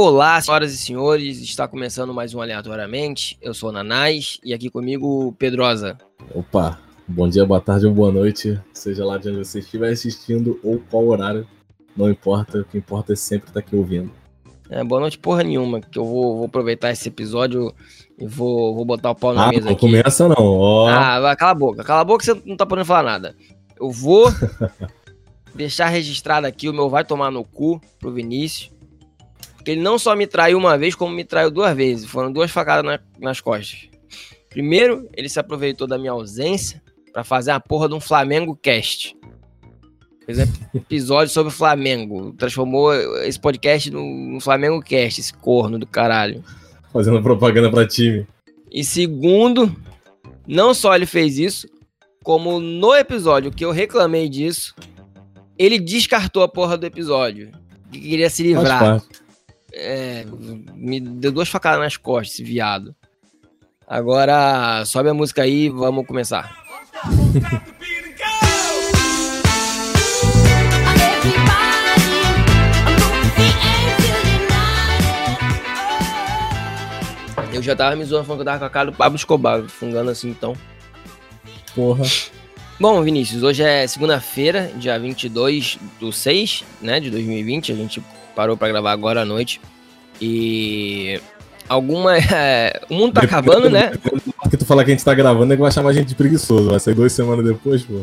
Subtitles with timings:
[0.00, 3.36] Olá, senhoras e senhores, está começando mais um Aleatoriamente.
[3.42, 5.98] Eu sou o Nanás e aqui comigo Pedrosa.
[6.32, 6.78] Opa,
[7.08, 10.80] bom dia, boa tarde ou boa noite, seja lá de onde você estiver assistindo ou
[10.88, 11.44] qual horário,
[11.96, 14.12] não importa, o que importa é sempre estar aqui ouvindo.
[14.70, 17.74] É, boa noite porra nenhuma, que eu vou, vou aproveitar esse episódio
[18.16, 19.80] e vou, vou botar o pau na ah, mesa não aqui.
[19.80, 20.88] começa não, ó.
[20.88, 23.34] Ah, vai, cala a boca, cala a boca que você não tá podendo falar nada.
[23.76, 24.32] Eu vou
[25.56, 28.77] deixar registrado aqui o meu vai tomar no cu pro Vinícius.
[29.72, 32.06] Ele não só me traiu uma vez, como me traiu duas vezes.
[32.06, 33.88] Foram duas facadas na- nas costas.
[34.48, 36.82] Primeiro, ele se aproveitou da minha ausência
[37.12, 39.16] pra fazer a porra de um Flamengo Cast.
[40.24, 40.38] Fez
[40.74, 42.32] episódio sobre o Flamengo.
[42.32, 44.02] Transformou esse podcast no,
[44.34, 46.42] no Flamengo Cast, esse corno do caralho.
[46.92, 48.26] Fazendo propaganda pra time.
[48.70, 49.74] E segundo,
[50.46, 51.66] não só ele fez isso,
[52.22, 54.74] como no episódio que eu reclamei disso,
[55.58, 57.50] ele descartou a porra do episódio.
[57.90, 59.02] Que queria se livrar.
[59.80, 60.24] É,
[60.74, 62.96] me deu duas facadas nas costas, esse viado.
[63.86, 66.52] Agora, sobe a música aí e vamos começar.
[77.52, 79.62] Eu já tava me zoando falando que eu tava com a cara do Pablo Escobar,
[79.68, 80.56] fungando assim então.
[81.74, 82.04] Porra.
[82.80, 87.72] Bom, Vinícius, hoje é segunda-feira, dia 22 do 6, né, de 2020.
[87.72, 88.02] A gente
[88.36, 89.60] parou pra gravar agora à noite.
[90.20, 91.20] E.
[91.68, 92.16] Alguma.
[92.18, 93.92] é, o mundo tá acabando, né?
[94.42, 96.14] Porque tu falar que a gente tá gravando, é que vai chamar a gente de
[96.14, 96.70] preguiçoso.
[96.70, 98.02] Vai sair duas semanas depois, pô.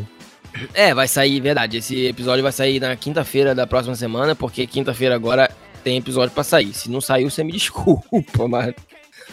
[0.72, 1.78] É, vai sair, verdade.
[1.78, 5.50] Esse episódio vai sair na quinta-feira da próxima semana, porque quinta-feira agora
[5.84, 6.72] tem episódio pra sair.
[6.72, 8.74] Se não saiu, você me desculpa, mas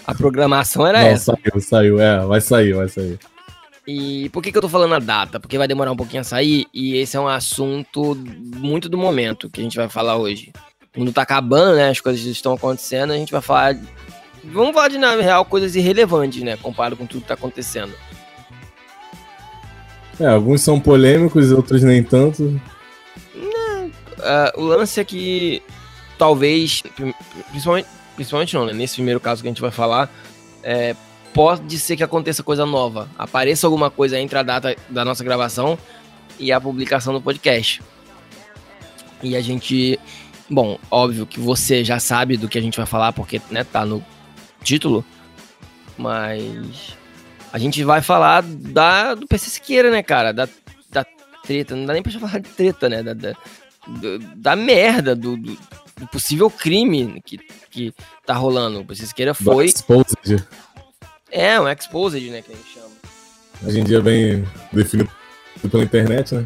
[0.06, 1.38] a programação era não, essa.
[1.44, 2.00] saiu, saiu.
[2.00, 3.20] É, vai sair, vai sair.
[3.86, 5.40] E por que, que eu tô falando a data?
[5.40, 8.16] Porque vai demorar um pouquinho a sair e esse é um assunto
[8.56, 10.54] muito do momento que a gente vai falar hoje.
[10.96, 11.90] O mundo tá acabando, né?
[11.90, 13.78] As coisas estão acontecendo, a gente vai falar.
[14.44, 16.58] Vamos falar de, na real, coisas irrelevantes, né?
[16.58, 17.94] Comparado com tudo que tá acontecendo.
[20.20, 22.62] É, alguns são polêmicos, outros nem tanto.
[24.20, 25.62] Ah, o lance é que
[26.18, 26.84] talvez,
[27.50, 28.74] principalmente, principalmente não, né?
[28.74, 30.10] Nesse primeiro caso que a gente vai falar,
[30.62, 30.96] é,
[31.34, 33.10] pode ser que aconteça coisa nova.
[33.18, 35.78] Apareça alguma coisa entre a data da nossa gravação
[36.40, 37.82] e a publicação do podcast.
[39.22, 40.00] E a gente.
[40.54, 43.86] Bom, óbvio que você já sabe do que a gente vai falar, porque né, tá
[43.86, 44.04] no
[44.64, 45.04] título.
[45.98, 46.96] Mas.
[47.52, 50.34] A gente vai falar da, do PC Siqueira, né, cara?
[50.34, 50.48] Da,
[50.90, 51.06] da
[51.44, 51.76] treta.
[51.76, 53.04] Não dá nem pra falar de treta, né?
[53.04, 53.34] Da, da,
[54.36, 55.58] da merda, do, do-
[56.00, 57.38] do possível crime que,
[57.70, 57.94] que
[58.26, 58.80] tá rolando.
[58.80, 59.66] O PC Siqueira foi.
[59.66, 60.44] Exposed.
[61.32, 62.88] É, um exposed, né, que a gente chama.
[63.66, 65.10] Hoje em dia bem definido
[65.70, 66.46] pela internet, né?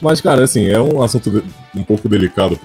[0.00, 1.42] Mas, cara, assim, é um assunto
[1.74, 2.58] um pouco delicado,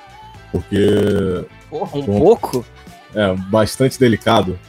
[0.58, 2.20] porque Porra, um Bom.
[2.20, 2.66] pouco?
[3.14, 4.60] é bastante delicado,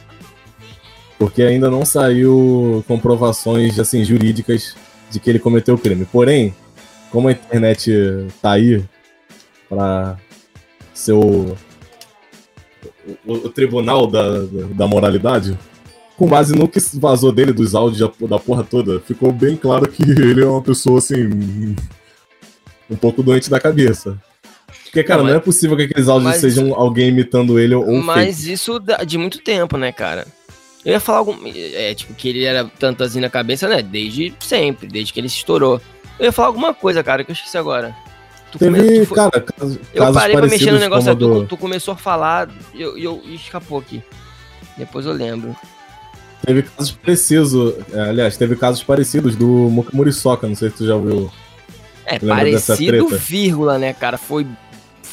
[1.17, 4.75] porque ainda não saiu comprovações, assim, jurídicas
[5.09, 6.05] de que ele cometeu o crime.
[6.05, 6.55] Porém,
[7.11, 7.91] como a internet
[8.41, 8.83] tá aí
[9.67, 10.17] pra
[10.93, 11.57] ser o,
[13.25, 15.57] o, o tribunal da, da, da moralidade,
[16.15, 20.03] com base no que vazou dele, dos áudios da porra toda, ficou bem claro que
[20.03, 21.75] ele é uma pessoa, assim,
[22.89, 24.17] um pouco doente da cabeça.
[24.89, 27.75] Porque, cara, Não, não, mas- é possível que aqueles áudios mas- sejam alguém imitando ele
[27.75, 27.99] ou fake.
[28.03, 30.25] Mas isso da- de muito tempo, né, cara?
[30.83, 31.35] Eu ia falar algum.
[31.55, 33.81] É, tipo, que ele era tanto assim na cabeça, né?
[33.81, 35.79] Desde sempre, desde que ele se estourou.
[36.19, 37.95] Eu ia falar alguma coisa, cara, que eu esqueci agora.
[38.51, 41.39] Tu come- Teve, tu foi- cara, casos, eu parei pra mexer no negócio, como tu,
[41.41, 44.01] do- tu começou a falar e eu, eu escapou aqui.
[44.77, 45.55] Depois eu lembro.
[46.43, 49.45] Teve casos precisos, é, aliás, teve casos parecidos do
[49.93, 51.29] Muriçoca, não sei se tu já ouviu.
[52.05, 54.17] É, parecido, vírgula, né, cara?
[54.17, 54.47] Foi.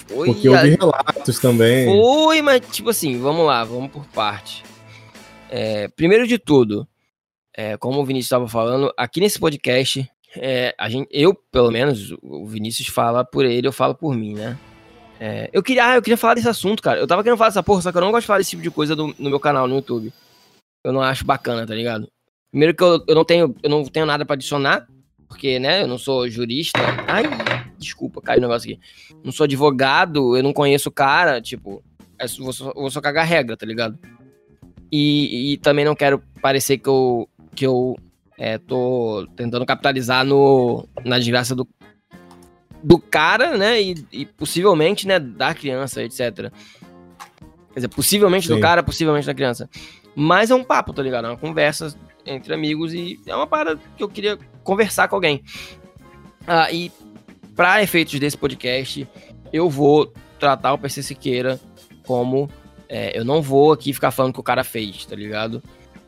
[0.09, 0.29] Foi.
[0.29, 1.87] Porque eu vi relatos também.
[1.87, 4.63] Foi, mas tipo assim, vamos lá, vamos por parte.
[5.51, 6.87] É, primeiro de tudo,
[7.57, 12.13] é, como o Vinícius estava falando, aqui nesse podcast, é, a gente, eu, pelo menos,
[12.23, 14.57] o Vinícius fala por ele, eu falo por mim, né?
[15.19, 17.01] É, eu queria, ah, eu queria falar desse assunto, cara.
[17.01, 18.63] Eu tava querendo falar dessa porra, só que eu não gosto de falar desse tipo
[18.63, 20.13] de coisa do- no meu canal, no YouTube.
[20.85, 22.07] Eu não acho bacana, tá ligado?
[22.51, 24.87] Primeiro que eu, eu não tenho, eu não tenho nada pra adicionar,
[25.27, 26.79] porque, né, eu não sou jurista.
[27.09, 27.25] Ai,
[27.79, 28.81] desculpa, caiu o negócio aqui.
[29.23, 31.83] Não sou advogado, eu não conheço o cara, tipo,
[32.19, 33.99] é vou só, vou só cagar regra, tá ligado?
[34.91, 37.97] E, e também não quero parecer que eu, que eu
[38.39, 41.69] é, tô tentando capitalizar no, na desgraça do,
[42.83, 43.81] do cara, né?
[43.81, 46.53] E, e possivelmente, né, da criança, etc.
[47.73, 48.61] Quer dizer, possivelmente do Sim.
[48.61, 49.69] cara, possivelmente da criança.
[50.15, 51.27] Mas é um papo, tá ligado?
[51.27, 51.95] É uma conversa
[52.25, 55.43] entre amigos e é uma parada que eu queria conversar com alguém.
[56.47, 56.91] Ah, e
[57.57, 59.09] para efeitos desse podcast,
[59.53, 61.59] eu vou tratar o PC Siqueira
[62.07, 62.49] como
[62.89, 65.61] É, eu não vou aqui ficar falando que o cara fez, tá ligado?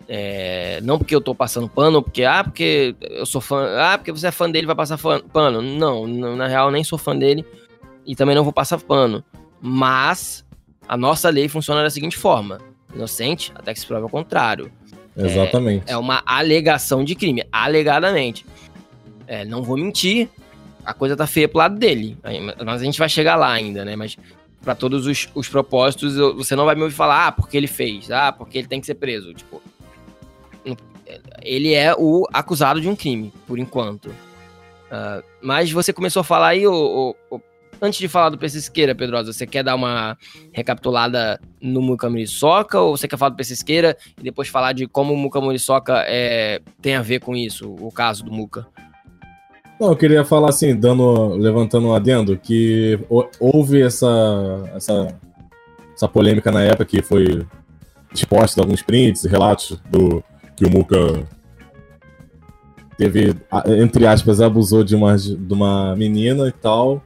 [0.06, 4.12] É, não porque eu tô passando pano, porque, ah, porque eu sou fã, ah, porque
[4.12, 5.60] você é fã dele, vai passar fã, pano.
[5.60, 7.44] Não, na real, nem sou fã dele
[8.06, 9.24] e também não vou passar pano.
[9.60, 10.46] Mas
[10.86, 12.58] a nossa lei funciona da seguinte forma:
[12.94, 14.70] inocente até que se prove ao contrário.
[15.16, 15.84] Exatamente.
[15.88, 18.46] É, é uma alegação de crime, alegadamente.
[19.26, 20.30] É, não vou mentir,
[20.88, 22.16] a coisa tá feia pro lado dele.
[22.64, 23.94] Mas a gente vai chegar lá ainda, né?
[23.94, 24.16] Mas
[24.62, 28.10] para todos os, os propósitos, você não vai me ouvir falar, ah, porque ele fez,
[28.10, 29.34] ah, porque ele tem que ser preso.
[29.34, 29.62] Tipo,
[31.42, 34.06] ele é o acusado de um crime, por enquanto.
[34.06, 37.40] Uh, mas você começou a falar aí, o, o,
[37.82, 40.16] antes de falar do PC Siqueira, Pedrosa, você quer dar uma
[40.52, 44.86] recapitulada no Muka Muriçoca ou você quer falar do PC Siqueira e depois falar de
[44.86, 48.66] como o Muka Muriçoca é, tem a ver com isso, o caso do Muka?
[49.80, 52.98] Não, eu queria falar assim, dando, levantando um adendo, que
[53.38, 55.14] houve essa, essa,
[55.94, 57.46] essa polêmica na época que foi
[58.12, 60.22] exposta alguns prints, relatos do
[60.56, 61.24] que o Muka
[62.96, 63.36] teve,
[63.80, 67.00] entre aspas, abusou de uma, de uma menina e tal.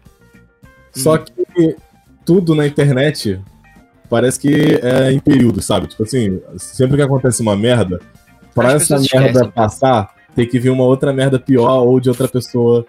[0.95, 1.25] Só uhum.
[1.55, 1.77] que
[2.25, 3.39] tudo na internet
[4.09, 5.87] parece que é em período, sabe?
[5.87, 8.01] Tipo assim, sempre que acontece uma merda,
[8.55, 12.87] pra essa merda passar, tem que vir uma outra merda pior ou de outra pessoa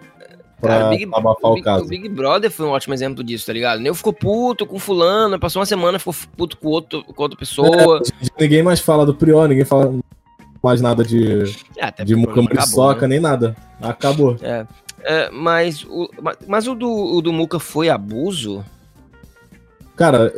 [0.60, 1.84] pra Cara, Big, abafar o, Big, caso.
[1.84, 3.80] O Big Brother foi um ótimo exemplo disso, tá ligado?
[3.80, 8.00] Nem ficou puto com fulano, passou uma semana, ficou puto com, outro, com outra pessoa.
[8.38, 9.94] É, ninguém mais fala do Prior, ninguém fala
[10.62, 11.44] mais nada de,
[11.76, 13.08] é, de Muca né?
[13.08, 13.54] nem nada.
[13.80, 14.36] Acabou.
[14.40, 14.66] É.
[15.02, 16.08] é mas, o,
[16.46, 18.64] mas o, do, o do Muca foi abuso?
[19.94, 20.32] Cara,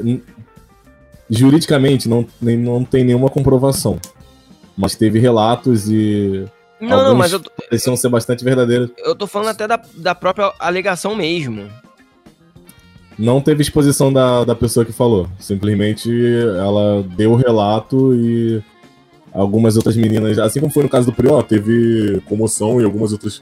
[1.30, 3.98] juridicamente não, não tem nenhuma comprovação.
[4.76, 6.44] Mas teve relatos e.
[6.80, 7.40] Não, não, mas eu.
[7.40, 7.50] Tô...
[7.96, 8.90] Ser bastante verdadeiros.
[8.98, 11.70] Eu tô falando até da, da própria alegação mesmo.
[13.18, 15.28] Não teve exposição da, da pessoa que falou.
[15.38, 16.10] Simplesmente
[16.58, 18.62] ela deu o relato e
[19.32, 23.40] algumas outras meninas, assim como foi no caso do Prió, teve comoção e algumas outras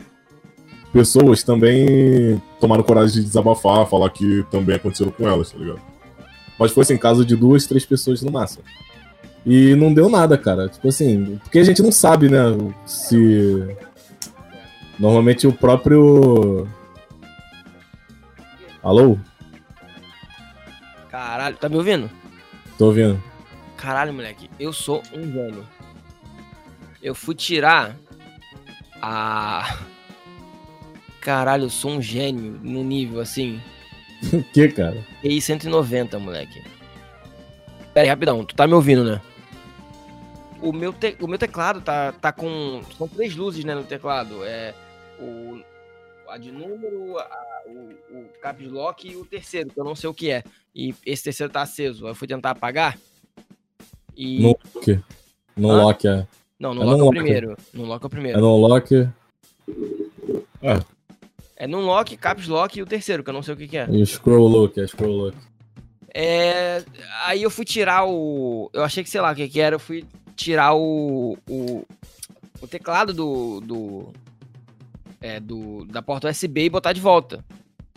[0.93, 5.81] pessoas também tomaram coragem de desabafar, falar que também aconteceu com elas, tá ligado?
[6.59, 8.63] Mas foi assim, caso de duas, três pessoas no máximo.
[9.47, 10.69] E não deu nada, cara.
[10.69, 12.41] Tipo assim, porque a gente não sabe, né,
[12.87, 13.77] se.
[14.99, 16.67] Normalmente o próprio.
[18.83, 19.19] Alô?
[21.11, 22.11] Caralho, tá me ouvindo?
[22.79, 23.23] Tô ouvindo.
[23.77, 25.65] Caralho, moleque, eu sou um velho
[27.05, 27.95] eu fui tirar
[29.01, 29.79] a.
[31.21, 33.61] Caralho, eu sou um gênio no nível assim.
[34.33, 34.97] O que, cara?
[35.23, 36.63] EI 190, moleque.
[37.93, 39.21] Pera aí, rapidão, tu tá me ouvindo, né?
[40.61, 41.17] O meu, te...
[41.21, 42.83] o meu teclado tá, tá com.
[42.97, 44.45] São três luzes, né, no teclado.
[44.45, 44.75] É
[45.19, 45.61] o.
[46.29, 50.09] A de número, a, o, o caps lock e o terceiro, que eu não sei
[50.09, 50.43] o que é.
[50.75, 52.09] E esse terceiro tá aceso.
[52.09, 52.99] Eu fui tentar apagar.
[54.17, 54.41] E.
[54.41, 55.01] No lock.
[55.57, 55.83] No ah?
[55.83, 56.27] lock, é.
[56.59, 57.57] Não, no é lock é o primeiro.
[57.73, 58.39] No lock é o primeiro.
[58.39, 59.09] É no lock.
[60.63, 60.95] É.
[61.57, 63.77] É no lock, caps lock e o terceiro, que eu não sei o que, que
[63.77, 63.87] é.
[63.91, 65.37] E scroll lock, é scroll lock.
[66.15, 66.85] É.
[67.25, 68.71] Aí eu fui tirar o.
[68.73, 69.75] Eu achei que, sei lá, o que, que era.
[69.75, 70.05] Eu fui
[70.37, 71.37] tirar o.
[71.51, 71.85] O,
[72.61, 73.61] o teclado do.
[73.61, 74.13] do.
[75.21, 75.85] É, do.
[75.87, 77.45] Da porta USB e botar de volta.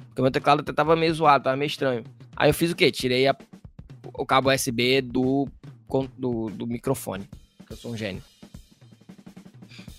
[0.08, 2.04] Porque meu teclado até tava meio zoado, tava meio estranho.
[2.36, 2.92] Aí eu fiz o quê?
[2.92, 3.36] Tirei a,
[4.16, 5.48] o cabo USB do,
[6.18, 7.30] do, do microfone.
[7.60, 8.24] Porque eu sou um gênio.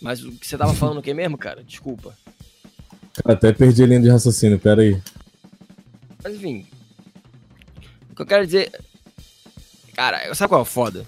[0.00, 1.62] Mas o que você tava falando o que mesmo, cara?
[1.62, 2.16] Desculpa.
[3.14, 5.00] Cara, até perdi a linha de raciocínio, pera aí.
[6.23, 6.66] Mas enfim.
[8.19, 8.73] O que eu quero dizer.
[9.95, 11.07] Cara, sabe qual é o foda?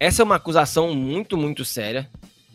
[0.00, 2.10] Essa é uma acusação muito, muito séria.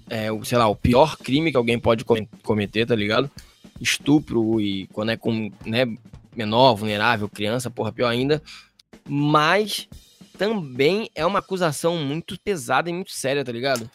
[0.10, 2.04] É, sei lá, o pior crime que alguém pode
[2.44, 3.32] cometer, tá ligado?
[3.80, 5.86] Estupro e quando é com né,
[6.36, 8.44] menor, vulnerável, criança, porra, pior ainda.
[9.08, 9.88] Mas
[10.38, 13.90] também é uma acusação muito pesada e muito séria, tá ligado?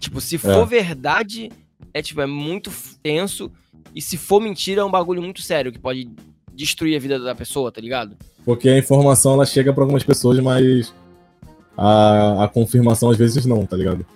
[0.00, 0.66] Tipo, se for é.
[0.66, 1.52] verdade,
[1.94, 2.72] é tipo, é muito
[3.04, 3.52] tenso.
[3.94, 6.10] E se for mentira, é um bagulho muito sério, que pode
[6.52, 8.16] destruir a vida da pessoa, tá ligado?
[8.46, 10.94] Porque a informação ela chega para algumas pessoas, mas
[11.76, 14.06] a, a confirmação às vezes não, tá ligado?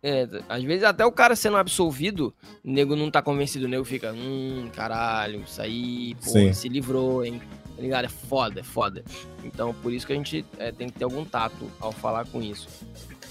[0.00, 2.32] É, às vezes até o cara sendo absolvido,
[2.64, 6.52] o nego não tá convencido, o nego fica, hum, caralho, isso aí, pô, Sim.
[6.52, 7.42] se livrou, hein?
[7.74, 8.04] Tá ligado?
[8.04, 9.02] É foda, é foda.
[9.42, 12.40] Então, por isso que a gente é, tem que ter algum tato ao falar com
[12.40, 12.68] isso.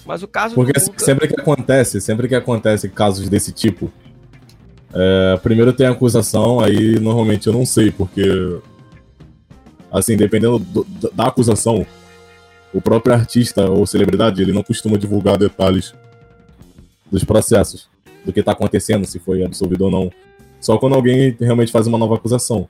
[0.06, 3.90] Mas o caso Porque sempre que acontece, sempre que acontece casos desse tipo,
[4.94, 8.60] é, primeiro tem a acusação, aí normalmente eu não sei, porque
[9.98, 11.86] assim, dependendo do, da acusação,
[12.74, 15.94] o próprio artista ou celebridade, ele não costuma divulgar detalhes
[17.10, 17.88] dos processos,
[18.26, 20.12] do que está acontecendo, se foi absolvido ou não.
[20.60, 22.68] Só quando alguém realmente faz uma nova acusação.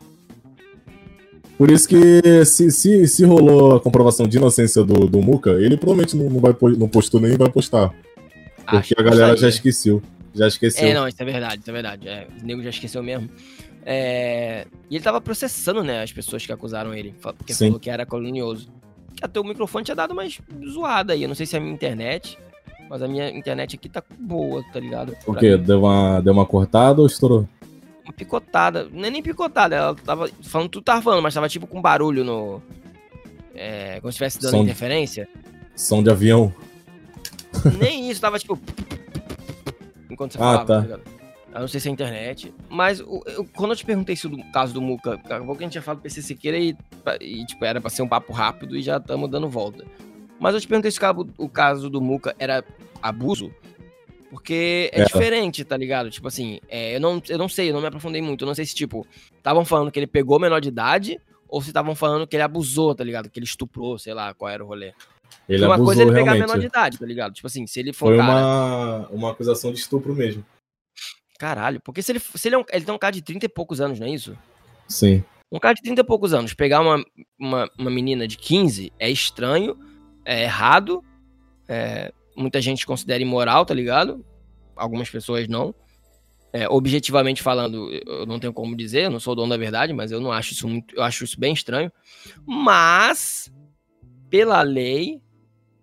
[1.58, 5.77] Por isso que se, se, se rolou a comprovação de inocência do, do Muca, ele
[5.77, 7.94] provavelmente não, não, vai, não postou nem vai postar.
[8.58, 9.55] Porque Acho a galera já gostaria.
[9.55, 10.01] esqueceu.
[10.34, 10.88] Já esqueceu.
[10.88, 12.08] É, não, isso é verdade, isso é verdade.
[12.08, 13.29] É, o nego já esqueceu mesmo.
[13.86, 17.68] É, E ele tava processando, né, as pessoas que acusaram ele, porque Sim.
[17.68, 18.68] falou que era calunioso.
[19.22, 21.22] Até o microfone tinha dado mais zoada aí.
[21.22, 22.38] Eu não sei se é a minha internet,
[22.89, 25.15] mas a minha internet aqui tá boa, tá ligado?
[25.25, 25.56] Pra quê?
[25.56, 27.48] Deu uma, deu uma cortada ou estourou?
[28.04, 28.88] Uma picotada.
[28.92, 32.24] Não é nem picotada, ela tava falando tudo tava falando, mas tava tipo com barulho
[32.24, 32.62] no.
[33.54, 35.30] É, como se estivesse dando Som de- interferência.
[35.75, 36.54] Som de avião.
[37.80, 38.60] Nem isso, tava tipo.
[40.10, 40.75] Enquanto você Ah, falava, tá.
[40.75, 41.01] tá ligado?
[41.55, 42.53] Eu não sei se é internet.
[42.69, 45.65] Mas o- eu- quando eu te perguntei isso do caso do Muca, acabou que a
[45.65, 46.75] gente tinha falado do PC Siqueira e,
[47.21, 49.85] e, tipo, era pra ser um papo rápido e já estamos dando volta.
[50.39, 52.63] Mas eu te perguntei se o o caso do Muca era
[53.01, 53.51] abuso.
[54.29, 55.05] Porque é Era.
[55.05, 56.09] diferente, tá ligado?
[56.09, 58.43] Tipo assim, é, eu, não, eu não sei, eu não me aprofundei muito.
[58.43, 59.07] Eu não sei se, tipo,
[59.38, 62.93] estavam falando que ele pegou menor de idade ou se estavam falando que ele abusou,
[62.93, 63.29] tá ligado?
[63.29, 64.93] Que ele estuprou, sei lá, qual era o rolê.
[65.47, 66.47] Ele uma abusou coisa é ele pegar realmente.
[66.50, 67.33] menor de idade, tá ligado?
[67.33, 68.29] Tipo assim, se ele for Foi cara...
[68.31, 70.43] uma, uma acusação de estupro mesmo.
[71.38, 73.50] Caralho, porque se ele, se ele, é um, ele tem um cara de 30 e
[73.50, 74.38] poucos anos, não é isso?
[74.88, 75.24] Sim.
[75.51, 77.04] Um cara de 30 e poucos anos pegar uma,
[77.38, 79.77] uma, uma menina de 15 é estranho,
[80.24, 81.04] é errado,
[81.68, 84.25] é, muita gente considera imoral, tá ligado?
[84.75, 85.74] Algumas pessoas não.
[86.54, 89.92] É, objetivamente falando, eu não tenho como dizer, eu não sou o dono da verdade,
[89.92, 91.92] mas eu não acho isso muito, eu acho isso bem estranho.
[92.46, 93.51] Mas,
[94.30, 95.22] pela lei,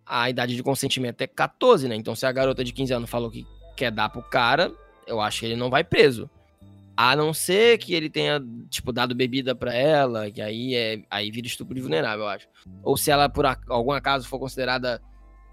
[0.06, 1.94] a idade de consentimento é 14, né?
[1.94, 4.72] Então, se a garota de 15 anos falou que quer dar pro cara,
[5.06, 6.28] eu acho que ele não vai preso.
[6.96, 11.30] A não ser que ele tenha, tipo, dado bebida pra ela, que aí é aí
[11.30, 12.46] vira estupro de vulnerável, eu acho.
[12.82, 15.00] Ou se ela, por algum acaso, for considerada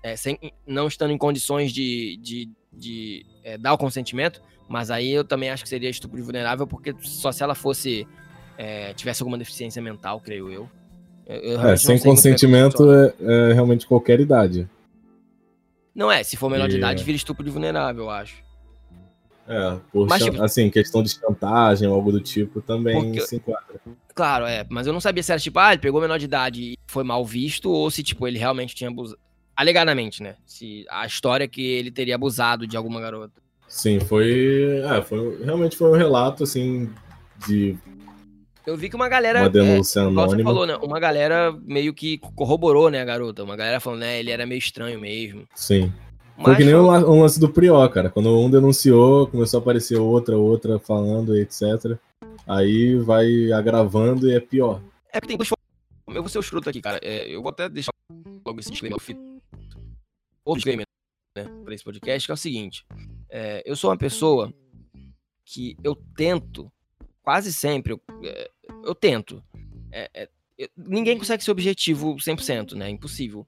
[0.03, 0.37] é, sem,
[0.67, 5.49] não estando em condições de, de, de é, dar o consentimento, mas aí eu também
[5.49, 8.05] acho que seria estupro de vulnerável, porque só se ela fosse.
[8.57, 10.69] é, tivesse alguma deficiência mental, creio eu.
[11.25, 13.13] Eu- eu É, sem consentimento é,
[13.49, 14.67] é realmente qualquer idade.
[15.95, 18.43] Não é, se for menor de idade, vira estupro de vulnerável, eu acho.
[19.51, 23.37] É, por Mas, tipo- assim, questão de chantagem ou algo do tipo também Porque- se
[23.37, 23.81] enquadra.
[24.13, 26.61] Claro, é, mas eu não sabia se era tipo, ah, ele pegou menor de idade
[26.61, 29.19] e foi mal visto, ou se, tipo, ele realmente tinha abusado.
[29.55, 30.35] Alegadamente, né?
[30.45, 33.33] Se a história é que ele teria abusado de alguma garota.
[33.67, 35.43] Sim, foi, é, foi.
[35.43, 36.89] Realmente foi um relato, assim,
[37.47, 37.75] de
[38.67, 39.39] Eu vi que uma galera.
[39.39, 40.43] uma é, denúncia você anônima.
[40.49, 40.75] falou, né?
[40.77, 43.43] Uma galera meio que corroborou, né, a garota.
[43.43, 45.43] Uma galera falando, né, ele era meio estranho mesmo.
[45.55, 45.91] Sim.
[46.43, 48.09] Foi que nem la- um lance do Prió, cara.
[48.09, 51.97] Quando um denunciou, começou a aparecer outra, outra falando, etc.
[52.47, 54.81] Aí vai agravando e é pior.
[55.11, 55.59] É porque tem duas formas.
[56.15, 56.99] Eu vou ser o escroto aqui, cara.
[57.03, 57.91] É, eu vou até deixar
[58.45, 58.99] logo esse disclaimer.
[60.43, 60.85] Outro disclaimer,
[61.37, 62.85] né, pra esse podcast, que é o seguinte.
[63.29, 64.51] É, eu sou uma pessoa
[65.45, 66.71] que eu tento,
[67.21, 68.49] quase sempre, eu, é,
[68.83, 69.43] eu tento.
[69.91, 70.29] É, é,
[70.75, 72.89] ninguém consegue ser objetivo 100%, né?
[72.89, 73.45] Impossível.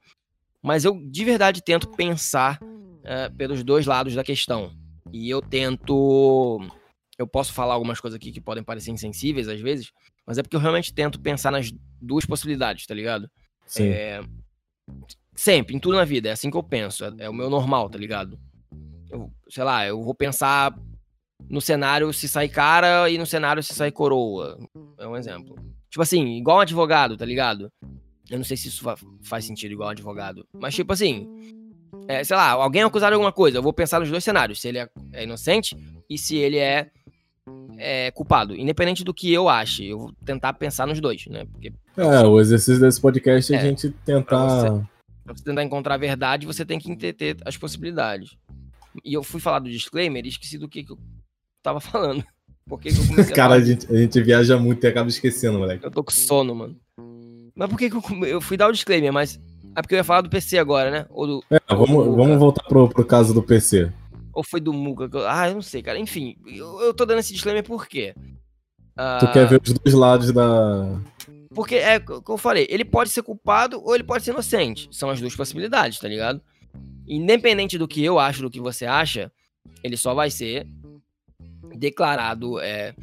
[0.62, 2.60] Mas eu, de verdade, tento pensar
[3.04, 4.72] é, pelos dois lados da questão.
[5.12, 6.60] E eu tento...
[7.18, 9.92] Eu posso falar algumas coisas aqui que podem parecer insensíveis, às vezes,
[10.26, 13.30] mas é porque eu realmente tento pensar nas duas possibilidades, tá ligado?
[13.68, 13.90] Sim.
[13.90, 14.24] É,
[15.34, 17.06] Sempre, em tudo na vida, é assim que eu penso.
[17.06, 18.38] É, é o meu normal, tá ligado?
[19.10, 20.78] Eu, sei lá, eu vou pensar
[21.50, 24.58] no cenário se sai cara e no cenário se sai coroa.
[24.98, 25.56] É um exemplo.
[25.90, 27.72] Tipo assim, igual um advogado, tá ligado?
[28.32, 30.48] Eu não sei se isso fa- faz sentido igual advogado.
[30.54, 31.28] Mas, tipo assim,
[32.08, 33.58] é, sei lá, alguém é acusado de alguma coisa.
[33.58, 35.76] Eu vou pensar nos dois cenários: se ele é, é inocente
[36.10, 36.90] e se ele é,
[37.78, 38.56] é culpado.
[38.56, 41.46] Independente do que eu ache, eu vou tentar pensar nos dois, né?
[41.52, 44.88] Porque É, o exercício desse podcast é a É, gente tentar.
[45.24, 48.36] Pra você tentar encontrar a verdade, você tem que entender as possibilidades.
[49.06, 50.98] E eu fui falar do disclaimer e esqueci do que, que eu
[51.64, 52.24] tava falando.
[52.68, 54.88] Por que, que eu comecei a Cara, falar a gente, a gente viaja muito e
[54.88, 55.84] acaba esquecendo, moleque.
[55.86, 56.76] Eu tô com sono, mano.
[57.62, 59.14] Mas por que, que eu, eu fui dar o disclaimer?
[59.14, 59.40] Mas.
[59.76, 61.06] É porque eu ia falar do PC agora, né?
[61.12, 63.90] Ou, do, É, vamos, vamos voltar pro, pro caso do PC.
[64.34, 64.74] ou foi do
[65.14, 65.98] eu- Ah, eu não sei, cara.
[66.00, 68.14] Enfim, eu, eu tô dando esse disclaimer por quê?
[68.98, 71.00] Ah, Tu quer ver os dois lados da.
[71.54, 74.90] Porque é o que eu falei, ele pode ser culpado ou ele pode ser inocente.
[74.92, 76.42] São as duas possibilidades, tá ligado?
[77.08, 79.32] Independente do que eu acho, do que você acha,
[79.84, 80.66] ele só vai ser
[81.78, 82.94] declarado é,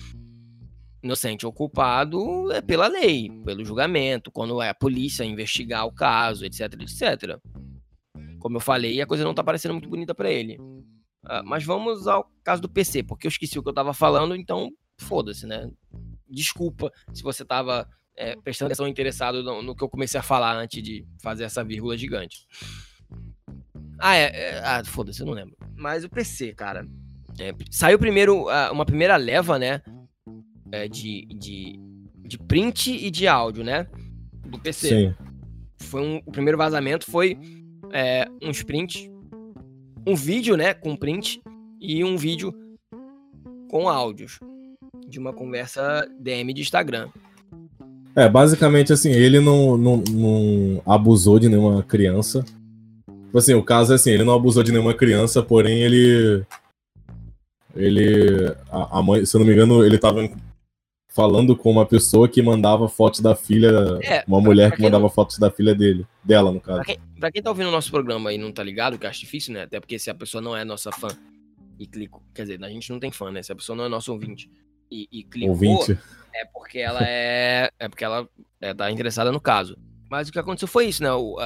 [1.02, 6.44] inocente ou culpado é, pela lei, pelo julgamento, quando é a polícia investigar o caso,
[6.44, 7.38] etc, etc.
[8.38, 10.58] Como eu falei, a coisa não tá parecendo muito bonita pra ele.
[11.24, 14.34] Ah, mas vamos ao caso do PC, porque eu esqueci o que eu tava falando,
[14.34, 15.70] então foda-se, né?
[16.28, 20.56] Desculpa se você tava é, prestando atenção interessado no, no que eu comecei a falar
[20.56, 22.46] antes de fazer essa vírgula gigante.
[23.98, 24.24] Ah, é.
[24.24, 25.56] é ah, foda-se, eu não lembro.
[25.76, 26.86] Mas o PC, cara.
[27.38, 29.82] é, saiu primeiro ah, uma primeira leva, né?
[30.72, 31.78] É, de, de
[32.28, 33.86] de print e de áudio, né?
[34.46, 34.88] Do PC.
[34.88, 35.14] Sim.
[35.80, 37.38] Foi um, o primeiro vazamento foi
[37.90, 39.08] é, uns prints,
[40.06, 41.40] um vídeo, né, com print
[41.80, 42.52] e um vídeo
[43.70, 44.38] com áudios
[45.08, 47.08] de uma conversa DM de Instagram.
[48.14, 52.44] É, basicamente assim, ele não, não, não abusou de nenhuma criança.
[53.06, 56.44] Tipo assim, o caso é assim, ele não abusou de nenhuma criança, porém ele.
[57.76, 58.54] Ele.
[58.70, 60.28] A, a mãe, se eu não me engano, ele tava
[61.18, 63.72] falando com uma pessoa que mandava fotos da filha.
[64.04, 66.06] É, uma mulher que mandava fotos da filha dele.
[66.22, 66.76] Dela, no caso.
[66.76, 69.18] Pra quem, pra quem tá ouvindo o nosso programa e não tá ligado, que acho
[69.18, 69.62] difícil, né?
[69.62, 71.08] Até porque se a pessoa não é nossa fã
[71.76, 72.22] e clicou.
[72.32, 73.42] Quer dizer, a gente não tem fã, né?
[73.42, 74.48] Se a pessoa não é nosso ouvinte
[74.88, 75.98] e, e clicou, Ouvinte.
[76.32, 77.68] é porque ela é.
[77.80, 78.28] É porque ela
[78.60, 79.76] é, tá interessada no caso.
[80.08, 81.12] Mas o que aconteceu foi isso, né?
[81.12, 81.36] O,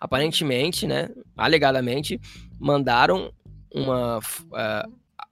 [0.00, 1.10] aparentemente, né?
[1.36, 2.18] Alegadamente,
[2.58, 3.30] mandaram
[3.74, 4.18] uma.
[4.22, 4.44] f-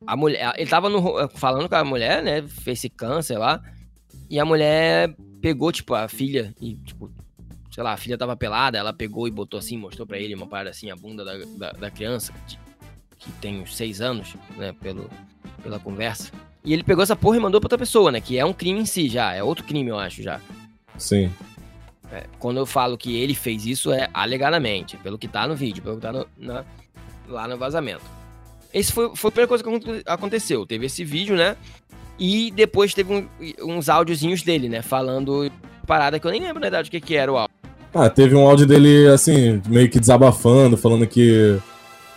[0.06, 0.52] a- mulher.
[0.58, 2.42] Ele tava no, falando com a mulher, né?
[2.42, 3.62] Facecam, sei lá.
[4.30, 7.10] E a mulher pegou, tipo, a filha e, tipo,
[7.70, 10.46] sei lá, a filha tava pelada, ela pegou e botou assim, mostrou pra ele uma
[10.46, 12.58] parada assim, a bunda da, da, da criança, que,
[13.18, 15.08] que tem uns seis anos, né, pelo,
[15.62, 16.30] pela conversa.
[16.64, 18.80] E ele pegou essa porra e mandou pra outra pessoa, né, que é um crime
[18.80, 20.40] em si já, é outro crime, eu acho, já.
[20.98, 21.32] Sim.
[22.10, 25.82] É, quando eu falo que ele fez isso, é alegadamente, pelo que tá no vídeo,
[25.82, 26.64] pelo que tá no- na-
[27.28, 28.02] lá no vazamento.
[28.72, 30.66] Esse foi, foi a primeira coisa que aconte- aconteceu.
[30.66, 31.56] Teve esse vídeo, né?
[32.18, 33.28] E depois teve um-
[33.64, 34.82] uns áudiozinhos dele, né?
[34.82, 35.50] Falando
[35.86, 37.54] parada que eu nem lembro na verdade o que, que era o áudio.
[37.94, 41.58] Ah, teve um áudio dele, assim, meio que desabafando, falando que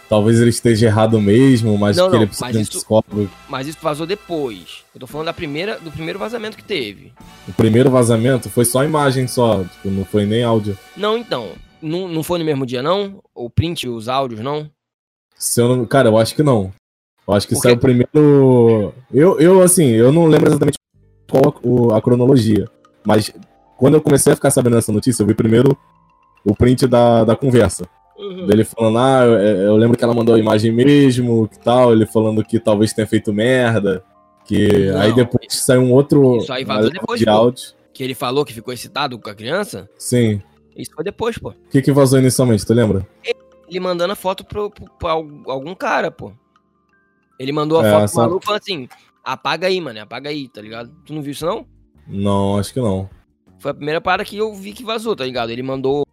[0.09, 3.29] talvez ele esteja errado mesmo, mas Não, que ele não, precisa mas de um psicólogo.
[3.47, 4.83] Mas isso vazou depois.
[4.93, 7.13] Eu tô falando da primeira, do primeiro vazamento que teve.
[7.47, 10.77] O primeiro vazamento foi só imagem só, tipo, não foi nem áudio.
[10.97, 11.51] Não, então.
[11.81, 13.23] Não, não foi no mesmo dia, não?
[13.33, 14.69] O print, os áudios, não?
[15.37, 15.85] Se eu não...
[15.85, 16.71] Cara, eu acho que não.
[17.31, 18.93] Eu acho que Porque- saiu primeiro.
[19.13, 20.77] Eu, eu, assim, eu não lembro exatamente
[21.29, 22.67] qual o- a cronologia.
[23.05, 23.31] Mas
[23.77, 25.77] quando eu comecei a ficar sabendo dessa notícia, eu vi primeiro
[26.45, 27.87] o print da, da conversa.
[28.45, 32.05] Dele falando, ah, eu, eu lembro que ela mandou a imagem mesmo, que tal, ele
[32.05, 34.03] falando que talvez tenha feito merda.
[34.45, 34.99] Que Não.
[34.99, 37.63] aí depois saiu um outro Isso aí vazou depois, de áudio.
[37.93, 39.89] Que ele falou que ficou excitado com a criança?
[39.97, 40.41] Sim.
[40.75, 41.49] Isso foi depois, pô.
[41.49, 43.07] O que, que vazou inicialmente, tu lembra?
[43.67, 46.31] Ele mandando a foto pro, pro- pra al- algum cara, pô.
[47.41, 48.87] Ele mandou a É, foto pro essa- maluco falando assim:
[49.23, 50.91] apaga aí, mano, apaga aí, tá ligado?
[51.05, 51.65] Tu não viu isso, não?
[52.07, 53.09] Não, acho que não.
[53.59, 55.49] Foi a primeira parada que eu vi que vazou, tá ligado?
[55.51, 56.05] Ele mandou.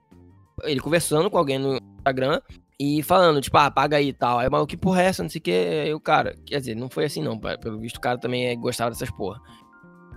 [0.64, 2.40] Ele conversando com alguém no Instagram
[2.80, 4.38] e falando, tipo, ah, apaga aí e tal.
[4.38, 5.22] Aí o maluco, que porra é essa?
[5.22, 5.50] Não sei o que.
[5.52, 6.34] Aí o cara.
[6.44, 7.38] Quer dizer, não foi assim não.
[7.38, 9.40] Pelo visto, o cara também é- gostava dessas porra.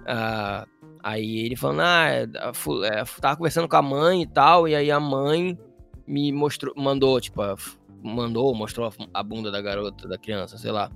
[0.08, 0.65] Ah,
[1.04, 4.67] aí ele falando, ah, é, é, tava conversando com a mãe e tal.
[4.67, 5.58] E aí a mãe
[6.08, 7.41] me mostrou, mandou, tipo,
[8.02, 10.92] mandou, mostrou a, bunda da garota, da criança, sei lá.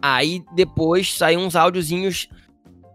[0.00, 2.28] Aí depois saiu uns áudiozinhos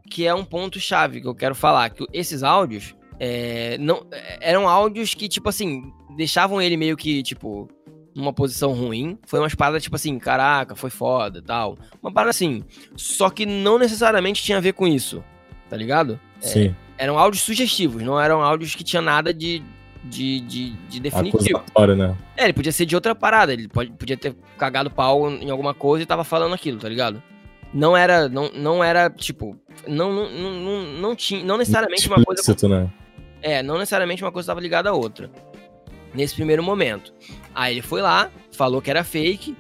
[0.10, 4.38] que é um ponto chave que eu quero falar, que esses áudios é, não é,
[4.42, 7.68] eram áudios que tipo assim deixavam ele meio que tipo
[8.16, 9.18] numa posição ruim.
[9.26, 11.78] Foi umas paradas tipo assim, caraca, foi foda, tal.
[12.02, 12.64] Uma parada assim.
[12.96, 15.24] Só que não necessariamente tinha a ver com isso,
[15.70, 16.20] tá ligado?
[16.40, 16.76] Sim.
[16.98, 19.64] Eram áudios sugestivos, não eram áudios que tinha nada de
[20.04, 21.58] de, de, de definitivo.
[21.58, 22.16] Acusatório, né?
[22.36, 25.74] É, ele podia ser de outra parada, ele pode, podia ter cagado pau em alguma
[25.74, 27.22] coisa e tava falando aquilo, tá ligado?
[27.74, 32.68] Não era, não, não era, tipo, não, não, não, não, tinha, não necessariamente uma coisa,
[32.68, 32.90] né?
[33.42, 35.30] é, não necessariamente uma coisa estava ligada à outra.
[36.14, 37.12] Nesse primeiro momento.
[37.56, 39.56] Aí ele foi lá, falou que era fake,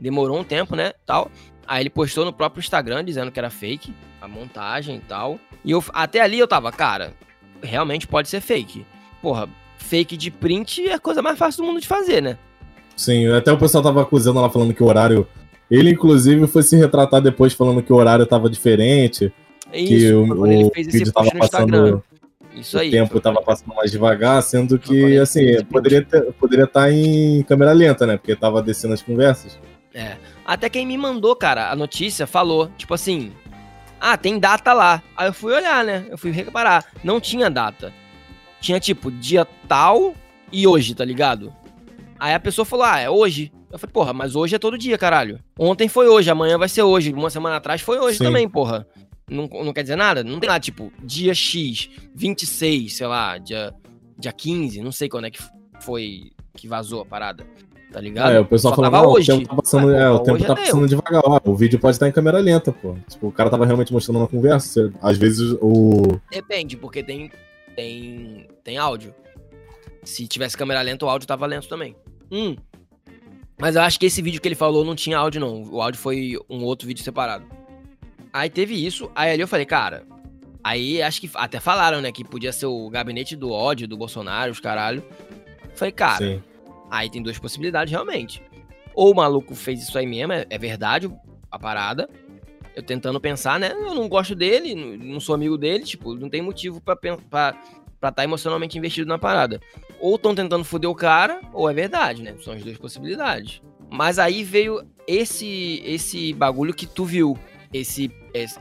[0.00, 1.30] demorou um tempo, né, tal.
[1.66, 5.38] Aí ele postou no próprio Instagram dizendo que era fake, a montagem e tal.
[5.62, 7.12] E eu, até ali eu tava, cara,
[7.62, 8.86] realmente pode ser fake.
[9.22, 12.38] Porra, fake de print é a coisa mais fácil do mundo de fazer, né?
[12.96, 15.26] Sim, até o pessoal tava acusando lá falando que o horário.
[15.70, 19.32] Ele, inclusive, foi se retratar depois falando que o horário tava diferente,
[19.70, 22.02] É que isso, o, foi quando ele o fez esse vídeo tava passando.
[22.54, 22.90] Isso o aí.
[22.90, 27.72] tempo foi- tava passando mais devagar, sendo que, assim, poderia estar poderia tá em câmera
[27.72, 28.16] lenta, né?
[28.16, 29.58] Porque tava descendo as conversas.
[29.94, 30.16] É.
[30.44, 33.30] Até quem me mandou, cara, a notícia falou, tipo assim,
[34.00, 35.02] ah, tem data lá.
[35.16, 36.06] Aí eu fui olhar, né?
[36.10, 36.84] Eu fui reparar.
[37.04, 37.92] Não tinha data.
[38.60, 40.14] Tinha, tipo, dia tal
[40.52, 41.52] e hoje, tá ligado?
[42.18, 43.52] Aí a pessoa falou, ah, é hoje.
[43.70, 45.38] Eu falei, porra, mas hoje é todo dia, caralho.
[45.58, 47.12] Ontem foi hoje, amanhã vai ser hoje.
[47.12, 48.24] Uma semana atrás foi hoje Sim.
[48.24, 48.86] também, porra.
[49.30, 50.24] Não, não quer dizer nada?
[50.24, 53.74] Não tem lá, tipo, dia X, 26, sei lá, dia,
[54.18, 55.38] dia 15, não sei quando é que
[55.80, 57.46] foi que vazou a parada.
[57.92, 58.32] Tá ligado?
[58.32, 59.32] É, o pessoal Só não, hoje.
[59.32, 61.22] o tempo tá passando, Ah, é, o tempo tá é passando devagar.
[61.24, 62.94] Ó, o vídeo pode estar em câmera lenta, pô.
[63.08, 64.92] Tipo, o cara tava realmente mostrando uma conversa.
[65.00, 66.18] Às vezes o.
[66.30, 67.30] Depende, porque tem,
[67.78, 69.14] tem, tem áudio.
[70.02, 71.94] Se tivesse câmera lenta, o áudio tava lento também.
[72.28, 72.56] Hum.
[73.56, 75.62] Mas eu acho que esse vídeo que ele falou não tinha áudio, não.
[75.62, 77.46] O áudio foi um outro vídeo separado.
[78.32, 80.04] Aí teve isso, aí ali eu falei, cara,
[80.62, 84.50] Aí acho que até falaram, né, que podia ser o gabinete do ódio do Bolsonaro,
[84.50, 85.02] os caralho.
[85.74, 86.42] Falei, cara, Sim.
[86.90, 88.42] aí tem duas possibilidades realmente.
[88.92, 91.08] Ou o maluco fez isso aí mesmo, é, é verdade
[91.48, 92.10] a parada.
[92.78, 93.72] Eu tentando pensar, né?
[93.72, 98.22] Eu não gosto dele, não sou amigo dele, tipo, não tem motivo pra estar tá
[98.22, 99.60] emocionalmente investido na parada.
[99.98, 102.36] Ou estão tentando foder o cara, ou é verdade, né?
[102.40, 103.60] São as duas possibilidades.
[103.90, 107.36] Mas aí veio esse esse bagulho que tu viu,
[107.72, 108.12] esse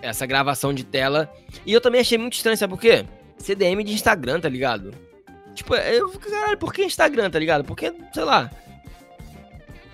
[0.02, 1.32] essa gravação de tela.
[1.64, 3.06] E eu também achei muito estranho, sabe por quê?
[3.38, 4.96] CDM de Instagram, tá ligado?
[5.54, 7.64] Tipo, eu caralho, por que Instagram, tá ligado?
[7.64, 8.50] Porque, sei lá.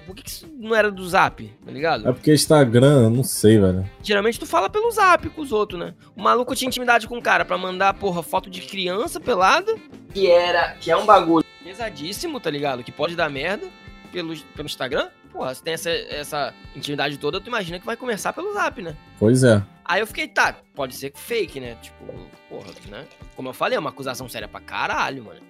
[0.06, 2.08] Por que, que isso não era do Zap, tá ligado?
[2.08, 3.90] É porque Instagram, não sei, velho.
[4.02, 5.94] Geralmente tu fala pelo Zap com os outros, né?
[6.16, 9.76] O maluco tinha intimidade com o cara pra mandar, porra, foto de criança pelada,
[10.14, 12.84] que era, que é um bagulho pesadíssimo, tá ligado?
[12.84, 13.68] Que pode dar merda
[14.12, 18.32] pelo, pelo Instagram porra, se tem essa, essa intimidade toda, tu imagina que vai começar
[18.32, 18.96] pelo zap, né?
[19.18, 19.62] Pois é.
[19.84, 21.76] Aí eu fiquei, tá, pode ser fake, né?
[21.82, 22.06] Tipo,
[22.48, 23.06] porra, né?
[23.36, 25.42] Como eu falei, é uma acusação séria pra caralho, mano.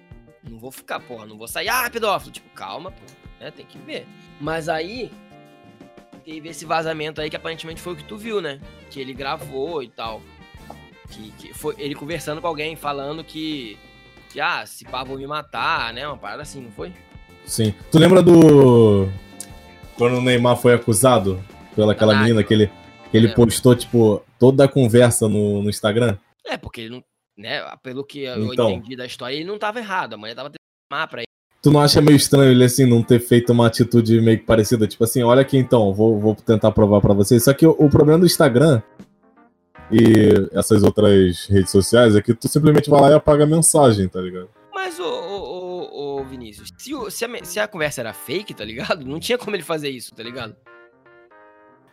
[0.42, 2.32] Não vou ficar, porra, não vou sair, ah, pedófilo.
[2.32, 3.02] Tipo, calma, pô,
[3.44, 3.50] né?
[3.50, 4.06] Tem que ver.
[4.40, 5.10] Mas aí,
[6.24, 8.58] teve esse vazamento aí que aparentemente foi o que tu viu, né?
[8.90, 10.22] Que ele gravou e tal.
[11.10, 13.78] Que, que foi ele conversando com alguém, falando que,
[14.30, 16.06] que ah, se pá, vou me matar, né?
[16.08, 16.92] Uma parada assim, não foi?
[17.44, 17.74] Sim.
[17.90, 19.08] Tu lembra do
[19.96, 21.44] quando o Neymar foi acusado
[21.76, 22.66] pela aquela ah, menina que ele,
[23.10, 23.34] que ele é.
[23.34, 26.16] postou, tipo, toda a conversa no, no Instagram?
[26.46, 27.04] É, porque ele não.
[27.36, 30.14] Né, pelo que eu então, entendi da história, ele não tava errado.
[30.14, 31.33] A mulher tava tentando pra ele.
[31.64, 34.86] Tu não acha meio estranho ele, assim, não ter feito uma atitude meio que parecida?
[34.86, 37.42] Tipo assim, olha aqui então, vou, vou tentar provar para vocês.
[37.42, 38.82] Só que o, o problema do Instagram
[39.90, 44.06] e essas outras redes sociais é que tu simplesmente vai lá e apaga a mensagem,
[44.06, 44.50] tá ligado?
[44.74, 48.62] Mas, ô, ô, ô, Vinícius, se, o, se, a, se a conversa era fake, tá
[48.62, 49.02] ligado?
[49.02, 50.54] Não tinha como ele fazer isso, tá ligado?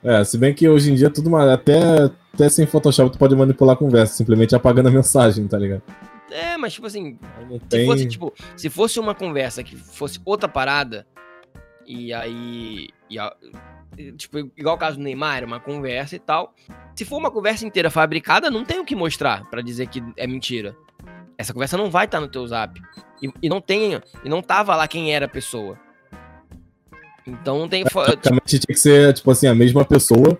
[0.03, 3.37] É, se bem que hoje em dia tudo mais, até, até sem Photoshop tu pode
[3.37, 5.83] manipular a conversa, simplesmente apagando a mensagem, tá ligado?
[6.31, 7.17] É, mas tipo assim,
[7.51, 7.85] se tem...
[7.85, 11.05] fosse tipo, se fosse uma conversa que fosse outra parada,
[11.85, 12.89] e aí.
[13.09, 13.33] E a,
[14.15, 16.53] tipo, igual o caso do Neymar, era uma conversa e tal.
[16.95, 20.25] Se for uma conversa inteira fabricada, não tem o que mostrar para dizer que é
[20.25, 20.75] mentira.
[21.37, 22.79] Essa conversa não vai estar tá no teu zap.
[23.21, 25.77] E, e, não tem, e não tava lá quem era a pessoa.
[27.25, 27.83] Então não tem.
[27.83, 28.65] Praticamente tipo...
[28.65, 30.37] tinha que ser, tipo assim, a mesma pessoa,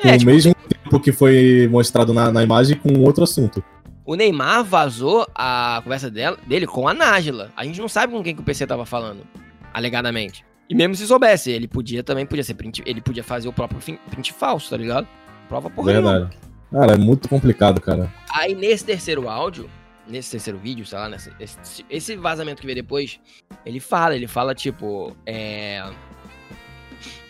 [0.00, 3.62] com é, tipo, o mesmo tempo que foi mostrado na, na imagem com outro assunto.
[4.06, 7.50] O Neymar vazou a conversa dela, dele com a Nájila.
[7.56, 9.26] A gente não sabe com quem que o PC tava falando,
[9.74, 10.44] alegadamente.
[10.70, 13.98] E mesmo se soubesse, ele podia também, podia ser print, ele podia fazer o próprio
[14.08, 15.08] print falso, tá ligado?
[15.48, 16.30] Prova por Verdade.
[16.70, 18.12] Cara, é muito complicado, cara.
[18.30, 19.68] Aí nesse terceiro áudio,
[20.06, 23.18] nesse terceiro vídeo, sei lá, nesse, esse, esse, vazamento que veio depois,
[23.64, 25.82] ele fala, ele fala, tipo, é.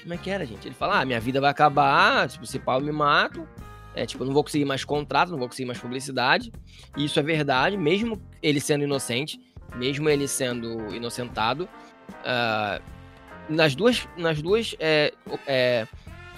[0.03, 0.69] Como é que era, gente?
[0.69, 3.47] Ele fala, ah, minha vida vai acabar, tipo, se pau eu me mato.
[3.97, 6.53] É, tipo, eu não vou conseguir mais contrato, não vou conseguir mais publicidade.
[6.97, 9.41] E isso é verdade, mesmo ele sendo inocente,
[9.75, 11.67] mesmo ele sendo inocentado.
[12.21, 12.83] Uh,
[13.49, 14.07] nas duas.
[14.17, 14.77] Nas duas.
[14.79, 15.13] É,
[15.47, 15.87] é,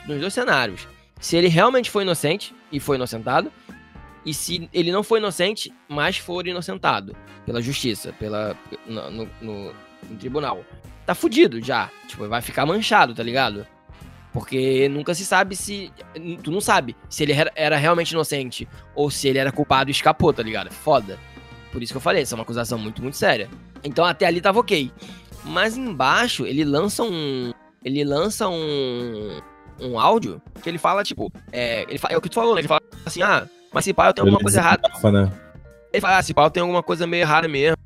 [0.07, 0.87] nos dois cenários.
[1.21, 3.53] Se ele realmente foi inocente e foi inocentado,
[4.25, 9.75] e se ele não foi inocente, mas for inocentado pela justiça, pela, no, no, no,
[10.09, 10.65] no tribunal,
[11.05, 11.91] tá fudido já.
[12.07, 13.67] Tipo, vai ficar manchado, tá ligado?
[14.33, 15.91] Porque nunca se sabe se.
[16.43, 20.33] Tu não sabe se ele era realmente inocente ou se ele era culpado e escapou,
[20.33, 20.71] tá ligado?
[20.71, 21.19] Foda.
[21.73, 23.49] Por isso que eu falei, essa é uma acusação muito, muito séria.
[23.83, 24.91] Então até ali tava ok.
[25.45, 27.53] Mas embaixo ele lança um.
[27.85, 29.41] Ele lança um.
[29.81, 31.33] Um áudio que ele fala, tipo.
[31.53, 32.61] É, ele fala, é o que tu falou, né?
[32.61, 34.89] Ele fala assim, ah, mas se pá, eu tenho alguma coisa errada.
[35.13, 35.33] Né?
[35.93, 37.77] Ele fala, ah, se pá, eu tenho alguma coisa meio errada mesmo.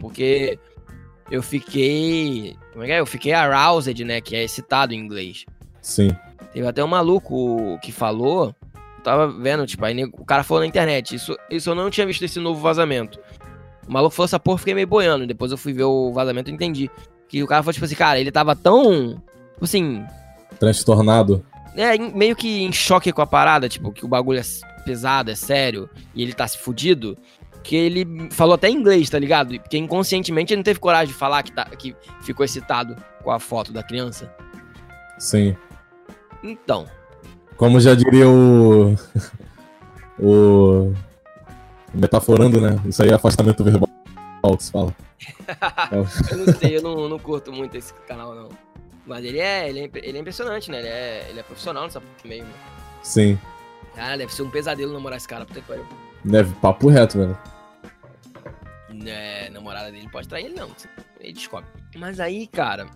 [0.00, 0.58] Porque
[1.30, 2.56] eu fiquei.
[2.72, 3.00] Como é que é?
[3.00, 4.20] Eu fiquei aroused, né?
[4.20, 5.44] Que é excitado em inglês.
[5.82, 6.16] Sim.
[6.52, 8.54] Teve até um maluco que falou.
[9.02, 11.14] Tava vendo, tipo, aí o cara falou na internet.
[11.14, 13.18] Isso, isso eu não tinha visto esse novo vazamento.
[13.86, 15.26] O maluco falou essa porra, fiquei meio boiando.
[15.26, 16.90] Depois eu fui ver o vazamento e entendi.
[17.28, 19.20] Que o cara falou, tipo assim, cara, ele tava tão.
[19.54, 20.04] Tipo assim.
[20.60, 21.44] Transtornado.
[21.74, 24.42] É, meio que em choque com a parada, tipo, que o bagulho é
[24.84, 27.16] pesado, é sério, e ele tá se fudido,
[27.62, 29.58] que ele falou até em inglês, tá ligado?
[29.58, 33.38] Porque inconscientemente ele não teve coragem de falar que, tá, que ficou excitado com a
[33.38, 34.30] foto da criança.
[35.18, 35.56] Sim.
[36.42, 36.86] Então.
[37.56, 38.94] Como já diria o.
[40.18, 40.94] o.
[41.94, 42.80] Metaforando, né?
[42.86, 43.88] Isso aí é afastamento verbal
[44.56, 44.94] que se fala.
[46.30, 48.48] eu não sei, eu não, não curto muito esse canal, não.
[49.06, 50.78] Mas ele é, ele é, ele é impressionante, né?
[50.78, 52.44] Ele é, ele é profissional nessa meio.
[52.44, 52.52] Né?
[53.02, 53.38] Sim.
[53.94, 55.86] Cara, deve ser um pesadelo namorar esse cara, puta que pariu.
[56.24, 57.38] Deve, papo reto, velho.
[59.06, 60.70] É, namorada dele pode trair ele, não.
[61.20, 61.68] Ele descobre.
[61.96, 62.88] Mas aí, cara,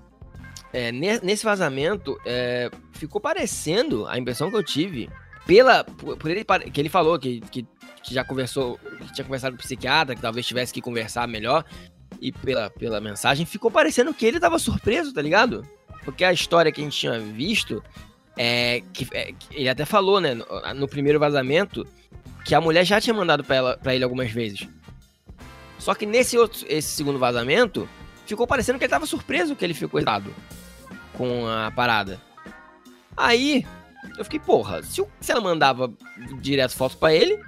[0.73, 5.09] é, nesse vazamento, é, ficou parecendo, a impressão que eu tive,
[5.47, 7.67] pela, por, ele, que ele falou que, que,
[8.03, 11.65] que já conversou, que tinha conversado com o psiquiatra, que talvez tivesse que conversar melhor,
[12.21, 15.67] e pela, pela mensagem, ficou parecendo que ele tava surpreso, tá ligado?
[16.05, 17.83] Porque a história que a gente tinha visto
[18.37, 21.87] é que, é, que ele até falou, né, no, no, primeiro vazamento,
[22.45, 24.69] que a mulher já tinha mandado pra ele algumas vezes.
[25.79, 27.89] Só que nesse outro, esse segundo vazamento,
[28.27, 30.35] ficou parecendo que ele tava surpreso que ele ficou excitado
[31.13, 32.21] com a parada.
[33.17, 33.65] Aí,
[34.19, 35.93] eu fiquei, porra, se, se ela mandava
[36.41, 37.41] direto foto para ele,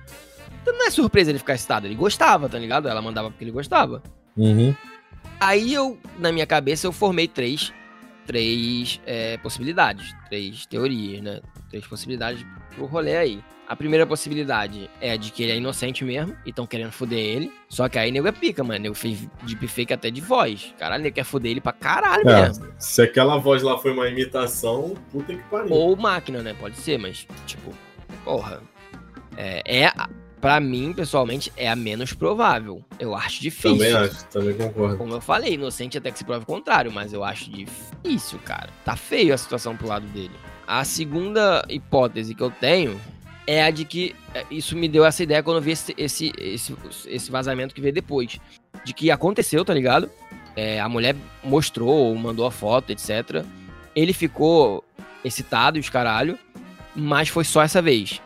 [0.63, 1.87] então não é surpresa ele ficar excitado.
[1.87, 2.89] Ele gostava, tá ligado?
[2.89, 4.03] Ela mandava porque ele gostava.
[4.37, 4.75] Uhum.
[5.41, 7.73] Aí eu, na minha cabeça, eu formei três,
[8.29, 11.41] três é, possibilidades, três teorias, né?
[11.71, 13.45] Três possibilidades pro rolê aí.
[13.67, 17.53] A primeira possibilidade é de que ele é inocente mesmo e estão querendo foder ele.
[17.71, 18.81] Só que aí nego é pica, mano.
[18.81, 20.75] Nego fez deepfake até de voz.
[20.79, 22.67] Caralho, nego quer foder ele pra caralho é, mesmo.
[22.79, 25.73] Se aquela voz lá foi uma imitação, puta que pariu.
[25.73, 26.55] Ou máquina, né?
[26.59, 27.75] Pode ser, mas, tipo,
[28.25, 28.63] porra.
[29.37, 29.93] É, é
[30.41, 32.85] para mim, pessoalmente, é a menos provável.
[32.99, 33.73] Eu acho difícil.
[33.73, 34.97] Também acho, também concordo.
[34.97, 38.71] Como eu falei, inocente até que se prove o contrário, mas eu acho difícil, cara.
[38.85, 40.35] Tá feio a situação pro lado dele.
[40.67, 43.01] A segunda hipótese que eu tenho
[43.47, 46.33] é a de que é, isso me deu essa ideia quando eu vi esse, esse,
[46.39, 48.39] esse, esse vazamento que veio depois.
[48.85, 50.09] De que aconteceu, tá ligado?
[50.55, 53.45] É, a mulher mostrou, mandou a foto, etc.
[53.95, 54.85] Ele ficou
[55.25, 56.39] excitado e os caralho,
[56.95, 58.21] mas foi só essa vez.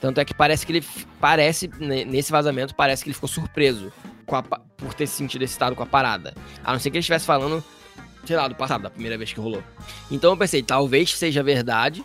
[0.00, 0.84] Tanto é que parece que ele.
[1.20, 3.92] Parece, nesse vazamento, parece que ele ficou surpreso
[4.28, 6.34] a, por ter se sentido excitado com a parada.
[6.62, 7.62] A não ser que ele estivesse falando,
[8.24, 9.62] sei lá, do passado, da primeira vez que rolou.
[10.10, 12.04] Então eu pensei, talvez seja verdade,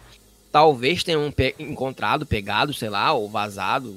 [0.52, 3.96] talvez tenham pe encontrado, pegado, sei lá, ou vazado,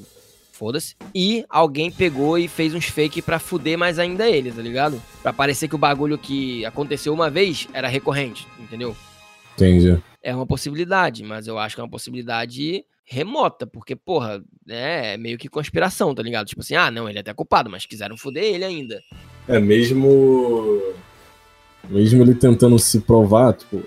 [0.53, 0.95] foda-se.
[1.15, 5.01] E alguém pegou e fez uns fake pra fuder mais ainda ele, tá ligado?
[5.23, 8.97] Pra parecer que o bagulho que aconteceu uma vez era recorrente, entendeu?
[9.55, 10.03] Entendi.
[10.23, 15.17] É uma possibilidade, mas eu acho que é uma possibilidade remota, porque, porra, é, é
[15.17, 16.47] meio que conspiração, tá ligado?
[16.47, 19.01] Tipo assim, ah, não, ele é até culpado, mas quiseram fuder ele ainda.
[19.47, 20.83] É, mesmo.
[21.89, 23.81] Mesmo ele tentando se provar, tipo.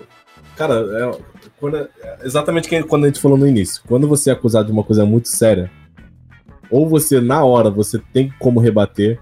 [0.56, 1.20] Cara, é,
[1.58, 1.90] quando, é,
[2.22, 3.82] exatamente quando a gente falou no início.
[3.86, 5.70] Quando você é acusado de uma coisa muito séria,
[6.70, 9.20] ou você, na hora, você tem como rebater,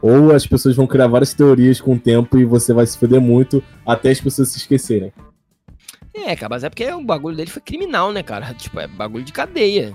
[0.00, 3.20] ou as pessoas vão criar várias teorias com o tempo e você vai se foder
[3.20, 5.12] muito até as pessoas se esquecerem.
[6.14, 8.52] É, cara, mas é porque o bagulho dele foi criminal, né, cara?
[8.58, 9.94] Tipo, é bagulho de cadeia.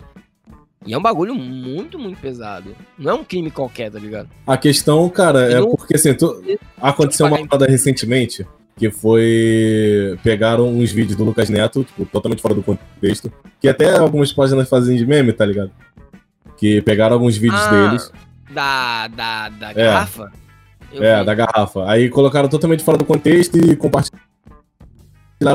[0.86, 2.76] E é um bagulho muito, muito pesado.
[2.98, 4.30] Não é um crime qualquer, tá ligado?
[4.46, 6.44] A questão, cara, é porque assim, tu...
[6.80, 8.46] aconteceu uma parada recentemente
[8.78, 10.18] que foi.
[10.22, 13.32] Pegaram uns vídeos do Lucas Neto, tipo, totalmente fora do contexto.
[13.60, 15.72] Que até algumas páginas fazem de meme, tá ligado?
[16.58, 18.12] Que pegaram alguns vídeos ah, deles.
[18.52, 19.74] Da, da, da é.
[19.74, 20.32] garrafa?
[20.94, 21.26] é, vi.
[21.26, 21.90] da garrafa.
[21.90, 24.35] Aí colocaram totalmente fora do contexto e compartilharam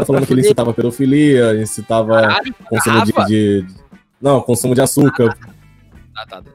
[0.06, 3.66] falando que ele incitava pedofilia, incitava Caralho, consumo de, de,
[4.20, 5.36] Não, consumo de açúcar.
[6.14, 6.42] Ah, tá.
[6.42, 6.50] tá.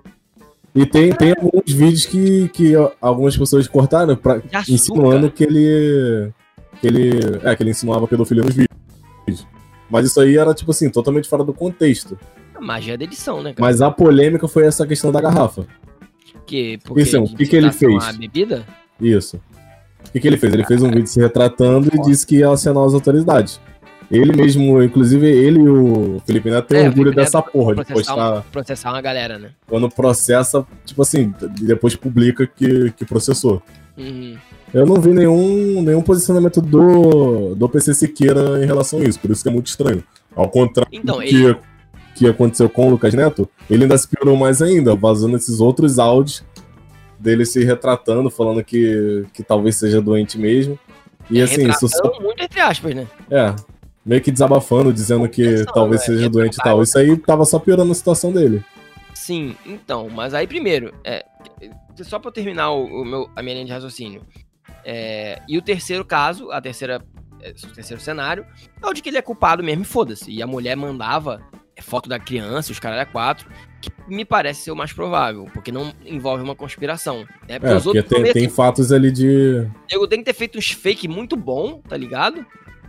[0.75, 6.33] E tem, tem alguns vídeos que, que algumas pessoas cortaram pra, insinuando que ele
[6.81, 7.11] que ele,
[7.43, 9.47] é, que ele insinuava pedofilia nos vídeos.
[9.89, 12.19] Mas isso aí era, tipo assim, totalmente fora do contexto.
[12.53, 13.61] A magia da edição, né, cara?
[13.61, 15.65] Mas a polêmica foi essa questão da garrafa.
[16.45, 18.17] Que, porque isso, o que, que ele fez?
[18.17, 18.65] Bebida?
[18.99, 19.39] Isso.
[20.07, 20.53] O que, que ele fez?
[20.53, 23.59] Ele fez um vídeo se retratando e disse que ia acionar as autoridades.
[24.09, 28.37] Ele mesmo, inclusive, ele e o Felipe Neto têm é, orgulho dessa porra de postar.
[28.37, 29.49] Um, processar uma galera, né?
[29.67, 33.61] Quando processa, tipo assim, depois publica que, que processou.
[33.97, 34.37] Uhum.
[34.73, 39.31] Eu não vi nenhum, nenhum posicionamento do, do PC Siqueira em relação a isso, por
[39.31, 40.03] isso que é muito estranho.
[40.35, 41.57] Ao contrário então, do que, ele...
[42.15, 45.97] que aconteceu com o Lucas Neto, ele ainda se piorou mais ainda, vazando esses outros
[45.97, 46.43] áudios
[47.25, 50.79] dele se retratando, falando que, que talvez seja doente mesmo.
[51.29, 52.21] E é, assim, isso só...
[52.21, 53.07] muito entre aspas, né?
[53.31, 53.53] É,
[54.05, 56.83] meio que desabafando, dizendo que talvez é, seja doente e tal.
[56.83, 58.63] Isso aí tava só piorando a situação dele.
[59.15, 61.25] Sim, então, mas aí primeiro, é,
[62.03, 64.21] só pra eu terminar o, o meu, a minha linha de raciocínio.
[64.85, 67.01] É, e o terceiro caso, a terceira,
[67.41, 68.45] é, o terceiro cenário,
[68.81, 70.31] é o de que ele é culpado mesmo e foda-se.
[70.31, 71.41] E a mulher mandava
[71.81, 73.49] foto da criança, os caras é quatro,
[73.81, 77.25] que me parece ser o mais provável, porque não envolve uma conspiração.
[77.47, 77.59] Né?
[77.59, 79.67] Porque, é, porque tem, tem, fatos ali de.
[79.89, 82.45] Eu tenho que ter feito uns fake muito bom, tá ligado?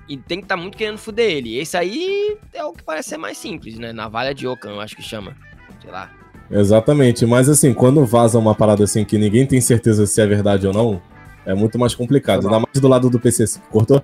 [0.09, 1.59] E tem que estar tá muito querendo fuder ele.
[1.59, 3.92] Esse aí é o que parece ser mais simples, né?
[3.92, 5.37] Navalha de Ocan, eu acho que chama.
[5.83, 6.11] Sei lá.
[6.51, 10.64] Exatamente, mas assim, quando vaza uma parada assim que ninguém tem certeza se é verdade
[10.66, 11.03] ou não,
[11.44, 12.44] é muito mais complicado.
[12.46, 13.44] Ainda mais do lado do PC.
[13.70, 14.03] Cortou?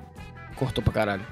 [0.56, 1.22] Cortou pra caralho.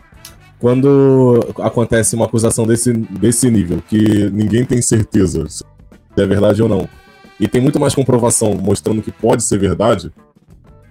[0.61, 5.65] Quando acontece uma acusação desse, desse nível, que ninguém tem certeza se
[6.17, 6.87] é verdade ou não,
[7.39, 10.13] e tem muito mais comprovação mostrando que pode ser verdade,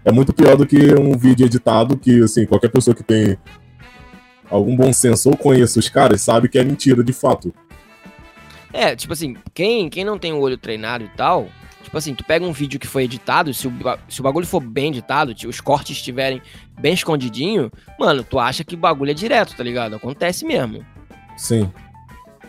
[0.03, 3.37] é muito pior do que um vídeo editado que, assim, qualquer pessoa que tem
[4.49, 7.53] algum bom senso ou conheça os caras sabe que é mentira de fato.
[8.73, 11.47] É, tipo assim, quem, quem não tem o olho treinado e tal,
[11.83, 13.73] tipo assim, tu pega um vídeo que foi editado, se o,
[14.07, 16.41] se o bagulho for bem editado, os cortes estiverem
[16.79, 19.95] bem escondidinho, mano, tu acha que o bagulho é direto, tá ligado?
[19.95, 20.85] Acontece mesmo.
[21.37, 21.71] Sim.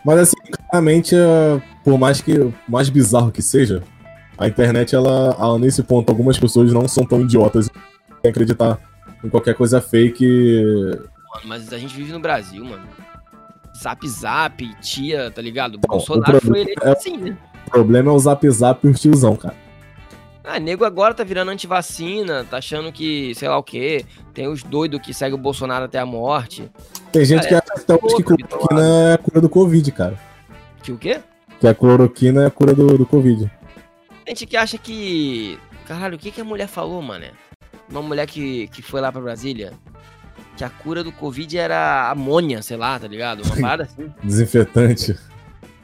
[0.05, 0.37] Mas assim,
[0.69, 3.83] claramente, é, por mais que mais bizarro que seja,
[4.39, 7.69] a internet, ela, ela, nesse ponto, algumas pessoas não são tão idiotas
[8.25, 8.79] em acreditar
[9.23, 10.25] em qualquer coisa fake.
[11.35, 12.83] Mano, mas a gente vive no Brasil, mano.
[13.79, 15.75] Zap Zap, tia, tá ligado?
[15.77, 17.37] O Bolsonaro foi eleito é, assim, né?
[17.71, 19.55] O problema é o Zap Zap e o tiozão, cara.
[20.43, 24.05] Ah, nego agora tá virando antivacina, tá achando que, sei lá o quê.
[24.35, 26.69] Tem os doidos que seguem o Bolsonaro até a morte.
[27.13, 30.19] Tem gente cara, que acha até que cloroquina é a cura do Covid, cara.
[30.83, 31.21] Que o quê?
[31.61, 33.49] Que a cloroquina é a cura do, do Covid.
[34.27, 35.57] Gente que acha que.
[35.87, 37.27] Caralho, o que, que a mulher falou, mano?
[37.89, 39.73] Uma mulher que, que foi lá pra Brasília.
[40.57, 43.45] Que a cura do Covid era amônia, sei lá, tá ligado?
[43.45, 44.13] Uma parada assim.
[44.25, 45.17] Desinfetante.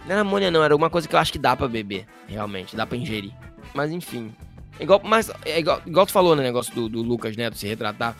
[0.06, 2.76] Não era amônia, não, era uma coisa que eu acho que dá pra beber, realmente,
[2.76, 3.32] dá pra ingerir.
[3.74, 4.32] Mas enfim.
[4.78, 7.66] Igual, mas, é igual, igual tu falou no né, negócio do, do Lucas Neto se
[7.66, 8.16] retratar.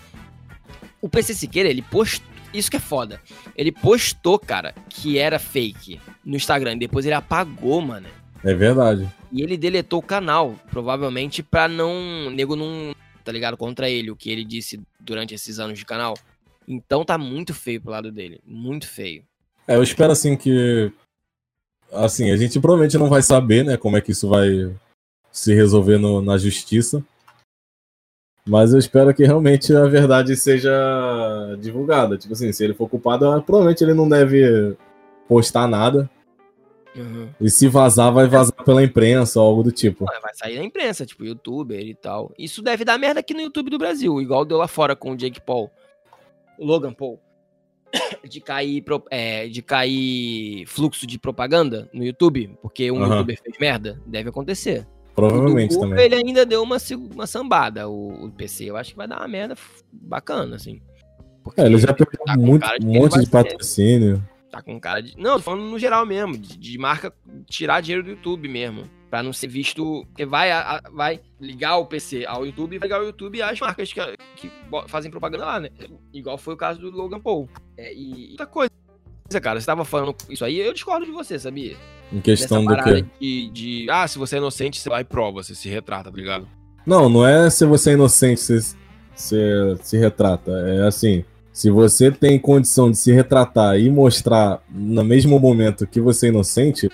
[1.01, 2.27] O PC Siqueira, ele postou.
[2.53, 3.21] Isso que é foda.
[3.55, 6.79] Ele postou, cara, que era fake no Instagram.
[6.79, 8.09] Depois ele apagou, mano.
[8.43, 9.09] É verdade.
[9.31, 12.31] E ele deletou o canal, provavelmente pra não.
[12.31, 12.95] Nego não.
[13.23, 13.57] Tá ligado?
[13.57, 16.15] Contra ele, o que ele disse durante esses anos de canal.
[16.67, 18.41] Então tá muito feio pro lado dele.
[18.47, 19.23] Muito feio.
[19.69, 20.91] É, eu espero assim que.
[21.93, 24.75] Assim, a gente provavelmente não vai saber, né, como é que isso vai
[25.31, 27.05] se resolver no, na justiça.
[28.49, 30.71] Mas eu espero que realmente a verdade seja
[31.61, 32.17] divulgada.
[32.17, 34.77] Tipo assim, se ele for culpado, provavelmente ele não deve
[35.29, 36.09] postar nada.
[36.95, 37.29] Uhum.
[37.41, 40.07] E se vazar, vai vazar pela imprensa ou algo do tipo.
[40.23, 42.33] Vai sair na imprensa, tipo, youtuber e tal.
[42.39, 45.17] Isso deve dar merda aqui no YouTube do Brasil, igual deu lá fora com o
[45.17, 45.71] Jake Paul.
[46.57, 47.21] O Logan Paul.
[48.27, 53.09] De cair, é, de cair fluxo de propaganda no YouTube, porque um uhum.
[53.09, 54.03] youtuber fez merda.
[54.05, 54.85] Deve acontecer.
[55.15, 56.05] Provavelmente Google, também.
[56.05, 56.77] Ele ainda deu uma,
[57.15, 58.65] uma sambada, o, o, PC.
[58.65, 59.57] Eu acho que vai dar uma merda
[59.91, 60.83] bacana, assim.
[61.43, 64.23] Porque é, ele já perdeu tá muito, um monte de patrocínio.
[64.51, 65.17] Tá com cara de.
[65.17, 67.13] Não, tô falando no geral mesmo, de, de marca
[67.49, 68.91] tirar dinheiro do YouTube mesmo.
[69.11, 70.05] Pra não ser visto.
[70.07, 73.59] Porque vai, a, vai ligar o PC ao YouTube e vai ligar o YouTube às
[73.61, 74.01] marcas que,
[74.37, 74.51] que
[74.89, 75.71] fazem propaganda lá, né?
[76.13, 77.49] Igual foi o caso do Logan Paul.
[77.77, 78.71] É, e outra coisa,
[79.41, 81.77] cara, você tava falando isso aí, eu discordo de você, sabia?
[82.13, 83.05] Em questão do quê?
[83.21, 86.17] De, de, ah, se você é inocente, você vai e prova, você se retrata, tá
[86.17, 86.49] ligado?
[86.87, 88.61] Não, não é se você é inocente, você,
[89.15, 90.53] você se retrata.
[90.53, 96.01] É assim, se você tem condição de se retratar e mostrar no mesmo momento que
[96.01, 96.89] você é inocente,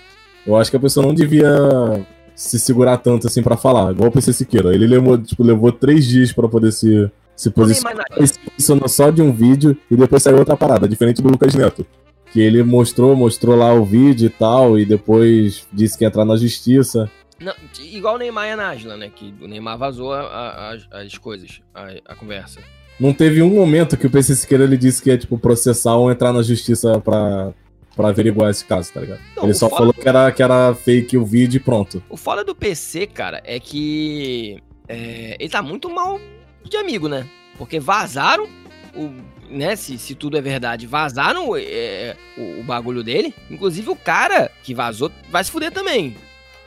[0.47, 4.13] eu acho que a pessoa não devia se segurar tanto assim para falar, igual o
[4.13, 4.75] PC Siqueira.
[4.75, 8.07] Ele levou, tipo, levou três dias para poder se, se posicionar.
[8.17, 11.55] Ele se posicionou só de um vídeo e depois saiu outra parada, diferente do Lucas
[11.55, 11.87] Neto
[12.33, 16.25] que ele mostrou, mostrou lá o vídeo e tal, e depois disse que ia entrar
[16.25, 17.11] na justiça.
[17.39, 19.11] Não, igual o Neymar e a Nájila, né?
[19.15, 22.61] Que o Neymar vazou a, a, as coisas, a, a, conversa.
[22.99, 26.11] Não teve um momento que o PC Siqueira ele disse que ia, tipo, processar ou
[26.11, 27.53] entrar na justiça pra,
[27.95, 29.21] pra averiguar esse caso, tá ligado?
[29.37, 30.01] Não, ele só falou do...
[30.01, 32.03] que, era, que era fake o vídeo e pronto.
[32.09, 36.21] O foda do PC, cara, é que é, ele tá muito mal
[36.65, 37.27] de amigo, né?
[37.57, 38.49] Porque vazaram
[38.95, 39.11] o
[39.53, 43.35] né, se, se tudo é verdade, vazaram é, o, o, bagulho dele.
[43.51, 46.17] Inclusive o cara que vazou vai se fuder também.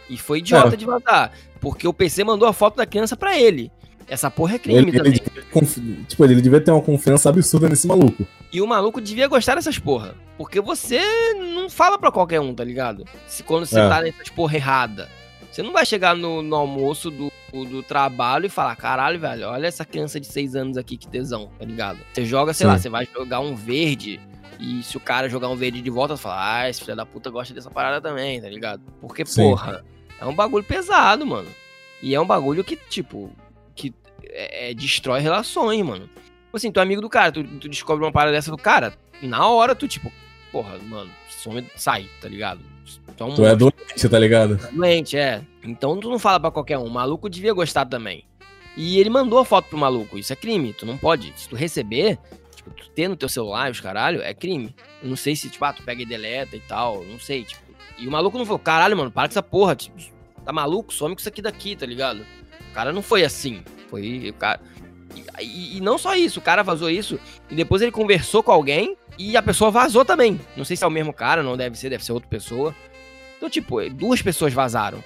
[0.09, 0.77] E foi idiota é.
[0.77, 1.31] de vazar.
[1.59, 3.71] Porque o PC mandou a foto da criança para ele.
[4.07, 5.13] Essa porra é crime ele, também.
[5.13, 8.25] Ele, tipo, ele devia ter uma confiança absurda nesse maluco.
[8.53, 10.15] E o maluco devia gostar dessas porra.
[10.37, 11.01] Porque você
[11.33, 13.05] não fala pra qualquer um, tá ligado?
[13.27, 13.89] Se quando você é.
[13.89, 15.09] tá nessas porra errada.
[15.51, 19.67] Você não vai chegar no, no almoço do, do trabalho e falar, caralho, velho, olha
[19.67, 21.99] essa criança de 6 anos aqui, que tesão, tá ligado?
[22.13, 22.71] Você joga, sei Sim.
[22.71, 24.19] lá, você vai jogar um verde,
[24.59, 27.05] e se o cara jogar um verde de volta, você fala, ah, esse filho da
[27.05, 28.81] puta gosta dessa parada também, tá ligado?
[28.99, 29.43] Porque, Sim.
[29.43, 29.85] porra,
[30.19, 31.47] é um bagulho pesado, mano.
[32.01, 33.31] E é um bagulho que, tipo,
[34.35, 36.07] é, é, destrói relações, mano.
[36.07, 38.93] Tipo assim, tu é amigo do cara, tu, tu descobre uma parada dessa do cara,
[39.21, 40.11] na hora tu, tipo,
[40.51, 42.59] porra, mano, some, sai, tá ligado?
[43.17, 44.57] Tu, tu é doente, tá ligado?
[44.71, 45.41] Doente, é.
[45.63, 46.86] Então tu não fala para qualquer um.
[46.86, 48.25] O maluco devia gostar também.
[48.77, 50.17] E ele mandou a foto pro maluco.
[50.17, 50.73] Isso é crime.
[50.73, 51.33] Tu não pode.
[51.36, 52.19] Se tu receber,
[52.55, 54.75] tipo, tu ter no teu celular os caralho, é crime.
[55.01, 57.03] Eu não sei se, tipo, ah, tu pega e deleta e tal.
[57.05, 57.63] Não sei, tipo.
[57.97, 59.75] E o maluco não falou, caralho, mano, para com essa porra.
[59.75, 59.97] Tipo,
[60.43, 60.93] tá maluco?
[60.93, 62.25] Some com isso aqui daqui, tá ligado?
[62.69, 63.63] O cara não foi assim.
[63.89, 64.29] Foi.
[64.29, 64.59] O cara.
[65.39, 67.19] E, e, não só isso, o cara vazou isso
[67.49, 70.39] e depois ele conversou com alguém e a pessoa vazou também.
[70.57, 72.75] Não sei se é o mesmo cara, não deve ser, deve ser outra pessoa.
[73.38, 75.03] Então, tipo, duas pessoas vazaram.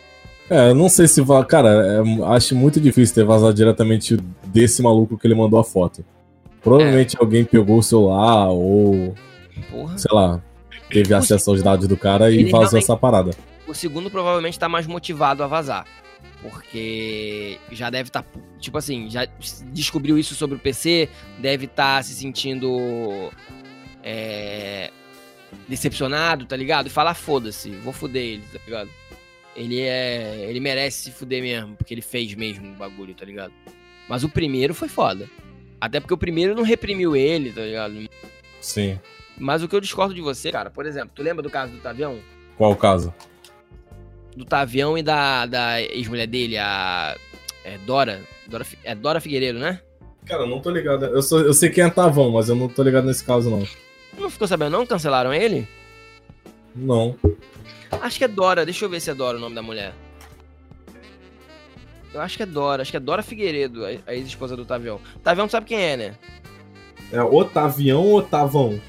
[0.49, 1.43] É, não sei se vai.
[1.45, 6.03] Cara, é, acho muito difícil ter vazado diretamente desse maluco que ele mandou a foto.
[6.61, 7.19] Provavelmente é.
[7.19, 9.13] alguém pegou o celular ou.
[9.69, 9.97] Porra.
[9.97, 10.41] Sei lá.
[10.89, 13.31] teve acesso aos dados do cara e Ele vazou essa parada.
[13.67, 15.85] O segundo provavelmente tá mais motivado a vazar.
[16.41, 18.25] Porque já deve estar,
[18.59, 19.25] tipo assim, já
[19.73, 21.09] descobriu isso sobre o PC,
[21.39, 23.29] deve estar se sentindo
[24.01, 24.89] é,
[25.67, 26.87] decepcionado, tá ligado?
[26.87, 28.89] E falar, foda-se, vou fuder ele, tá ligado?
[29.55, 30.45] Ele é.
[30.47, 33.53] Ele merece se fuder mesmo, porque ele fez mesmo o bagulho, tá ligado?
[34.07, 35.29] Mas o primeiro foi foda.
[35.81, 38.09] Até porque o primeiro não reprimiu ele, tá ligado?
[38.61, 38.99] Sim.
[39.37, 41.79] Mas o que eu discordo de você, cara, por exemplo, tu lembra do caso do
[41.79, 42.19] Tavião?
[42.57, 43.13] Qual o caso?
[44.39, 47.13] Do Tavião e da, da ex-mulher dele, a
[47.65, 48.21] é, Dora.
[48.47, 48.65] Dora.
[48.85, 49.81] É Dora Figueiredo, né?
[50.25, 51.03] Cara, eu não tô ligado.
[51.05, 53.67] Eu, sou- eu sei quem é Tavão, mas eu não tô ligado nesse caso, não.
[54.17, 54.85] Não ficou sabendo, não?
[54.85, 55.67] Cancelaram ele?
[56.73, 57.17] Não.
[57.91, 58.63] Acho que é Dora.
[58.63, 59.93] Deixa eu ver se é Dora o nome da mulher.
[62.13, 62.81] Eu acho que é Dora.
[62.81, 65.01] Acho que é Dora Figueiredo, a ex-esposa do Tavião.
[65.21, 66.15] Tavião tu sabe quem é, né?
[67.11, 68.79] É Otavião ou Tavão?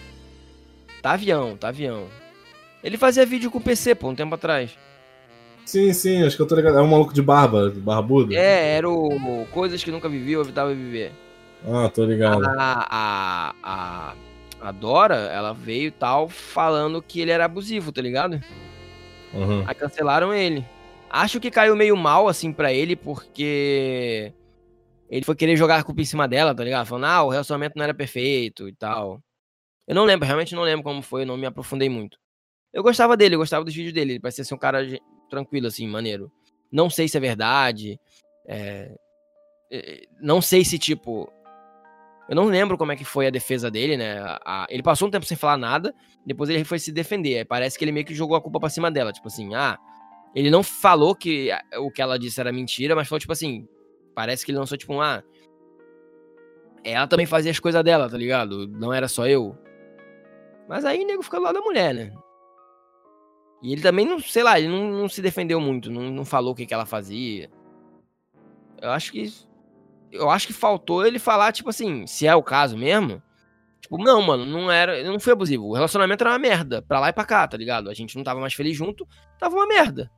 [1.03, 2.07] Tavião, Tavião.
[2.85, 4.79] Ele fazia vídeo com o PC, pô, um tempo atrás.
[5.71, 6.79] Sim, sim, acho que eu tô ligado.
[6.79, 8.35] É um maluco de barba, barbudo?
[8.35, 11.13] É, era o Coisas que Nunca Viveu, Evitava Viver.
[11.65, 12.45] Ah, tô ligado.
[12.45, 14.15] a, a, a,
[14.61, 18.43] a Dora, ela veio e tal, falando que ele era abusivo, tá ligado?
[19.33, 19.63] Uhum.
[19.65, 20.67] Aí cancelaram ele.
[21.09, 24.33] Acho que caiu meio mal, assim, pra ele, porque
[25.09, 26.85] ele foi querer jogar a culpa em cima dela, tá ligado?
[26.87, 29.21] Falando, ah, o relacionamento não era perfeito e tal.
[29.87, 32.19] Eu não lembro, realmente não lembro como foi, eu não me aprofundei muito.
[32.73, 34.85] Eu gostava dele, eu gostava dos vídeos dele, ele parecia ser um cara
[35.31, 36.31] tranquilo, assim, maneiro.
[36.71, 37.99] Não sei se é verdade,
[38.47, 38.95] é,
[39.71, 41.33] é, não sei se, tipo...
[42.29, 44.21] Eu não lembro como é que foi a defesa dele, né?
[44.21, 45.93] A- a- ele passou um tempo sem falar nada,
[46.25, 47.39] depois ele foi se defender.
[47.39, 49.13] Aí parece que ele meio que jogou a culpa pra cima dela.
[49.13, 49.77] Tipo assim, ah,
[50.33, 53.67] ele não falou que o que ela disse era mentira, mas falou, tipo assim,
[54.15, 55.25] parece que ele lançou, tipo, um, ah,
[56.85, 58.69] ela também fazia as coisas dela, tá ligado?
[58.69, 59.59] Não era só eu.
[60.69, 62.13] Mas aí o nego fica do lado da mulher, né?
[63.63, 66.53] E ele também não, sei lá, ele não, não se defendeu muito, não, não falou
[66.53, 67.51] o que, que ela fazia.
[68.81, 69.33] Eu acho que.
[70.11, 73.23] Eu acho que faltou ele falar, tipo assim, se é o caso mesmo.
[73.81, 75.05] Tipo, não, mano, não era.
[75.05, 75.67] Não foi abusivo.
[75.67, 76.83] O relacionamento era uma merda.
[76.83, 77.91] Pra lá e pra cá, tá ligado?
[77.91, 79.07] A gente não tava mais feliz junto,
[79.39, 80.11] tava uma merda.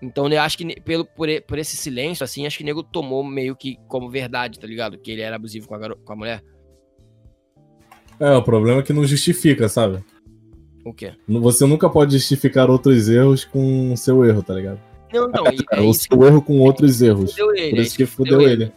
[0.00, 3.24] Então eu acho que pelo, por, por esse silêncio, assim, acho que o nego tomou
[3.24, 4.98] meio que como verdade, tá ligado?
[4.98, 6.42] Que ele era abusivo com a, com a mulher.
[8.20, 10.04] É, o problema é que não justifica, sabe?
[10.88, 11.12] O quê?
[11.28, 14.80] Você nunca pode justificar outros erros com o seu erro, tá ligado?
[15.12, 17.36] Não, então, e- é o seu erro com outros erros.
[17.38, 17.70] ele.
[17.70, 18.72] Por é isso que fudeu ele.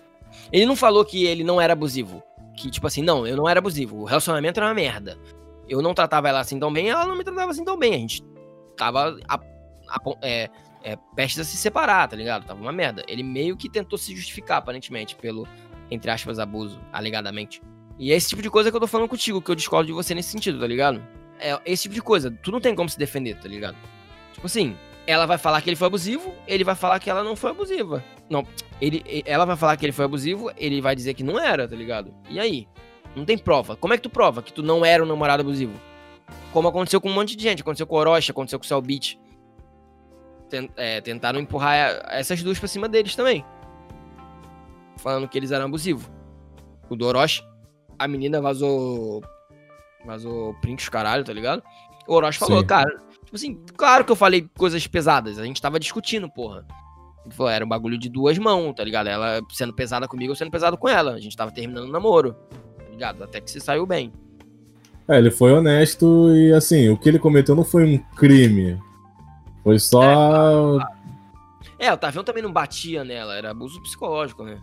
[0.52, 2.22] Ele não falou que ele não era abusivo.
[2.58, 3.98] Que, tipo assim, não, eu não era abusivo.
[4.02, 5.18] O relacionamento era uma merda.
[5.70, 7.94] Eu não tratava ela assim tão bem, ela não me tratava assim tão bem.
[7.96, 8.24] A gente
[8.76, 10.50] tava a, a- é,
[10.84, 12.46] é, prestes a se separar, tá ligado?
[12.46, 13.04] Tava uma merda.
[13.08, 15.48] Ele meio que tentou se justificar, aparentemente, pelo,
[15.90, 17.62] entre aspas, abuso, alegadamente.
[17.98, 19.94] E é esse tipo de coisa que eu tô falando contigo, que eu discordo de
[19.94, 21.02] você nesse sentido, tá ligado?
[21.42, 22.30] É esse tipo de coisa.
[22.30, 23.76] Tu não tem como se defender, tá ligado?
[24.34, 24.78] Tipo assim,
[25.08, 28.04] ela vai falar que ele foi abusivo, ele vai falar que ela não foi abusiva.
[28.30, 28.46] Não,
[28.80, 31.76] ele, ela vai falar que ele foi abusivo, ele vai dizer que não era, tá
[31.76, 32.14] ligado?
[32.30, 32.68] E aí?
[33.16, 33.76] Não tem prova.
[33.76, 35.74] Como é que tu prova que tu não era um namorado abusivo?
[36.54, 37.62] Como aconteceu com um monte de gente.
[37.62, 39.20] Aconteceu com o Orochi, aconteceu com o Cellbit.
[40.50, 43.44] Ten- é, tentaram empurrar essas duas pra cima deles também.
[44.98, 46.10] Falando que eles eram abusivos.
[46.90, 47.42] O do Orochi,
[47.98, 49.22] a menina vazou.
[50.06, 51.64] Vazou print os caralho, tá ligado?
[52.08, 52.66] O Orochi falou, Sim.
[52.66, 52.90] cara.
[53.24, 55.40] Tipo assim, claro que eu falei coisas pesadas.
[55.40, 56.66] A gente tava discutindo, porra.
[57.26, 59.08] Ele falou, era um bagulho de duas mãos, tá ligado?
[59.08, 61.14] Ela sendo pesada comigo, eu sendo pesado com ela.
[61.14, 62.34] A gente tava terminando o namoro,
[62.78, 63.24] tá ligado?
[63.24, 64.12] Até que se saiu bem.
[65.08, 68.80] É, ele foi honesto e assim, o que ele cometeu não foi um crime.
[69.64, 70.80] Foi só.
[71.78, 74.60] É, o Tavião também não batia nela, era abuso psicológico, né?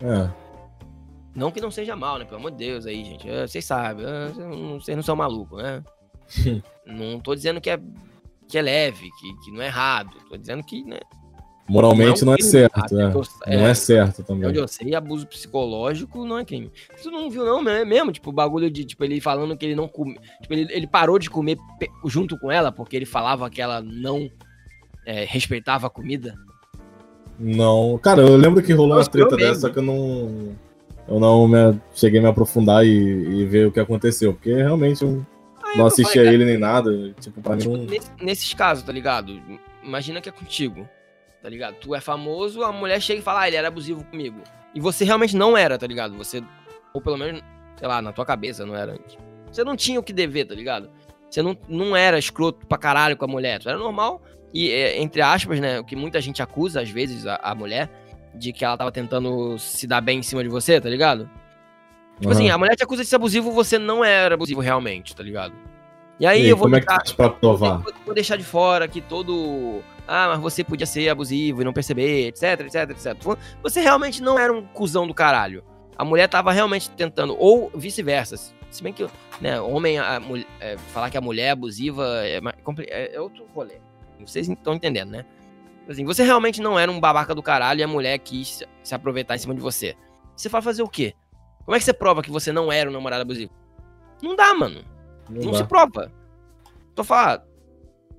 [0.00, 0.30] É.
[1.34, 2.24] Não que não seja mal, né?
[2.24, 3.28] Pelo amor de Deus aí, gente.
[3.28, 5.82] É, Vocês sabem, é, vocês não- não são malucos, né?
[6.86, 7.80] não tô dizendo que é,
[8.48, 10.10] que é leve, que, que não é errado.
[10.28, 10.98] Tô dizendo que, né?
[11.68, 13.10] Moralmente não é crime, certo, até né?
[13.10, 14.54] que eu- Não é, é certo Onde também.
[14.56, 16.70] eu sei, abuso psicológico não é crime.
[17.02, 18.12] Tu não viu, não, é mesmo?
[18.12, 20.18] Tipo, o bagulho de, tipo, ele falando que ele não come.
[20.42, 21.56] Tipo, ele, ele parou de comer
[22.04, 24.28] junto com ela porque ele falava que ela não
[25.06, 26.34] é, respeitava a comida.
[27.38, 27.98] Não.
[28.02, 29.48] Cara, eu lembro que rolou uma treta mesmo.
[29.48, 30.54] dessa, só que eu não.
[31.08, 34.32] Eu não me, cheguei a me aprofundar e, e ver o que aconteceu.
[34.32, 35.24] Porque realmente eu
[35.64, 37.12] Aí não eu assisti a ele nem nada.
[37.20, 37.84] Tipo, pra mim Tipo, não.
[37.84, 39.40] nesse- nesses casos, tá ligado?
[39.82, 40.88] Imagina que é contigo,
[41.42, 41.74] tá ligado?
[41.80, 44.40] Tu é famoso, a mulher chega e fala, ah, ele era abusivo comigo.
[44.74, 46.16] E você realmente não era, tá ligado?
[46.16, 46.42] Você,
[46.94, 47.42] ou pelo menos,
[47.76, 48.96] sei lá, na tua cabeça não era.
[49.50, 50.88] Você não tinha o que dever, tá ligado?
[51.28, 53.58] Você não, não era escroto pra caralho com a mulher.
[53.58, 54.22] Tu era normal.
[54.54, 57.90] E, é, entre aspas, né, o que muita gente acusa, às vezes, a, a mulher,
[58.34, 61.28] de que ela tava tentando se dar bem em cima de você, tá ligado?
[62.20, 62.54] Tipo assim, Aham.
[62.54, 65.54] a mulher te acusa de ser abusivo, você não era abusivo realmente, tá ligado?
[66.20, 67.78] E aí E eu vou como é que deixar, faz pra provar?
[67.78, 69.80] vou- vou deixar de fora que todo.
[70.06, 73.16] Ah, mas você podia ser abusivo e não perceber, etc, etc, etc.
[73.62, 75.64] Você realmente não era um cuzão do caralho.
[75.96, 78.36] A mulher tava realmente tentando, ou vice-versa.
[78.70, 79.06] Se bem que,
[79.40, 82.40] né, homem, a, mul- é, falar que a mulher é abusiva é,
[82.88, 83.74] é- é outro rolê.
[84.20, 85.24] Vocês estão entendendo, né?
[85.88, 89.34] Assim, você realmente não era um babaca do caralho e a mulher quis se- aproveitar
[89.34, 89.94] em cima de você.
[90.36, 91.12] Você vai fazer o quê?
[91.64, 93.52] Como é que você prova que você não era um namorado abusivo?
[94.22, 94.80] Não dá, mano.
[95.28, 95.58] Não Não dá.
[95.58, 96.12] se prova.
[96.94, 97.42] Tô falando.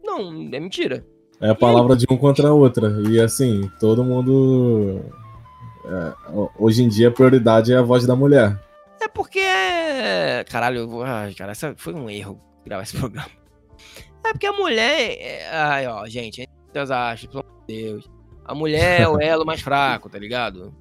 [0.04, 0.20] Não,
[0.52, 1.06] é mentira.
[1.40, 2.90] É a palavra de um contra a outra.
[3.10, 5.02] E assim, todo mundo.
[5.86, 8.58] é, ho- hoje em dia a prioridade é a voz da mulher.
[9.02, 9.42] É porque.
[10.50, 11.04] Caralho, eu vou.
[11.04, 13.28] Ai, cara, foi um erro gravar esse programa.
[14.26, 15.18] É porque a mulher.
[15.20, 16.48] é- Ai, ó, gente,
[16.80, 18.10] aspas, pelo amor de Deus.
[18.46, 20.74] A mulher é o elo mais fraco, tá ligado?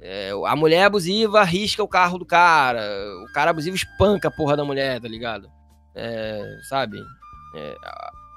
[0.00, 2.82] É, a mulher abusiva arrisca o carro do cara.
[3.28, 5.50] O cara abusivo espanca a porra da mulher, tá ligado?
[5.94, 6.98] É, sabe?
[7.54, 7.76] É,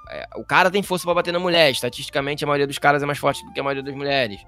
[0.09, 1.69] é, o cara tem força pra bater na mulher.
[1.71, 4.39] Estatisticamente, a maioria dos caras é mais forte do que a maioria das mulheres.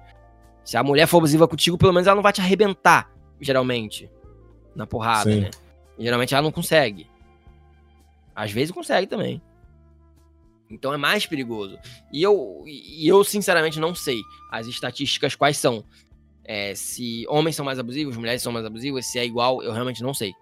[0.64, 4.10] Se a mulher for abusiva contigo, pelo menos ela não vai te arrebentar, geralmente.
[4.74, 5.40] Na porrada, Sim.
[5.40, 5.50] né?
[5.98, 7.10] Geralmente ela não consegue.
[8.34, 9.42] Às vezes consegue também.
[10.70, 11.78] Então é mais perigoso.
[12.12, 15.84] E eu, e eu sinceramente, não sei as estatísticas quais são.
[16.44, 20.02] É, se homens são mais abusivos, mulheres são mais abusivas, se é igual, eu realmente
[20.02, 20.32] não sei.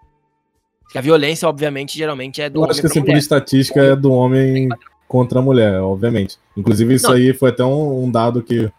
[0.83, 3.18] Porque a violência, obviamente, geralmente é do Eu homem acho que assim, por mulher.
[3.18, 4.68] estatística é do homem
[5.07, 6.39] contra a mulher, obviamente.
[6.57, 7.14] Inclusive, isso Não.
[7.14, 8.70] aí foi até um, um dado que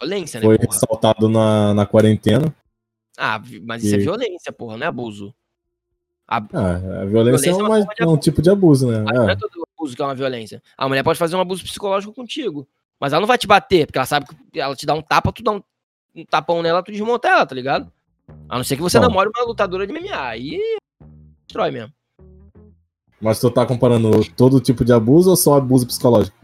[0.00, 2.52] Violência, né, foi ressaltado na, na quarentena.
[3.16, 5.32] Ah, mas isso é E- violência, porra, não é abuso.
[6.26, 9.02] A, Ah, a violência, Violência é é, uma é um tipo de abuso, né?
[9.04, 9.36] Mas não é É.
[9.36, 10.62] todo abuso que é uma violência.
[10.76, 12.66] A mulher pode fazer um abuso psicológico contigo.
[13.00, 15.32] Mas ela não vai te bater, porque ela sabe que ela te dá um tapa,
[15.32, 15.62] tu dá um,
[16.14, 17.92] um tapão nela, tu desmonta ela, tá ligado?
[18.48, 19.06] A não ser que você Bom.
[19.06, 20.16] namore uma lutadora de MMA.
[20.16, 20.60] Aí
[21.46, 21.92] destrói mesmo.
[23.20, 26.36] Mas tu tá comparando todo tipo de abuso ou só abuso psicológico?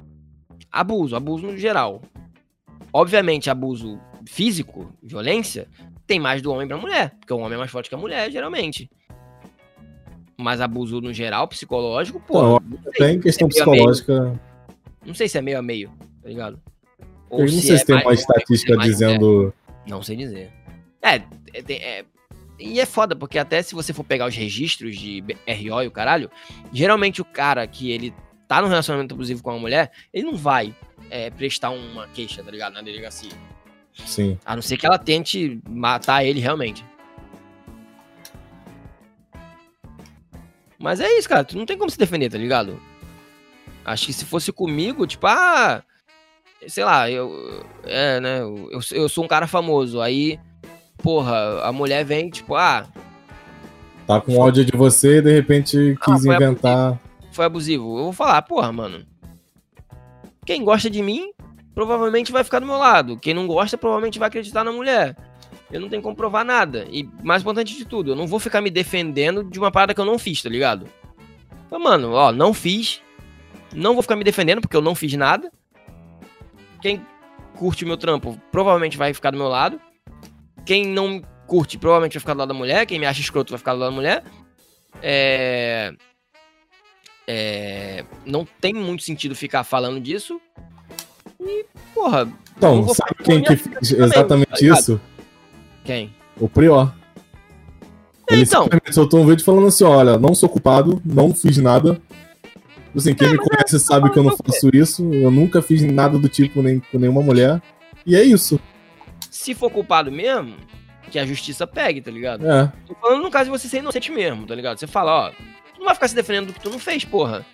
[0.70, 2.02] Abuso, abuso no geral.
[2.92, 5.68] Obviamente, abuso físico, violência,
[6.06, 7.14] tem mais do homem pra mulher.
[7.18, 8.90] Porque o homem é mais forte que a mulher, geralmente.
[10.38, 12.60] Mas abuso no geral, psicológico, pô.
[12.60, 14.40] Sei Tem questão se é psicológica.
[15.04, 15.90] Não sei se é meio a meio,
[16.22, 16.60] tá ligado?
[17.30, 19.54] Eu não sei se tem é mais uma homem, estatística é mais dizendo.
[19.86, 20.52] Não sei dizer.
[21.02, 21.16] É,
[21.52, 22.04] é, tem- é-
[22.58, 25.90] e é foda, porque até se você for pegar os registros de RO e o
[25.90, 26.30] caralho,
[26.72, 28.14] geralmente o cara que ele
[28.46, 30.74] tá num relacionamento abusivo com uma mulher, ele não vai
[31.10, 32.74] é, prestar uma queixa, tá ligado?
[32.74, 33.30] Na delegacia.
[34.06, 34.38] Sim.
[34.44, 36.84] A não ser que ela tente matar ele realmente.
[40.78, 41.44] Mas é isso, cara.
[41.44, 42.80] Tu não tem como se defender, tá ligado?
[43.84, 45.82] Acho que se fosse comigo, tipo, ah.
[46.66, 47.64] Sei lá, eu.
[47.84, 48.40] É, né?
[48.40, 50.00] Eu, eu- sou um cara famoso.
[50.00, 50.38] Aí,
[50.98, 52.86] porra, a mulher vem, tipo, ah,
[54.06, 56.98] Tá com ódio de você e de repente Ah, quis foi inventar.
[57.30, 57.98] foi abusivo.
[57.98, 59.04] Eu vou falar, porra, mano.
[60.46, 61.30] Quem gosta de mim,
[61.74, 63.18] provavelmente vai ficar do meu lado.
[63.18, 65.14] Quem não gosta, provavelmente vai acreditar na mulher.
[65.70, 66.86] Eu não tenho como provar nada.
[66.90, 70.00] E mais importante de tudo, eu não vou ficar me defendendo de uma parada que
[70.00, 70.86] eu não fiz, tá ligado?
[71.66, 73.02] Então, mano, ó, não fiz.
[73.74, 75.52] Não vou ficar me defendendo porque eu não fiz nada.
[76.80, 77.04] Quem
[77.56, 79.78] curte o meu trampo provavelmente vai ficar do meu lado.
[80.64, 82.86] Quem não curte provavelmente vai ficar do lado da mulher.
[82.86, 84.24] Quem me acha escroto vai ficar do lado da mulher.
[85.02, 85.92] É.
[87.30, 90.40] É, não tem muito sentido ficar falando disso.
[91.38, 94.78] E, porra, Então, sabe quem que fez também, exatamente tá ligado?
[94.78, 95.00] isso?
[95.88, 96.14] Quem?
[96.38, 96.92] O Prior.
[98.28, 98.68] Ele Então.
[98.92, 101.98] soltou um vídeo falando assim: olha, não sou culpado, não fiz nada.
[102.94, 106.18] Assim, quem É, me conhece sabe que eu não faço isso, eu nunca fiz nada
[106.18, 107.62] do tipo nem com nenhuma mulher.
[108.04, 108.60] E é isso.
[109.30, 110.54] Se for culpado mesmo,
[111.10, 112.46] que a justiça pegue, tá ligado?
[112.46, 112.70] É.
[112.86, 114.78] Tô falando no caso de você ser inocente mesmo, tá ligado?
[114.78, 117.46] Você fala, ó, tu não vai ficar se defendendo do que tu não fez, porra.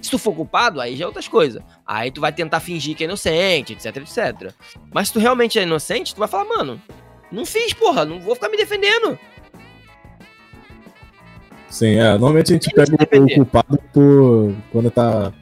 [0.00, 1.62] Se tu for culpado, aí já é outras coisas.
[1.86, 4.52] Aí tu vai tentar fingir que é inocente, etc, etc.
[4.94, 6.80] Mas se tu realmente é inocente, tu vai falar, mano,
[7.30, 9.18] não fiz, porra, não vou ficar me defendendo.
[11.68, 12.10] Sim, é.
[12.12, 15.32] Normalmente a gente pega o, culpado por quando tá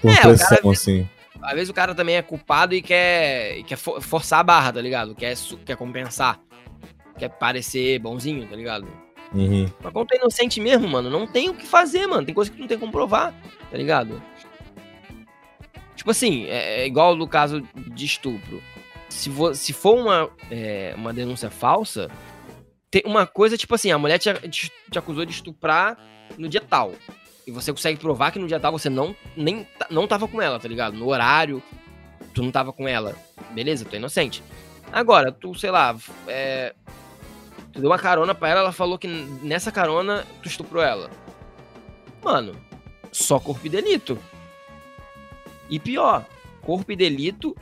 [0.00, 1.08] por É, pressão, cara- assim.
[1.42, 4.80] Às vezes o cara também é culpado e quer, quer for- forçar a barra, tá
[4.80, 5.14] ligado?
[5.14, 6.40] Quer, quer compensar.
[7.18, 8.86] Quer parecer bonzinho, tá ligado?
[9.32, 9.68] Uhum.
[9.82, 12.24] Mas quando tu é inocente mesmo, mano, não tem o que fazer, mano.
[12.24, 13.32] Tem coisa que tu não tem como provar,
[13.70, 14.20] tá ligado?
[15.94, 18.62] Tipo assim, é, é igual no caso de estupro.
[19.14, 22.10] Se, vo- se for uma, é, uma denúncia falsa,
[22.90, 25.96] tem uma coisa tipo assim, a mulher te, te, te acusou de estuprar
[26.36, 26.92] no dia tal.
[27.46, 30.58] E você consegue provar que no dia tal você não, nem, não tava com ela,
[30.58, 30.96] tá ligado?
[30.96, 31.62] No horário,
[32.34, 33.14] tu não tava com ela.
[33.52, 34.42] Beleza, tu é inocente.
[34.92, 35.94] Agora, tu, sei lá,
[36.26, 36.74] é,
[37.72, 41.08] tu deu uma carona pra ela, ela falou que nessa carona tu estuprou ela.
[42.22, 42.56] mano,
[43.12, 44.18] só corpo e delito.
[45.70, 46.24] E pior,
[46.62, 47.56] corpo e delito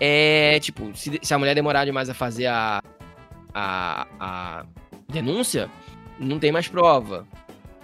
[0.00, 2.82] é, tipo, se, se a mulher demorar demais a fazer a,
[3.54, 4.66] a, a
[5.08, 5.68] denúncia,
[6.18, 7.26] não tem mais prova.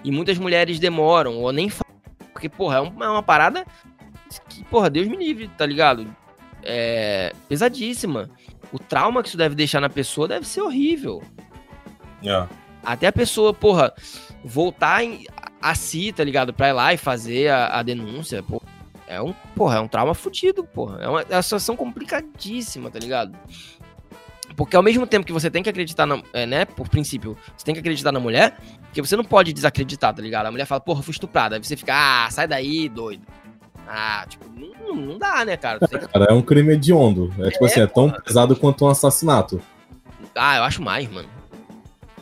[0.03, 1.95] E muitas mulheres demoram, ou nem falam,
[2.33, 3.65] porque, porra, é uma, é uma parada
[4.49, 6.07] que, porra, Deus me livre, tá ligado?
[6.63, 8.31] É pesadíssima.
[8.73, 11.23] O trauma que isso deve deixar na pessoa deve ser horrível.
[12.23, 12.49] Yeah.
[12.83, 13.95] Até a pessoa, porra,
[14.45, 15.25] voltar em,
[15.61, 16.53] a si, tá ligado?
[16.53, 18.74] Pra ir lá e fazer a, a denúncia, porra.
[19.07, 20.99] É um, porra, é um trauma fudido, porra.
[21.01, 23.37] É uma, é uma situação complicadíssima, tá ligado?
[24.57, 27.65] Porque ao mesmo tempo que você tem que acreditar na, é, né, por princípio, você
[27.65, 30.47] tem que acreditar na mulher, porque você não pode desacreditar, tá ligado?
[30.47, 31.57] A mulher fala, porra, fui estuprada.
[31.57, 33.27] Aí você fica, ah, sai daí, doido.
[33.87, 35.81] Ah, tipo, não, não dá, né, cara?
[35.81, 35.99] Que...
[35.99, 37.33] Cara, é um crime hediondo.
[37.39, 38.23] É, é tipo assim, é tão porra.
[38.23, 39.61] pesado quanto um assassinato.
[40.35, 41.29] Ah, eu acho mais, mano.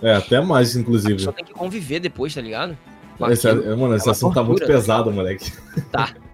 [0.03, 1.13] É, até mais, inclusive.
[1.13, 2.77] A pessoa tem que conviver depois, tá ligado?
[3.31, 5.53] Esse, é, mano, esse é assunto tá muito pesado, moleque.
[5.91, 6.13] Tá.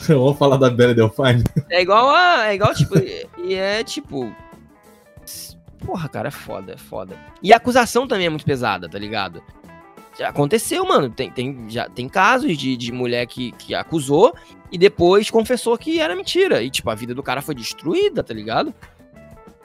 [0.08, 1.44] Vamos falar da Bela Delfine?
[1.68, 2.48] É igual a.
[2.48, 2.94] É igual, tipo.
[2.98, 4.34] e é tipo.
[5.84, 7.16] Porra, cara, é foda, é foda.
[7.42, 9.42] E a acusação também é muito pesada, tá ligado?
[10.18, 11.08] Já aconteceu, mano.
[11.10, 14.34] Tem, tem, já, tem casos de, de mulher que, que acusou
[14.70, 16.62] e depois confessou que era mentira.
[16.62, 18.74] E, tipo, a vida do cara foi destruída, tá ligado?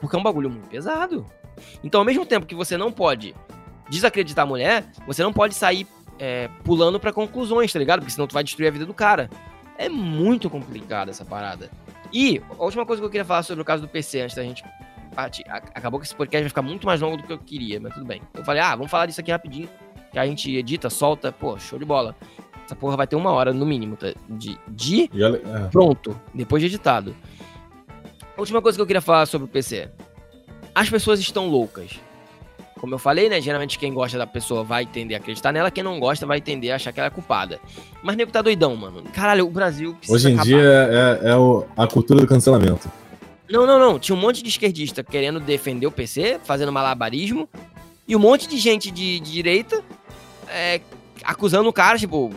[0.00, 1.26] Porque é um bagulho muito pesado.
[1.82, 3.34] Então, ao mesmo tempo que você não pode
[3.88, 5.86] desacreditar a mulher, você não pode sair
[6.18, 8.00] é, pulando para conclusões, tá ligado?
[8.00, 9.28] Porque senão tu vai destruir a vida do cara.
[9.78, 11.70] É muito complicado essa parada.
[12.12, 14.42] E a última coisa que eu queria falar sobre o caso do PC antes da
[14.42, 14.64] gente
[15.16, 15.44] partir.
[15.48, 18.04] Acabou que esse podcast vai ficar muito mais longo do que eu queria, mas tudo
[18.04, 18.20] bem.
[18.34, 19.68] Eu falei, ah, vamos falar disso aqui rapidinho.
[20.12, 22.14] Que a gente edita, solta, pô, show de bola.
[22.64, 24.12] Essa porra vai ter uma hora no mínimo, tá?
[24.28, 25.68] De, de é.
[25.70, 27.16] pronto, depois de editado.
[28.36, 29.88] A última coisa que eu queria falar sobre o PC.
[30.74, 31.98] As pessoas estão loucas.
[32.78, 33.40] Como eu falei, né?
[33.40, 36.72] Geralmente quem gosta da pessoa vai tender a acreditar nela, quem não gosta vai tender
[36.72, 37.58] a achar que ela é culpada.
[38.02, 39.02] Mas nego tá doidão, mano.
[39.14, 40.44] Caralho, o Brasil Hoje em acabar.
[40.44, 42.90] dia é, é o, a cultura do cancelamento.
[43.48, 43.98] Não, não, não.
[43.98, 47.48] Tinha um monte de esquerdista querendo defender o PC, fazendo malabarismo.
[48.06, 49.82] E um monte de gente de, de direita
[50.48, 50.80] é,
[51.24, 52.32] acusando o cara, tipo,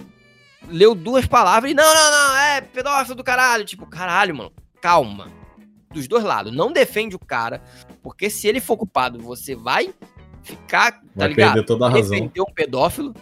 [0.68, 3.66] leu duas palavras e não, não, não, é pedófilo do caralho.
[3.66, 5.28] Tipo, caralho, mano, calma.
[5.92, 6.56] Dos dois lados.
[6.56, 7.62] Não defende o cara,
[8.04, 9.94] porque se ele for culpado, você vai
[10.50, 11.54] ficar, tá Vai ligado?
[11.54, 12.12] Perder toda a razão.
[12.12, 13.14] Defender um pedófilo.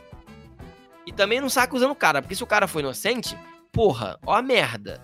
[1.05, 3.37] E também não sai acusando o cara, porque se o cara foi inocente,
[3.71, 5.01] porra, ó a merda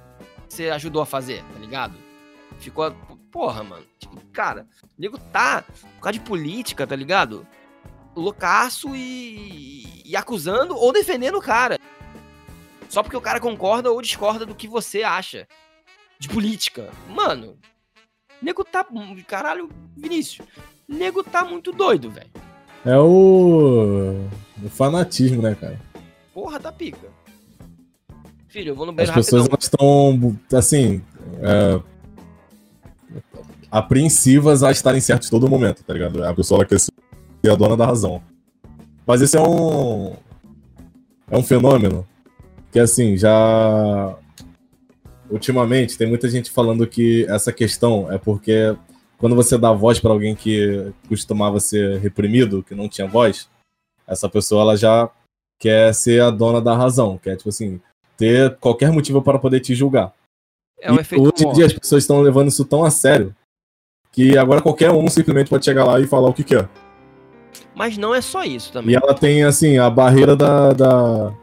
[0.47, 1.93] que você ajudou a fazer, tá ligado?
[2.59, 2.91] Ficou.
[3.31, 3.85] Porra, mano.
[3.97, 7.47] Tipo, cara, o nego tá por causa de política, tá ligado?
[8.15, 11.79] Loucaço e, e acusando ou defendendo o cara.
[12.89, 15.47] Só porque o cara concorda ou discorda do que você acha
[16.19, 16.91] de política.
[17.09, 17.57] Mano,
[18.39, 18.85] o nego tá.
[19.25, 19.67] Caralho,
[19.97, 20.45] Vinícius
[20.93, 22.29] nego tá muito doido, velho.
[22.85, 24.25] É o...
[24.63, 25.79] o fanatismo, né, cara?
[26.33, 27.07] Porra, tá pica.
[28.47, 31.01] Filho, eu vou no banheiro As pessoas estão, assim,
[31.41, 31.81] é,
[33.71, 36.23] apreensivas a estarem certas todo momento, tá ligado?
[36.23, 36.91] A pessoa ela quer ser
[37.49, 38.21] a dona da razão.
[39.05, 40.15] Mas esse é um...
[41.31, 42.07] É um fenômeno
[42.71, 44.15] que, assim, já...
[45.29, 48.75] Ultimamente, tem muita gente falando que essa questão é porque
[49.17, 53.49] quando você dá voz para alguém que costumava ser reprimido, que não tinha voz,
[54.07, 55.09] essa pessoa ela já
[55.59, 57.79] quer ser a dona da razão, quer tipo assim,
[58.17, 60.13] ter qualquer motivo para poder te julgar.
[60.79, 63.33] É um e efeito hoje em dia as pessoas estão levando isso tão a sério
[64.11, 66.69] que agora qualquer um simplesmente pode chegar lá e falar o que quer.
[67.75, 68.93] Mas não é só isso também.
[68.93, 71.33] E ela tem assim a barreira da, da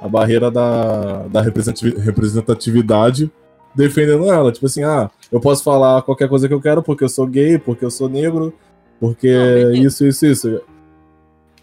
[0.00, 3.30] a barreira da, da representatividade
[3.74, 4.50] defendendo ela.
[4.50, 7.58] Tipo assim, ah, eu posso falar qualquer coisa que eu quero porque eu sou gay,
[7.58, 8.52] porque eu sou negro,
[8.98, 10.60] porque não, isso, isso, isso.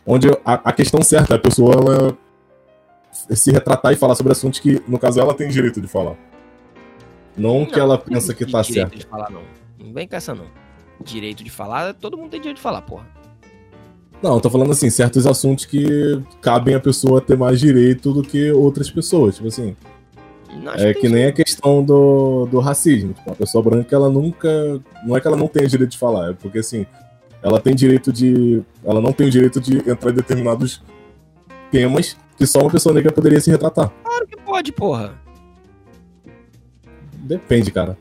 [0.06, 2.18] Onde a, a, questão certa é a pessoa ela
[3.12, 6.16] se retratar e falar sobre assuntos que, no caso, ela tem direito de falar.
[7.36, 8.98] Não, não que ela pensa que tá certo.
[8.98, 9.42] De falar, não.
[9.78, 10.46] não vem com essa, não.
[11.04, 13.06] Direito de falar, todo mundo tem direito de falar, porra.
[14.22, 15.86] Não, tô falando assim, certos assuntos que
[16.42, 19.36] cabem a pessoa ter mais direito do que outras pessoas.
[19.36, 19.76] Tipo assim,
[20.78, 21.34] é que, que nem a
[21.68, 23.14] questão do, do racismo.
[23.14, 24.50] Tipo, a pessoa branca, ela nunca.
[25.04, 26.86] Não é que ela não tenha direito de falar, é porque assim,
[27.44, 28.62] ela tem direito de.
[28.84, 30.82] Ela não tem o direito de entrar em determinados
[31.72, 33.92] temas que só uma pessoa negra poderia se retratar.
[34.04, 35.20] Claro que pode, porra.
[37.14, 37.98] Depende, cara.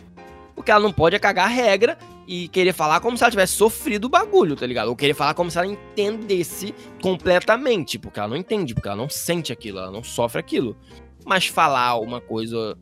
[0.55, 3.55] Porque ela não pode é cagar a regra e querer falar como se ela tivesse
[3.55, 4.89] sofrido o bagulho, tá ligado?
[4.89, 9.09] Ou querer falar como se ela entendesse completamente, porque ela não entende, porque ela não
[9.09, 10.77] sente aquilo, ela não sofre aquilo.
[11.25, 12.77] Mas falar uma coisa,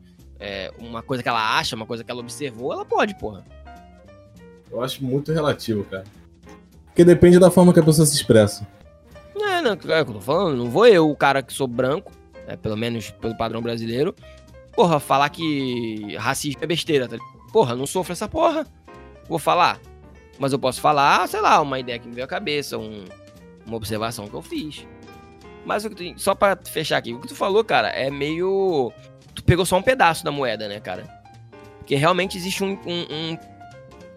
[0.45, 3.43] é, uma coisa que ela acha, uma coisa que ela observou, ela pode, porra.
[4.71, 6.03] Eu acho muito relativo, cara.
[6.85, 8.67] Porque depende da forma que a pessoa se expressa.
[9.35, 10.57] É, moeda, é o que eu tô falando.
[10.57, 12.11] Não vou eu, o cara que sou branco,
[12.47, 14.15] é, pelo menos pelo padrão brasileiro,
[14.73, 17.51] porra, falar que racismo é besteira, tá ligado?
[17.51, 18.67] Porra, não sofro essa porra.
[19.27, 19.79] Vou falar.
[20.37, 23.05] Mas eu posso falar, sei lá, uma ideia que me veio à cabeça, um,
[23.65, 24.85] uma observação que eu fiz.
[25.65, 25.87] Mas
[26.17, 28.91] só para fechar aqui, o que tu falou, cara, é meio.
[29.35, 31.03] Tu pegou só um pedaço da moeda, né, cara?
[31.77, 33.37] Porque realmente existe um, um,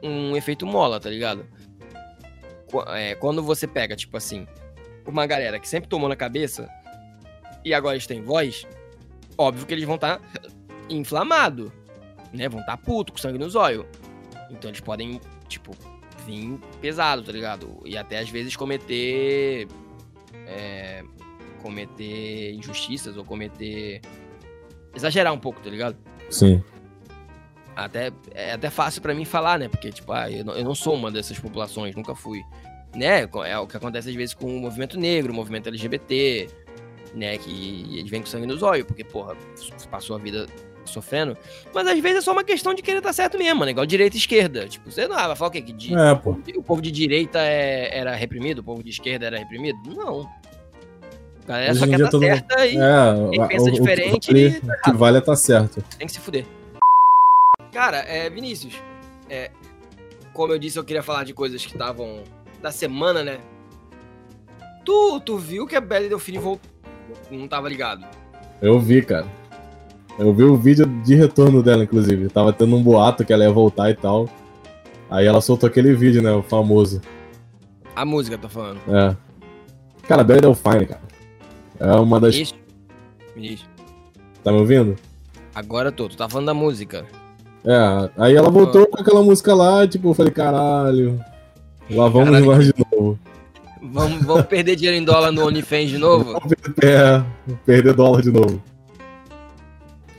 [0.02, 1.46] um, um efeito mola, tá ligado?
[2.88, 4.46] É, quando você pega, tipo assim,
[5.06, 6.68] uma galera que sempre tomou na cabeça
[7.64, 8.66] e agora eles têm voz,
[9.36, 10.48] óbvio que eles vão estar tá
[10.88, 11.72] inflamado,
[12.32, 12.48] né?
[12.48, 13.84] Vão estar tá puto, com sangue nos olhos.
[14.50, 15.74] Então eles podem, tipo,
[16.26, 17.80] vir pesado, tá ligado?
[17.84, 19.66] E até às vezes cometer.
[20.46, 21.02] É,
[21.62, 24.00] cometer injustiças ou cometer.
[24.94, 25.96] Exagerar um pouco, tá ligado?
[26.30, 26.62] Sim.
[27.76, 29.68] Até, é até fácil para mim falar, né?
[29.68, 32.42] Porque, tipo, ah, eu, não, eu não sou uma dessas populações, nunca fui.
[32.94, 33.28] Né?
[33.46, 36.48] É o que acontece às vezes com o movimento negro, o movimento LGBT,
[37.14, 37.38] né?
[37.38, 39.36] Que eles vêm com sangue nos olhos, porque, porra,
[39.90, 40.46] passou a vida
[40.88, 41.36] sofrendo.
[41.72, 43.70] Mas às vezes é só uma questão de querer estar tá certo mesmo, né?
[43.70, 44.66] Igual direita e esquerda.
[44.66, 45.62] Tipo, você não ah, vai falar o quê?
[45.62, 46.12] Que de, é,
[46.56, 49.78] o povo de direita é, era reprimido, o povo de esquerda era reprimido?
[49.94, 50.28] Não.
[51.48, 54.16] Galera Hoje só quer tá certa e é, quem pensa o, diferente.
[54.16, 55.82] O que, vale, tá que vale é estar tá certo.
[55.96, 56.44] Tem que se fuder.
[57.72, 58.74] Cara, é, Vinícius,
[59.30, 59.50] é,
[60.34, 62.22] como eu disse, eu queria falar de coisas que estavam
[62.60, 63.38] da semana, né?
[64.84, 66.70] Tu, tu viu que a Belle Delfine voltou?
[67.30, 68.04] Não tava ligado.
[68.60, 69.26] Eu vi, cara.
[70.18, 72.28] Eu vi o vídeo de retorno dela, inclusive.
[72.28, 74.28] Tava tendo um boato que ela ia voltar e tal.
[75.08, 76.30] Aí ela soltou aquele vídeo, né?
[76.30, 77.00] O famoso.
[77.96, 78.80] A música, tá falando.
[78.88, 79.16] É.
[80.06, 81.07] Cara, Belle Delfine, cara.
[81.80, 82.34] É uma das.
[82.34, 82.54] Isso.
[83.36, 83.68] Isso.
[84.42, 84.96] Tá me ouvindo?
[85.54, 86.08] Agora tô.
[86.08, 87.06] Tu tá falando da música.
[87.64, 91.20] É, aí ela voltou com aquela música lá, tipo, eu falei, caralho.
[91.90, 92.46] Lá vamos caralho.
[92.46, 93.18] nós de novo.
[93.82, 96.40] Vamos, vamos perder dinheiro em dólar no OnlyFans de novo?
[96.82, 97.22] É,
[97.64, 98.62] perder dólar de novo.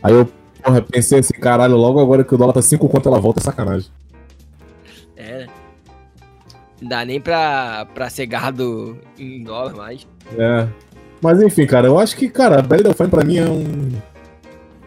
[0.02, 0.30] Aí eu,
[0.64, 3.44] porra, pensei assim, caralho, logo agora que o dólar tá 5 quanto ela volta, é
[3.44, 3.90] sacanagem.
[5.16, 5.48] É.
[6.82, 10.08] Não dá nem pra, pra ser gado em dólar mais.
[10.38, 10.68] É.
[11.22, 13.90] Mas enfim, cara, eu acho que, cara, a Belly Delphine pra mim é um.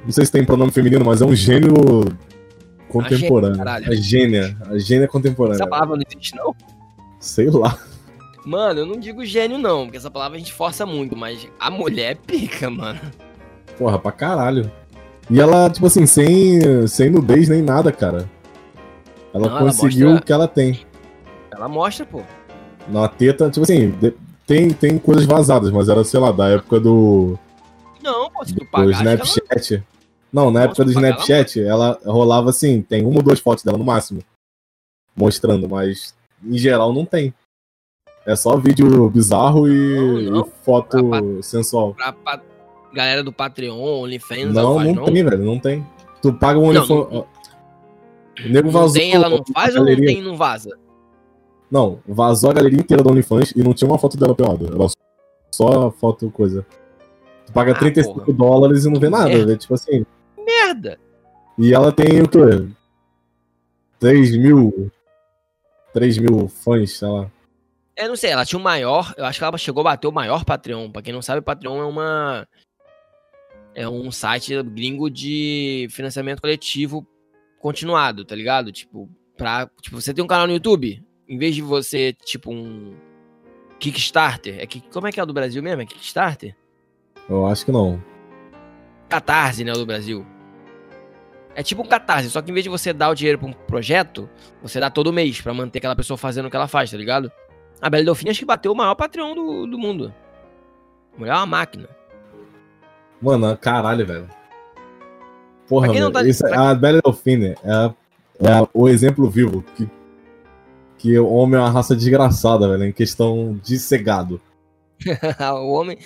[0.05, 1.75] Não sei se tem pronome feminino, mas é um gênio
[2.89, 3.63] contemporâneo.
[3.63, 5.07] A, gênia, a gênia.
[5.07, 5.57] Contemporânea.
[5.57, 6.55] Essa palavra não existe, não?
[7.21, 7.79] Sei lá.
[8.45, 11.71] Mano, eu não digo gênio, não, porque essa palavra a gente força muito, mas a
[11.71, 12.99] mulher é pica, mano.
[13.79, 14.71] Porra, pra caralho.
[15.31, 18.29] E ela, tipo assim, sem, sem nudez nem nada, cara.
[19.33, 20.23] Ela não, conseguiu ela mostra...
[20.23, 20.81] o que ela tem.
[21.51, 22.23] Ela mostra, pô.
[22.89, 23.95] Na teta, tipo assim,
[24.47, 27.39] tem, tem coisas vazadas, mas era, sei lá, da época do.
[28.03, 28.87] Não, pô, se tu pagar.
[28.87, 29.75] Do Snapchat.
[29.75, 29.85] Ela...
[30.33, 31.99] Não, na época do Snapchat, ela...
[32.03, 34.23] ela rolava assim, tem uma ou duas fotos dela no máximo.
[35.15, 36.15] Mostrando, mas
[36.45, 37.33] em geral não tem.
[38.25, 40.41] É só vídeo bizarro e, não, não.
[40.47, 41.95] e foto pra, sensual.
[41.95, 42.41] Pra, pra,
[42.93, 45.87] galera do Patreon, OnlyFans, não, não, não tem, velho, não tem.
[46.21, 46.91] Tu paga um OnlyFans.
[46.91, 48.93] O nego vazou.
[48.93, 50.71] Tem, ela não faz ou não tem não vaza?
[51.73, 54.67] Não, vazou a galeria inteira do OnlyFans e não tinha uma foto dela pelada.
[54.67, 54.87] Era
[55.51, 56.67] só foto, coisa.
[57.47, 58.33] Tu paga ah, 35 porra.
[58.35, 59.57] dólares e não vê nada, velho.
[59.57, 60.05] Tipo assim.
[60.37, 60.99] Merda!
[61.57, 62.69] E ela tem o quê?
[63.99, 64.93] 3 mil.
[65.95, 67.31] 3 mil fãs, sei lá.
[67.97, 69.15] Eu não sei, ela tinha o maior.
[69.17, 70.91] Eu acho que ela chegou a bater o maior Patreon.
[70.91, 72.47] Pra quem não sabe, o Patreon é uma
[73.75, 77.07] é um site gringo de financiamento coletivo
[77.59, 78.71] continuado, tá ligado?
[78.71, 79.09] Tipo,
[79.39, 81.03] pra, tipo, você tem um canal no YouTube,
[81.33, 82.93] em vez de você, tipo, um
[83.79, 85.81] Kickstarter, é que, como é que é o do Brasil mesmo?
[85.81, 86.55] É Kickstarter?
[87.27, 88.03] Eu acho que não.
[89.09, 90.27] Catarse, né, o do Brasil.
[91.55, 93.53] É tipo um catarse, só que em vez de você dar o dinheiro pra um
[93.53, 94.29] projeto,
[94.63, 97.33] você dá todo mês para manter aquela pessoa fazendo o que ela faz, tá ligado?
[97.81, 100.13] A Bela Delfine acho que bateu o maior Patreon do, do mundo.
[101.17, 101.89] A mulher é uma máquina.
[103.23, 104.29] Mano, caralho, velho.
[105.67, 106.23] Porra, tá...
[106.25, 107.95] isso, é a Bela Delfine é,
[108.39, 109.89] é o exemplo vivo que,
[111.03, 114.41] que o homem é uma raça desgraçada, velho, em questão de cegado.
[115.61, 115.99] o homem,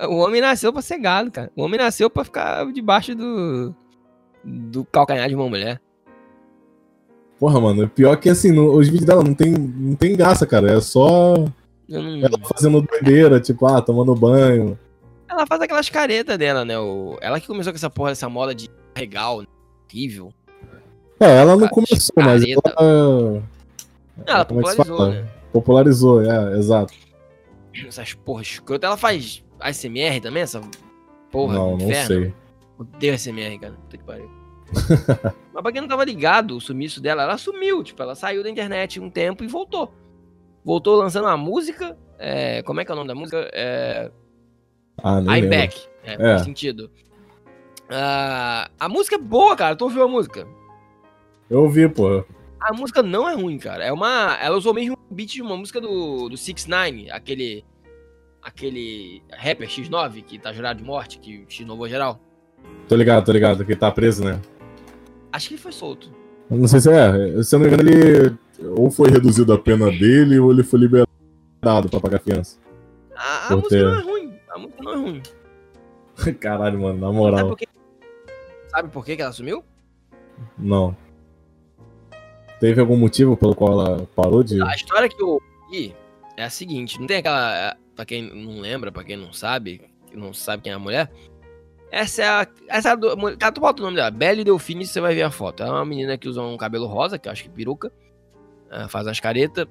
[0.00, 1.50] o homem nasceu pra ser gado, cara.
[1.56, 3.74] O homem nasceu pra ficar debaixo do,
[4.44, 5.80] do calcanhar de uma mulher.
[7.36, 10.72] Porra, mano, pior que assim, no, os vídeos dela não tem, não tem graça, cara.
[10.72, 11.34] É só
[11.88, 12.16] não...
[12.18, 14.78] ela fazendo doideira, tipo, ah, tomando banho.
[15.28, 16.78] Ela faz aquelas caretas dela, né?
[16.78, 17.18] O...
[17.20, 19.46] Ela que começou com essa porra, essa moda de regal, né?
[19.90, 20.32] horrível.
[21.18, 23.42] É, ela não começou, mas ela...
[24.26, 25.28] Ela popularizou, né?
[25.52, 26.92] Popularizou, é, exato.
[27.86, 28.86] Essas porras escrotas.
[28.88, 30.60] Ela faz ASMR também, essa
[31.30, 32.06] porra Não, não inferno.
[32.06, 32.34] sei.
[32.78, 33.74] Odeio ASMR, cara.
[33.74, 34.30] Puta que pariu.
[35.54, 37.82] mas pra quem não tava ligado, o sumiço dela, ela sumiu.
[37.82, 39.92] Tipo, ela saiu da internet um tempo e voltou.
[40.64, 43.48] Voltou lançando uma música É, como é que é o nome da música?
[43.52, 44.10] É,
[45.02, 45.50] Ah, I'm lembro.
[45.50, 45.80] Back.
[46.04, 46.16] É, É.
[46.16, 46.90] faz sentido.
[47.90, 49.74] Ah, a música é boa, cara.
[49.76, 50.46] Tu ouviu a música?
[51.48, 52.24] Eu ouvi, pô.
[52.60, 53.84] A música não é ruim, cara.
[53.84, 54.36] É uma.
[54.40, 57.64] Ela usou mesmo o beat de uma música do, do 6 9 aquele.
[58.40, 62.20] Aquele rapper X9 que tá jurado de morte, que X9 geral.
[62.88, 64.40] Tô ligado, tô ligado, que ele tá preso, né?
[65.32, 66.10] Acho que ele foi solto.
[66.48, 67.42] Não sei se é.
[67.42, 68.38] Se eu não me engano, ele
[68.76, 72.58] ou foi reduzido a pena dele ou ele foi liberado pra pagar fiança.
[73.14, 74.32] A, a Por música ter- não é ruim.
[74.50, 75.22] A música não é ruim.
[76.40, 77.48] Caralho, mano, na Sabe moral.
[77.48, 77.68] por, quê?
[78.68, 79.64] Sabe por que ela sumiu?
[80.56, 80.96] Não.
[82.60, 84.60] Teve algum motivo pelo qual ela parou de.
[84.62, 85.94] A história que eu ouvi
[86.36, 87.76] é a seguinte: não tem aquela.
[87.94, 91.10] Pra quem não lembra, pra quem não sabe, que não sabe quem é a mulher.
[91.90, 92.46] Essa é a.
[92.68, 94.10] Essa é a do, cara, tu bota o nome dela.
[94.10, 95.62] Belle Delfine, você vai ver a foto.
[95.62, 97.92] É uma menina que usa um cabelo rosa, que eu acho que peruca.
[98.70, 99.66] ah, faz umas caretas.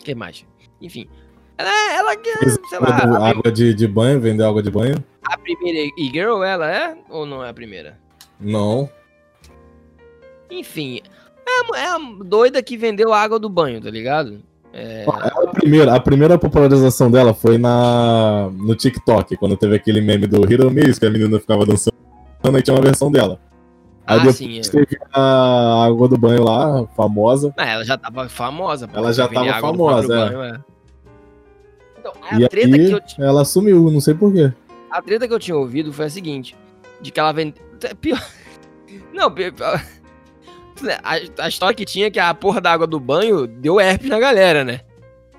[0.00, 0.44] O que mais?
[0.80, 1.08] Enfim.
[1.56, 4.96] Ela, é- ela, é, sei lá, água de, de banho, vendeu água de banho?
[5.22, 6.96] a primeira e-girl, ela é?
[7.08, 7.98] Ou não é a primeira?
[8.40, 8.90] Não.
[10.50, 11.00] Enfim.
[11.46, 14.40] É é a doida que vendeu a água do banho, tá ligado?
[14.72, 20.26] É, A primeira, a primeira popularização dela foi na no TikTok, quando teve aquele meme
[20.26, 21.94] do Hero Miss, que a menina ficava dançando
[22.58, 23.38] e tinha uma versão dela.
[24.06, 24.58] Aí ah, depois sim.
[24.58, 24.62] é.
[24.62, 27.54] teve a água do banho lá, famosa.
[27.56, 28.88] Ah, ela já tava famosa.
[28.92, 30.28] Ela já tava famosa, é.
[30.28, 30.60] banho, é.
[32.00, 34.52] Então, a treta, que eu, ela sumiu, não sei porquê.
[34.90, 36.54] a treta que eu tinha ouvido foi a seguinte:
[37.00, 37.62] de que ela vendeu.
[38.00, 38.20] Pior.
[39.12, 39.82] Não, pi- pior-
[41.02, 44.08] a, a história que tinha é que a porra da água do banho deu herpes
[44.08, 44.80] na galera, né?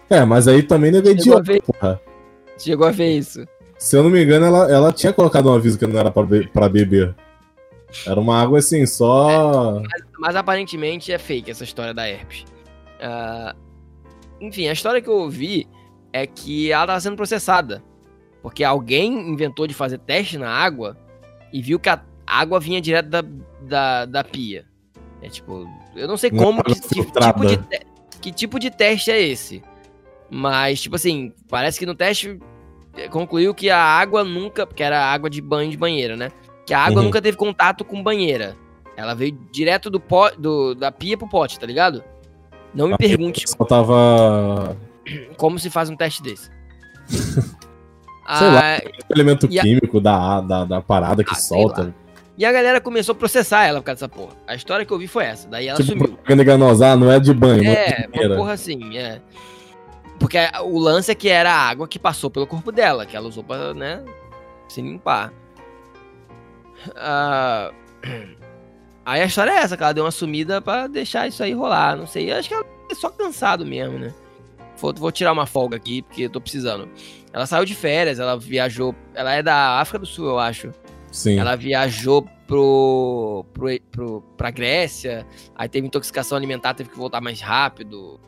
[0.10, 1.62] É, mas aí também não é Chegou a idiota, ver.
[1.62, 2.02] porra.
[2.58, 3.46] Chegou a ver isso.
[3.78, 6.24] Se eu não me engano, ela, ela tinha colocado um aviso que não era pra,
[6.24, 7.14] be- pra beber.
[8.06, 9.82] Era uma água assim, só.
[10.20, 12.46] Mas aparentemente é fake essa história da herpes.
[13.02, 13.56] Ah,
[14.40, 15.68] enfim, a história que eu ouvi
[16.14, 17.84] é que ela tava sendo processada.
[18.42, 20.98] Porque alguém inventou de fazer teste na água
[21.52, 23.24] e viu que a água vinha direto da,
[23.62, 24.66] da, da pia.
[25.26, 27.60] É tipo, eu não sei Uma como, que, que tipo de,
[28.22, 29.64] que tipo de teste é esse.
[30.30, 32.40] Mas, tipo assim, parece que no teste
[32.96, 34.68] eh, concluiu que a água nunca.
[34.68, 36.32] Porque era água de banho de banheira, né?
[36.66, 37.06] Que a água Uhum.
[37.06, 38.56] nunca teve contato com banheira.
[38.96, 42.04] Ela veio direto do, po, do da pia pro pote, tá ligado?
[42.74, 44.78] Não me Ah, pergunte Só tava.
[45.38, 46.50] como se faz um teste desse.
[47.10, 48.78] Sei lá.
[48.78, 51.94] Ah, elemento E a- químico da, da, da parada que Ah, solta.
[52.38, 54.34] E a galera começou a processar ela por causa dessa porra.
[54.46, 55.48] A história que eu vi foi essa.
[55.48, 56.08] Daí ela Tipo, sumiu.
[56.10, 59.22] propaganda enganosa, ah, não é de banho, é É, uma porra assim, é.
[60.20, 63.28] Porque o lance é que era a água que passou pelo corpo dela, que ela
[63.28, 64.04] usou pra, né,
[64.68, 65.32] se limpar.
[66.96, 67.72] Ah,
[69.06, 71.96] Aí a história é essa, que ela deu uma sumida pra deixar isso aí rolar,
[71.96, 72.32] não sei.
[72.32, 74.12] Eu acho que ela é só cansado mesmo, né?
[74.78, 76.90] Vou, vou tirar uma folga aqui, porque eu tô precisando.
[77.32, 78.96] Ela saiu de férias, ela viajou.
[79.14, 80.72] Ela é da África do Sul, eu acho.
[81.16, 81.40] Sim.
[81.40, 87.40] Ela viajou pro, pro, pro, pra Grécia, aí teve intoxicação alimentar, teve que voltar mais
[87.40, 88.20] rápido.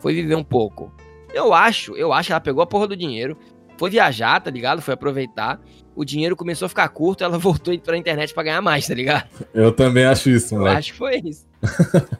[0.00, 0.90] Foi viver um pouco.
[1.34, 3.36] Eu acho, eu acho que ela pegou a porra do dinheiro,
[3.76, 4.80] foi viajar, tá ligado?
[4.80, 5.60] Foi aproveitar.
[5.94, 9.28] O dinheiro começou a ficar curto, ela voltou pra internet pra ganhar mais, tá ligado?
[9.52, 10.78] Eu também acho isso, Eu moleque.
[10.78, 11.46] acho que foi isso.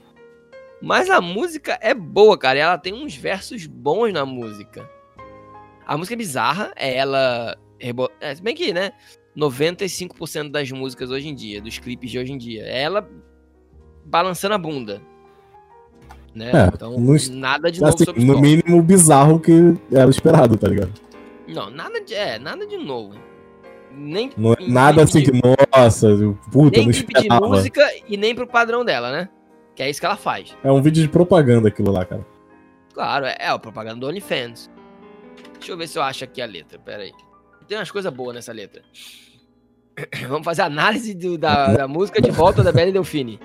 [0.82, 2.58] Mas a música é boa, cara.
[2.58, 4.88] Ela tem uns versos bons na música.
[5.86, 7.56] A música é bizarra, é ela.
[8.20, 8.92] É, se bem que, né?
[9.36, 13.08] 95% das músicas hoje em dia, dos clipes de hoje em dia, é ela
[14.04, 15.00] balançando a bunda.
[16.34, 16.50] Né?
[16.52, 20.56] É, então, no nada de novo Assim, sobre o no mínimo bizarro que era esperado,
[20.56, 20.92] tá ligado?
[21.46, 23.14] Não, nada de, é, nada de novo.
[23.90, 25.32] Nem, Não nada assim que,
[25.74, 26.08] nossa,
[26.52, 29.28] puta, nem não de música e nem pro padrão dela, né?
[29.74, 30.56] Que é isso que ela faz.
[30.62, 32.24] É um vídeo de propaganda aquilo lá, cara.
[32.92, 34.70] Claro, é, é a propaganda do OnlyFans.
[35.54, 37.12] Deixa eu ver se eu acho aqui a letra, pera aí.
[37.68, 38.82] Tem umas coisas boas nessa letra.
[40.28, 43.38] Vamos fazer análise do- da, da música de volta da Belle Delfine.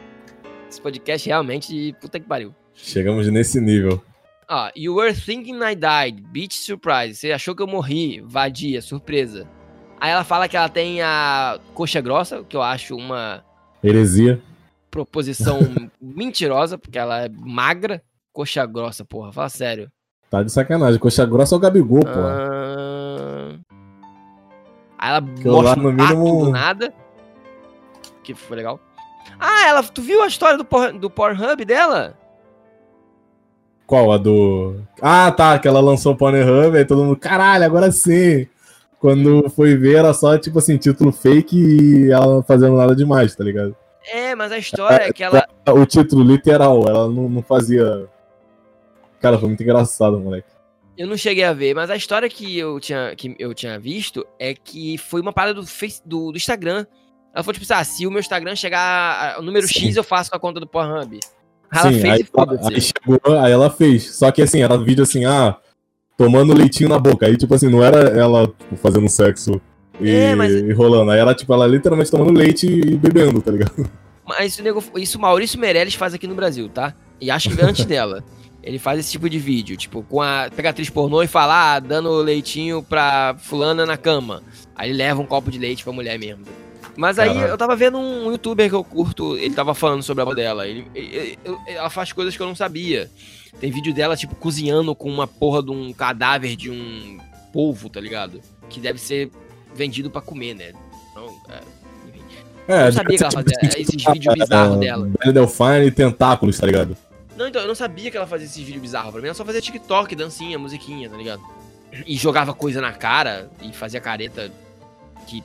[0.69, 2.53] Esse podcast realmente, puta que pariu.
[2.73, 4.01] Chegamos nesse nível.
[4.49, 7.15] Ó, you were thinking I died, beach surprise.
[7.15, 9.47] Você achou que eu morri, vadia, surpresa.
[9.99, 13.43] Aí ela fala que ela tem a coxa grossa, que eu acho uma
[13.83, 14.41] Heresia.
[14.91, 15.59] proposição
[16.01, 18.01] mentirosa, porque ela é magra.
[18.31, 19.91] Coxa grossa, porra, fala sério.
[20.29, 20.99] Tá de sacanagem.
[20.99, 22.01] Coxa grossa é o Gabigol.
[22.07, 22.52] Ah...
[25.03, 26.93] Aí ela lá, mostra no mínimo- do nada.
[28.23, 28.79] Que foi legal.
[29.37, 32.17] Ah, ela, tu viu a história do, Por, do Pornhub dela?
[33.85, 34.13] Qual?
[34.13, 34.77] A do.
[35.01, 35.59] Ah, tá.
[35.59, 38.47] Que ela lançou o Pornhub, aí todo mundo, caralho, agora sim.
[38.97, 43.35] Quando foi ver, era só, tipo assim, título fake e ela não fazendo nada demais,
[43.35, 43.75] tá ligado?
[44.09, 45.45] É, mas a história é que ela.
[45.67, 48.07] O título literal, ela não, não fazia.
[49.19, 50.47] Cara, foi muito engraçado, moleque.
[50.97, 54.25] Eu não cheguei a ver, mas a história que eu tinha, que eu tinha visto
[54.39, 56.85] é que foi uma parada do, face, do, do Instagram.
[57.33, 59.87] Ela falou, tipo assim, ah, se o meu Instagram chegar ao número Sim.
[59.87, 61.19] X, eu faço com a conta do Pornhub.
[61.73, 62.73] Ela Sim, fez aí, e foda-se.
[62.75, 64.15] aí chegou, aí ela fez.
[64.15, 65.57] Só que assim, era vídeo assim, ah,
[66.15, 67.25] tomando leitinho na boca.
[67.25, 69.59] Aí, tipo assim, não era ela tipo, fazendo sexo
[69.99, 71.09] e, É, mas- e rolando.
[71.09, 73.89] Aí era, tipo, ela literalmente tomando leite e bebendo, tá ligado?
[74.27, 76.93] Mas isso, o nego- isso o Maurício Meirelles faz aqui no Brasil, tá?
[77.19, 78.23] E acho que antes dela.
[78.63, 80.49] Ele faz esse tipo de vídeo, tipo, com a.
[80.55, 84.41] Pega a atriz pornô e fala, ah, dando leitinho pra fulana na cama.
[84.75, 86.45] Aí ele leva um copo de leite pra mulher mesmo.
[86.95, 90.23] Mas aí eu tava vendo um youtuber que eu curto, ele tava falando sobre a
[90.23, 90.67] avó dela.
[90.67, 93.09] Ele, ele- ele- ela faz coisas que eu não sabia.
[93.59, 97.17] Tem vídeo dela, tipo, cozinhando com uma porra de um cadáver de um
[97.51, 98.39] polvo, tá ligado?
[98.69, 99.29] Que deve ser
[99.75, 100.71] vendido pra comer, né?
[101.11, 101.59] Então, é,
[102.09, 102.21] enfim.
[102.67, 105.09] É, Eu sabia que ela fazia esses vídeos bizarros dela.
[105.19, 106.95] Belle Delfine e tentáculos, tá ligado?
[107.35, 109.11] Não, então, eu não sabia que ela fazia esses vídeos bizarros.
[109.11, 111.41] Pra mim, ela só fazia TikTok, dancinha, musiquinha, tá ligado?
[112.05, 114.51] E jogava coisa na cara e fazia careta
[115.27, 115.43] que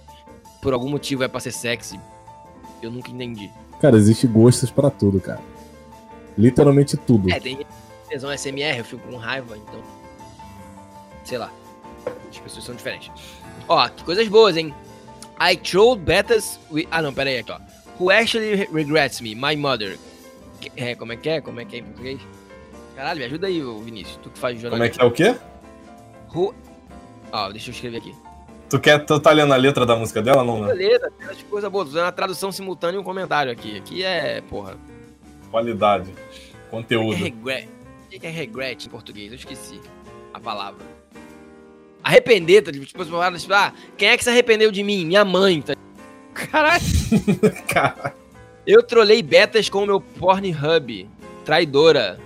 [0.63, 2.01] por algum motivo é pra ser sexy.
[2.83, 3.51] Eu nunca entendi.
[3.81, 5.41] Cara, existe gostos pra tudo, cara.
[6.37, 7.31] Literalmente tudo.
[7.31, 7.65] É, tem
[8.09, 9.83] tesão SMR, eu fico com raiva, então.
[11.25, 11.51] Sei lá.
[12.31, 13.11] As pessoas são diferentes.
[13.69, 14.75] Ó, que coisas boas, hein?
[15.41, 16.87] I trolled betas with...
[16.91, 17.59] Ah, não, pera aí, aqui, ó.
[18.01, 19.35] Who actually regrets me?
[19.35, 19.99] My mother.
[20.75, 21.41] Que- É, como é que é?
[21.41, 22.21] Como é que é em português?
[22.97, 24.19] Caralho, me ajuda aí, Vinícius.
[24.23, 24.99] Tu que faz Como é jornalismo.
[24.99, 25.41] que é o quê?
[26.35, 26.55] Who...
[27.33, 28.15] Ó, deixa eu escrever aqui.
[28.69, 30.45] Tu quer, tu tá lendo a letra da música dela?
[30.45, 30.69] Não, né?
[30.75, 31.87] Beleza, tem umas coisas boas.
[31.89, 33.77] Tô fazendo a tradução simultânea e um comentário aqui.
[33.79, 34.77] Aqui é, porra.
[35.51, 36.11] Qualidade.
[36.11, 37.15] É Conteúdo.
[37.17, 37.67] regret.
[38.07, 39.31] O que que é regret em português?
[39.31, 39.81] Eu esqueci
[40.35, 40.85] a palavra.
[42.03, 42.71] Arrepender, tá?
[42.73, 43.17] Tipo, tipo,
[43.55, 45.05] ah, quem é que se arrependeu de mim?
[45.07, 45.75] Minha mãe, tá?
[46.35, 46.83] Caralho.
[47.69, 48.15] Cara,
[48.69, 51.09] Eu trolei betas com o meu Pornhub.
[51.43, 52.19] Traidora.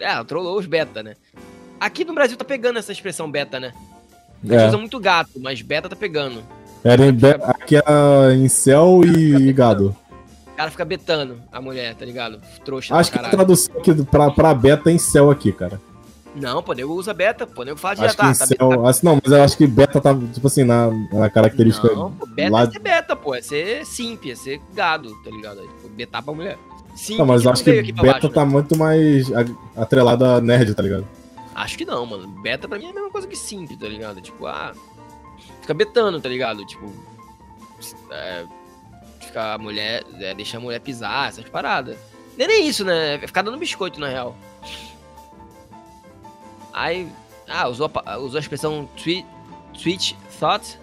[0.00, 1.16] É, trollou os beta, né?
[1.78, 3.74] Aqui no Brasil tá pegando essa expressão beta, né?
[4.42, 4.68] A gente É.
[4.68, 6.42] usa muito gato, mas beta tá pegando.
[6.82, 9.94] Era em be- aqui é incel e, e gado.
[10.46, 12.40] O cara fica betando a mulher, tá ligado?
[12.64, 15.78] Trouxa Acho que a tradução aqui pra, pra beta é incel aqui, cara.
[16.34, 18.86] Não, pô, nego usa beta, pô, nego fala Acho direto, que ah, tá incel.
[18.86, 21.88] assim, não, mas eu acho que beta tá, tipo assim, na, na característica.
[21.92, 23.34] Não, pô, beta lá- é ser beta, pô.
[23.34, 25.60] É ser simp, é ser gado, tá ligado?
[25.60, 26.58] É, tipo, betar pra mulher.
[27.10, 28.50] Não, mas eu não acho que beta baixo, tá né?
[28.50, 29.26] muito mais
[29.76, 31.06] atrelado a nerd, tá ligado?
[31.54, 32.28] Acho que não, mano.
[32.42, 34.20] Beta pra mim é a mesma coisa que simp, tá ligado?
[34.20, 34.72] Tipo, ah.
[35.60, 36.64] Fica betando, tá ligado?
[36.66, 36.92] Tipo.
[38.10, 38.44] É,
[39.20, 40.04] fica a mulher.
[40.20, 41.96] É, deixa a mulher pisar, essas paradas.
[42.36, 43.14] Nem nem isso, né?
[43.14, 44.36] É ficar dando biscoito, na real.
[46.72, 47.08] Aí.
[47.46, 49.26] Ah, usou a, usou a expressão tweet,
[49.82, 50.78] tweet thought.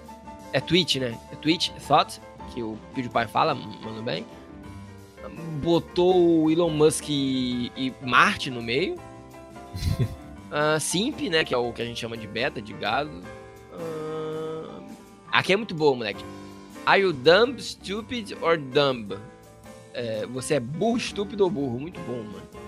[0.51, 1.17] É tweet, né?
[1.31, 2.19] É tweet thought,
[2.53, 4.25] que o PewDiePie fala, mano bem.
[5.61, 8.95] Botou o Elon Musk e, e Marte no meio.
[10.57, 11.43] Ah, Simp, né?
[11.43, 13.11] Que é o que a gente chama de beta, de gado.
[13.73, 14.79] Ah,
[15.33, 16.23] aqui é muito bom, moleque.
[16.86, 19.17] Are you dumb, stupid or dumb?
[19.93, 21.79] É, você é burro, estúpido ou burro?
[21.79, 22.64] Muito bom, mano.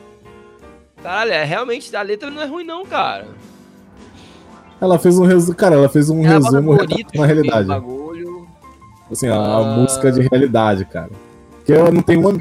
[1.01, 3.27] Caralho, é, realmente a letra não é ruim, não, cara.
[4.79, 5.55] Ela fez um resumo.
[5.55, 6.77] Cara, ela fez um Ela resumo
[7.15, 7.67] na realidade.
[7.67, 8.47] Bagulho.
[9.11, 9.75] Assim, a, a Ah.
[9.77, 11.09] música de realidade, cara.
[11.57, 12.39] Porque ela não tem uma,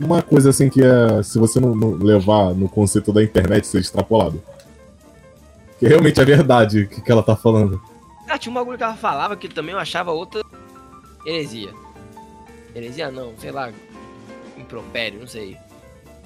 [0.00, 1.22] uma coisa assim que é.
[1.22, 4.42] Se você não, não levar no conceito da internet ser extrapolado.
[5.78, 7.80] Que realmente é verdade o que, que ela tá falando.
[8.28, 10.42] Ah, tinha um bagulho que ela falava que também eu achava outra
[11.26, 11.70] heresia.
[12.74, 13.70] Heresia não, sei lá.
[14.56, 15.56] Impropério, não sei.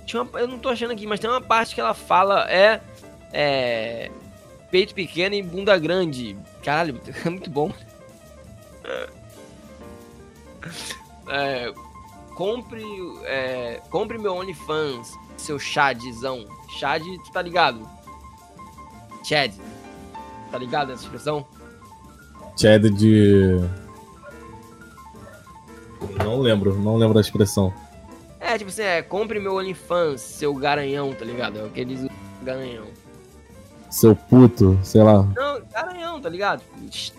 [0.09, 2.81] Tinha uma- eu não tô achando aqui, mas tem uma parte que ela fala é.
[3.31, 4.11] É.
[4.71, 6.35] Peito pequeno e bunda grande.
[6.65, 7.71] Caralho, é muito bom.
[11.31, 11.73] É,
[12.35, 12.83] compre.
[13.25, 16.47] É, compre meu OnlyFans, seu Chadzão.
[16.79, 17.87] Chad, tu tá ligado?
[19.23, 19.53] Chad.
[20.51, 21.47] Tá ligado essa expressão?
[22.59, 23.61] Chad de.
[26.25, 27.75] Não lembro, não lembro da expressão.
[28.41, 31.59] É, tipo assim, é, compre meu OnlyFans, seu garanhão, tá ligado?
[31.59, 32.11] É o que eles usam,
[32.43, 32.87] garanhão.
[33.91, 35.23] Seu puto, sei lá.
[35.35, 36.63] Não, garanhão, tá ligado?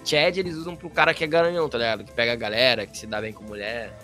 [0.06, 2.04] Chad eles usam pro cara que é garanhão, tá ligado?
[2.04, 3.98] Que pega a galera, que se dá bem com mulher.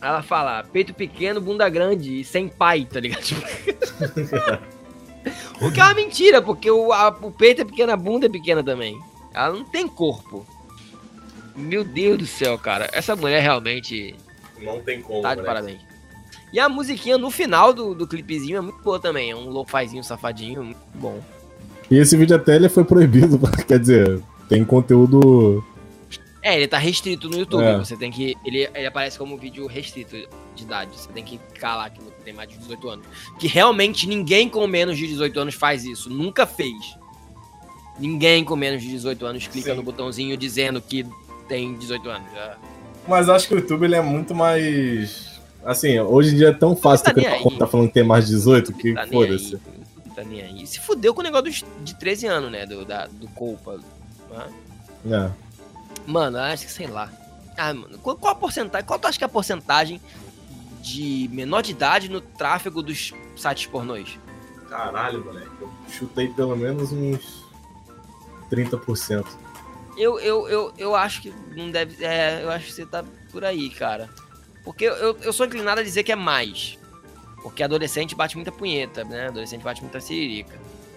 [0.00, 3.22] Aí Ela fala, peito pequeno, bunda grande e sem pai, tá ligado?
[5.60, 8.28] O que é uma mentira, porque o, a- o peito é pequeno, a bunda é
[8.28, 8.96] pequena também.
[9.34, 10.46] Ela não tem corpo.
[11.56, 12.88] Meu Deus do céu, cara.
[12.92, 14.14] Essa mulher realmente
[14.60, 15.22] Não tem como.
[15.22, 15.46] Tá de né?
[15.46, 15.80] parabéns.
[16.52, 19.30] E a musiquinha no final do, do clipezinho é muito boa também.
[19.30, 21.20] É um lo-fizinho safadinho, muito bom.
[21.90, 25.64] E esse vídeo até ele foi proibido, quer dizer, tem conteúdo
[26.42, 27.64] É, ele tá restrito no YouTube.
[27.64, 27.78] É.
[27.78, 28.36] Você tem que.
[28.44, 30.16] Ele, ele aparece como vídeo restrito
[30.54, 30.90] de idade.
[30.94, 33.06] Você tem que lá que tem mais de 18 anos.
[33.38, 36.08] Que realmente ninguém com menos de 18 anos faz isso.
[36.08, 36.76] Nunca fez.
[37.98, 39.76] Ninguém com menos de 18 anos clica Sim.
[39.76, 41.04] no botãozinho dizendo que
[41.48, 42.28] tem 18 anos.
[42.34, 42.54] É.
[43.06, 45.37] Mas acho que o YouTube ele é muito mais.
[45.64, 47.42] Assim, hoje em dia é tão fácil Tá ter uma aí.
[47.42, 49.58] conta falando que tem mais de 18 que Tá foda-se.
[50.14, 50.66] Tá nem aí.
[50.66, 52.64] Se fudeu com o negócio dos, de 13 anos, né?
[52.66, 53.78] Do, da, do Copa.
[54.30, 54.46] né?
[55.10, 55.30] É.
[56.06, 57.10] Mano, acho que sei lá.
[57.56, 58.86] Ah, mano, qual, qual a porcentagem?
[58.86, 60.00] Qual tu acha que é a porcentagem
[60.80, 64.18] de menor de idade no tráfego dos sites pornôs?
[64.70, 65.48] Caralho, moleque.
[65.60, 67.44] Eu chutei pelo menos uns
[68.50, 69.26] 30%.
[69.96, 72.04] Eu, eu, eu, eu acho que não deve.
[72.04, 74.08] É, eu acho que você tá por aí, cara.
[74.68, 76.76] Porque eu, eu, sou inclinado a dizer que é mais.
[77.42, 79.28] Porque adolescente bate muita punheta, né?
[79.28, 80.52] Adolescente bate muita siririca.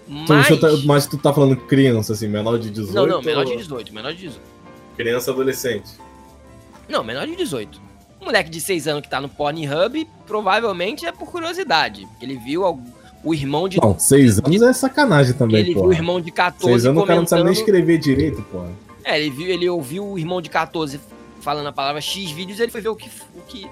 [0.06, 0.46] Tu Mas.
[0.46, 2.94] chuta- mas tu tá falando criança, assim, menor de 18?
[2.94, 4.42] Não, não, menor de ou- 18, menor de 18.
[4.98, 5.90] Criança adolescente.
[6.90, 7.80] Não, menor de 18.
[8.20, 12.06] Um moleque de 6 anos que tá no Pornhub, provavelmente é por curiosidade.
[12.22, 12.64] Ele viu
[13.24, 13.80] o irmão de.
[13.82, 15.88] Não, 6 anos é sacanagem também, ele viu pô.
[15.88, 17.70] o irmão de 14 6 anos o cara não sabe nem comentando.
[17.70, 18.66] escrever direito, pô.
[19.06, 21.00] É, ele, viu, ele ouviu o irmão de 14
[21.42, 23.66] falando a palavra X vídeos ele foi ver o que, o que,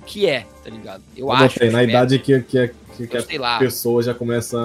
[0.00, 1.02] o que é, tá ligado?
[1.16, 1.54] Eu, Eu acho.
[1.54, 4.58] botei, na espero, idade que, que, que, que eu a pessoa já começa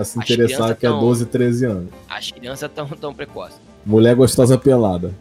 [0.00, 1.90] a se As interessar, que é tão- 12, 13 anos.
[2.08, 3.58] as crianças tão, tão precoces.
[3.84, 5.14] Mulher gostosa pelada.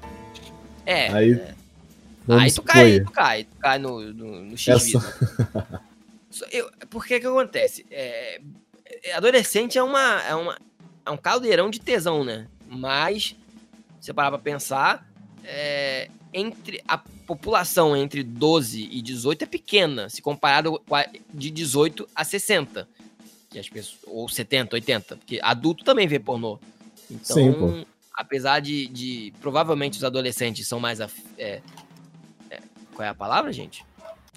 [0.86, 1.42] É, Aí, aí
[2.28, 5.14] vamos tu cai, tu cai, tu cai no, no, no X Essa- vídeos.
[6.30, 7.86] Só- eu- Por que que acontece?
[7.90, 8.42] É,
[9.04, 10.58] é, adolescente é, uma, é, uma,
[11.06, 12.48] é um caldeirão de tesão, né?
[12.68, 13.36] Mas,
[14.02, 15.08] se você parar pra pensar,
[15.48, 21.50] é, entre a população entre 12 e 18 é pequena, se comparado com a de
[21.50, 22.88] 18 a 60.
[23.50, 25.16] Que as pessoas, ou 70, 80.
[25.18, 26.60] Porque adulto também vê pornô.
[27.10, 27.86] Então, Sim, pô.
[28.14, 31.00] apesar de, de- Provavelmente os adolescentes são mais.
[31.00, 31.62] af- é,
[32.50, 32.60] é,
[32.94, 33.86] qual é a palavra, gente?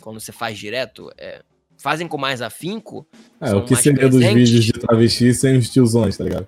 [0.00, 1.42] Quando você faz direto, é,
[1.78, 3.06] fazem com mais afinco.
[3.40, 4.50] É, o que seria dos presentes.
[4.50, 6.46] vídeos de travesti sem os tiozões, tá ligado?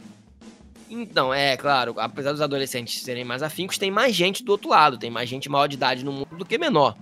[1.00, 4.98] Então, é claro, apesar dos adolescentes serem mais afincos, tem mais gente do outro lado,
[4.98, 6.94] tem mais gente maior de idade no mundo do que menor.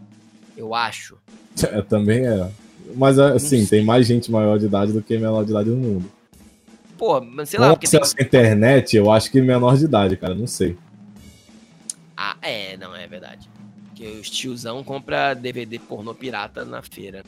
[0.57, 1.19] Eu acho.
[1.63, 2.49] É, também é.
[2.95, 3.79] Mas, assim, sei.
[3.79, 6.13] tem mais gente maior de idade do que menor de idade no mundo.
[6.97, 8.01] Pô, mas sei lá, Com porque tem.
[8.01, 10.77] acesso à internet, eu acho que menor de idade, cara, não sei.
[12.17, 13.49] Ah, é, não, é verdade.
[13.89, 17.25] Porque os tiozão compra DVD pornô pirata na feira.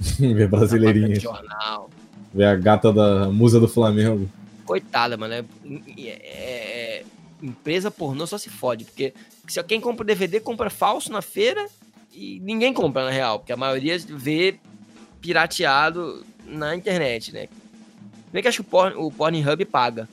[0.50, 1.22] Brasileirinhas.
[1.22, 1.90] jornal.
[2.32, 4.28] Ver a gata da musa do Flamengo.
[4.70, 5.34] Coitada, mano.
[5.34, 5.44] É,
[5.98, 7.04] é- é-
[7.42, 8.84] empresa pornô só se fode.
[8.84, 9.12] Porque
[9.48, 11.66] se quem compra DVD, compra falso na feira
[12.14, 13.40] e ninguém compra na real.
[13.40, 14.60] Porque a maioria vê
[15.20, 17.48] pirateado na internet, né?
[18.32, 20.08] Bem que acho que o, Porn, o Pornhub paga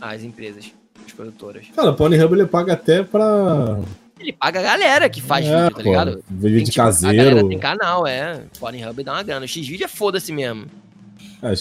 [0.00, 0.70] as empresas,
[1.04, 1.66] as produtoras.
[1.74, 3.80] Cara, o Pornhub ele paga até pra.
[4.20, 6.24] Ele paga a galera que faz é, vídeo, tá ligado?
[6.30, 7.48] Vídeo Tem, de tipo, A galera caseiro.
[7.48, 8.44] tem canal, é.
[8.60, 9.44] Pornhub dá uma grana.
[9.44, 10.66] O X-Vídeo é foda-se mesmo.
[11.42, 11.50] Ah.
[11.50, 11.56] É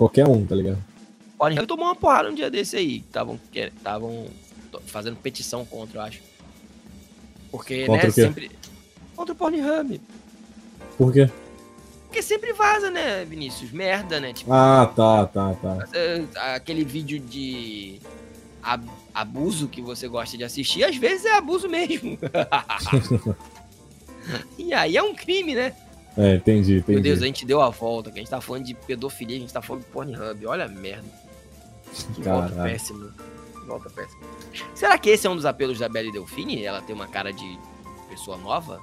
[0.00, 0.78] qualquer um, tá ligado?
[1.36, 2.96] Pornhub tomou uma porrada um dia desse aí.
[2.98, 4.26] Estavam estavam
[4.86, 6.20] fazendo petição contra, eu acho.
[7.50, 8.22] Porque, Contra né, o quê?
[8.22, 8.50] sempre.
[9.14, 10.00] Contra o Pornhub.
[10.96, 11.28] Por quê?
[12.06, 13.70] Porque sempre vaza, né, Vinícius?
[13.72, 14.32] Merda, né?
[14.32, 15.86] Tipo, Ah, tá, tá, tá.
[15.92, 16.24] eh,
[16.54, 18.00] aquele vídeo de
[18.62, 22.18] ab- abuso que você gosta de assistir, às vezes é abuso mesmo.
[24.58, 25.74] e aí é um crime, né?
[26.16, 26.92] É, entendi, entendi.
[26.92, 29.40] Meu Deus, a gente deu a volta, que a gente tá falando de pedofilia, a
[29.40, 30.46] gente tá falando de Pornhub.
[30.46, 31.04] Olha a merda.
[32.14, 32.48] Que volta.
[32.48, 34.20] Que volta péssimo.
[34.74, 36.64] Será que esse é um dos apelos da Belle Delfine?
[36.64, 37.58] Ela tem uma cara de
[38.08, 38.80] pessoa nova?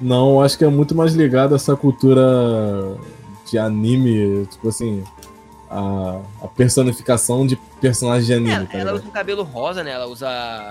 [0.00, 2.96] Não, eu acho que é muito mais ligado a essa cultura
[3.50, 5.04] de anime, tipo assim,
[5.68, 8.96] a, a personificação de personagens de anime, Ela, tá ela ligado?
[8.96, 9.90] usa um cabelo rosa, né?
[9.90, 10.28] Ela usa.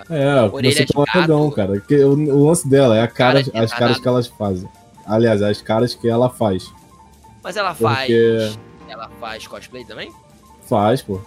[0.10, 1.10] É, orelha de gato.
[1.10, 1.84] arregão, cara.
[1.92, 4.68] O, o lance dela é a cara, Cara de as caras que elas fazem.
[5.10, 6.72] Aliás, as caras que ela faz.
[7.44, 8.00] Mas ela faz.
[8.08, 8.52] Porque
[8.88, 10.12] Ela faz cosplay também?
[10.68, 11.20] faz, pô.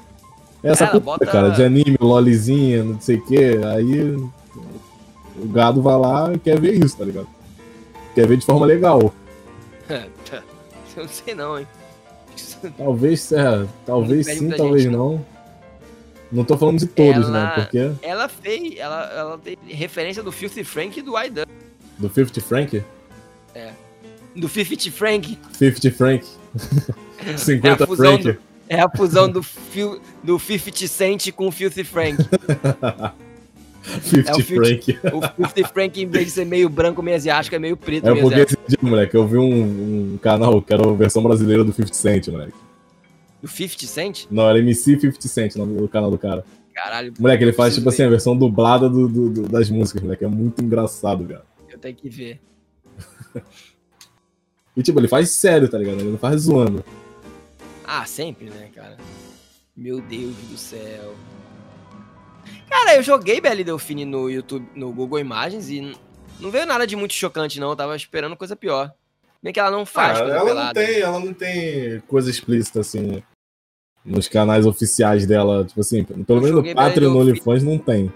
[0.62, 3.58] Essa Ela cultura, bota- cara, de anime, lolizinha, não sei o quê.
[3.74, 4.00] Aí
[5.36, 7.26] o gado vai lá e quer ver isso, tá ligado?
[8.14, 9.12] Quer ver de forma legal.
[10.96, 11.66] Eu não sei não, hein?
[12.76, 15.24] Talvez, é, talvez sim, talvez gente, não.
[16.30, 17.52] Não tô falando de todos, Ela- né?
[17.56, 18.78] Porque Ela fez.
[18.78, 21.46] Ela, ela tem referência do Filthy Frank e do IDub.
[21.98, 22.82] do 50 Frank,
[24.34, 25.38] Do Fifty Frank.
[25.52, 26.26] 50 Frank,
[27.26, 28.38] É 50 a fusão Frank.
[28.68, 32.16] É a fusão do, fil, do 50 Cent com o Filthy Frank.
[34.04, 34.98] 50 é o 50 Frank.
[35.38, 38.10] O 50 Frank, em vez de ser meio branco, meio asiático, é meio preto, É
[38.12, 38.62] meio porque asiático.
[38.68, 41.94] esse dia, moleque, eu vi um, um canal que era a versão brasileira do 50
[41.94, 42.54] Cent, moleque.
[43.42, 44.24] Do 50 Cent?
[44.30, 46.44] Não, era MC 50 Cent no, canal do cara.
[46.74, 47.12] Caralho.
[47.18, 48.04] Moleque, ele faz, tipo assim, ver.
[48.06, 50.24] a versão dublada do, do- do- das músicas, moleque.
[50.24, 51.44] É muito engraçado, cara.
[51.68, 52.40] Eu tenho que ver.
[54.74, 56.00] E, tipo, ele faz sério, tá ligado?
[56.00, 56.82] Ele não faz zoando.
[57.84, 58.96] Ah, sempre, né, cara?
[59.76, 61.14] Meu Deus do céu.
[62.70, 65.94] Cara, eu joguei Belle Delfine no YouTube, no Google Imagens e
[66.40, 67.68] não veio nada de muito chocante, não.
[67.68, 68.90] Eu tava esperando coisa pior.
[69.42, 70.80] Bem que ela não faz Ah, coisa ela não pelada.
[70.86, 73.22] tem, ela não tem coisa explícita, assim,
[74.02, 75.66] nos canais oficiais dela.
[75.66, 78.10] Tipo assim, pelo menos no Patreon e no OnlyFans não tem.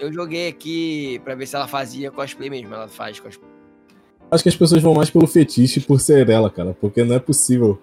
[0.00, 2.74] Eu joguei aqui pra ver se ela fazia cosplay mesmo.
[2.74, 3.48] Ela faz cosplay.
[4.30, 6.76] Acho que as pessoas vão mais pelo fetiche por ser ela, cara.
[6.80, 7.80] Porque não é possível.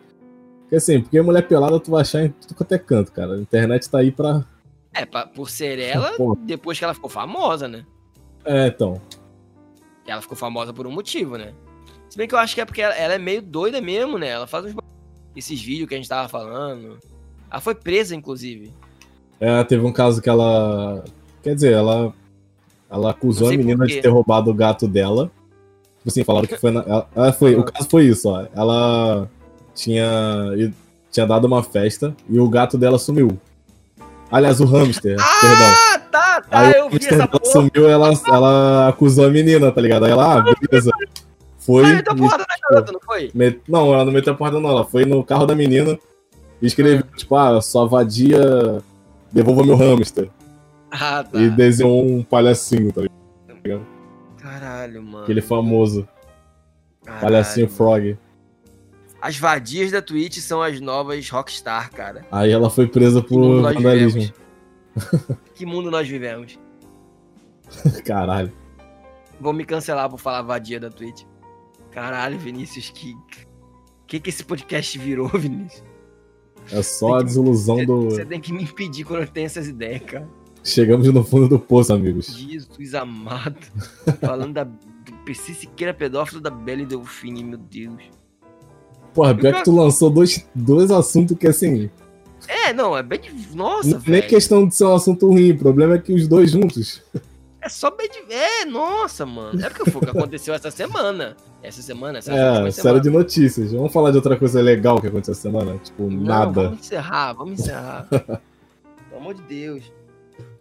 [0.62, 3.36] Porque assim, porque mulher pelada tu vai achar em tudo quanto é canto, cara.
[3.36, 4.46] A internet tá aí pra.
[4.94, 6.14] É, pra- por ser ela,
[6.46, 7.86] depois que ela ficou famosa, né?
[8.46, 9.02] É, então.
[10.06, 11.54] Ela ficou famosa por um motivo, né?
[12.10, 14.30] Se bem que eu acho que é porque ela, ela é meio doida mesmo, né?
[14.30, 14.74] Ela faz uns...
[15.36, 16.98] esses vídeos que a gente tava falando.
[17.52, 18.72] Ela foi presa, inclusive.
[19.40, 21.04] É, teve um caso que ela.
[21.44, 22.14] Quer dizer, ela.
[22.90, 25.30] Ela acusou a menina de ter roubado o gato dela.
[26.00, 26.82] Tipo assim, falaram que foi na.
[26.82, 28.46] Ela, ela foi, o caso foi isso, ó.
[28.56, 29.30] Ela
[29.76, 30.06] tinha.
[31.12, 33.38] Tinha dado uma festa e o gato dela sumiu.
[34.32, 35.68] Aliás, o hamster, perdão.
[35.94, 37.52] Ah, tá, tá, Aí o eu vi hamster essa dela porra.
[37.52, 40.06] sumiu, ela, ela acusou a menina, tá ligado?
[40.06, 40.92] Aí ela, ah, beleza.
[41.60, 41.84] Foi.
[41.86, 43.32] Ela meteu e- porrada na garota, não foi?
[43.34, 45.98] Met- Não, ela não meteu a porta não, ela foi no carro da menina
[46.62, 47.18] e escreveu, É.
[47.18, 48.82] tipo, ah, sua vadia
[49.32, 50.30] devolva meu hamster.
[50.92, 51.40] Ah, tá.
[51.40, 53.82] E desenhou um palhacinho, tá ligado?
[54.88, 55.24] Caralho, mano.
[55.24, 56.08] Aquele famoso
[57.04, 57.78] Caralho, palhacinho mano.
[57.78, 58.18] Frog.
[59.22, 62.26] As vadias da Twitch são as novas Rockstar, cara.
[62.32, 64.32] Aí ela foi presa Que por vandalismo.
[65.56, 66.60] que mundo nós vivemos.
[68.06, 68.52] Caralho.
[69.40, 71.24] Vou me cancelar por falar vadia da Twitch.
[71.92, 73.16] Caralho, Vinícius, que.
[74.06, 75.84] que que esse podcast virou, Vinícius?
[76.72, 78.10] É só a desilusão do.
[78.10, 80.28] Você tem que me impedir quando eu tenho essas ideias, cara.
[80.68, 82.26] Chegamos no fundo do poço, amigos.
[82.28, 83.56] Jesus amado.
[84.20, 84.68] Falando da,
[85.26, 88.02] PC Siqueira pedófilo da Belle Delfine, meu Deus.
[89.14, 91.90] Porra, pior que tu lançou dois, dois assuntos que assim.
[92.48, 93.20] É, não, é bem.
[93.54, 94.28] Nossa, não é nem velho.
[94.28, 97.02] questão de ser um assunto ruim, o problema é que os dois juntos.
[97.62, 98.10] É só bem.
[98.10, 99.60] de- É, nossa, mano.
[99.66, 101.36] É porque foi o que aconteceu essa semana.
[101.64, 103.72] Essa semana, essa É, série de notícias.
[103.72, 105.78] Vamos falar de outra coisa legal que aconteceu essa semana?
[105.84, 106.64] Tipo, Não, nada.
[106.64, 108.06] Vamos encerrar, vamos encerrar.
[109.10, 109.92] Pelo amor de Deus.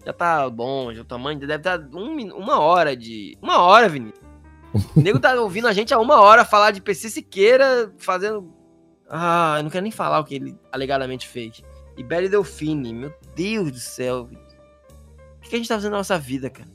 [0.06, 3.36] Já tá bom, já o tamanho deve estar um, min- uma hora de.
[3.42, 4.24] Uma hora, Vinícius.
[4.96, 8.52] O nego tá ouvindo a gente há uma hora falar de PC Siqueira fazendo.
[9.10, 11.62] Ah, eu não quero nem falar o que ele alegadamente fez.
[11.96, 14.26] E Belle Delfine, meu Deus do céu.
[14.26, 14.54] Vinícius.
[15.44, 16.68] O que a gente tá fazendo na nossa vida, cara?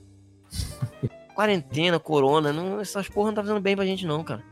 [1.35, 4.43] Quarentena, corona, não, essas porra não tá fazendo bem pra gente, não, cara.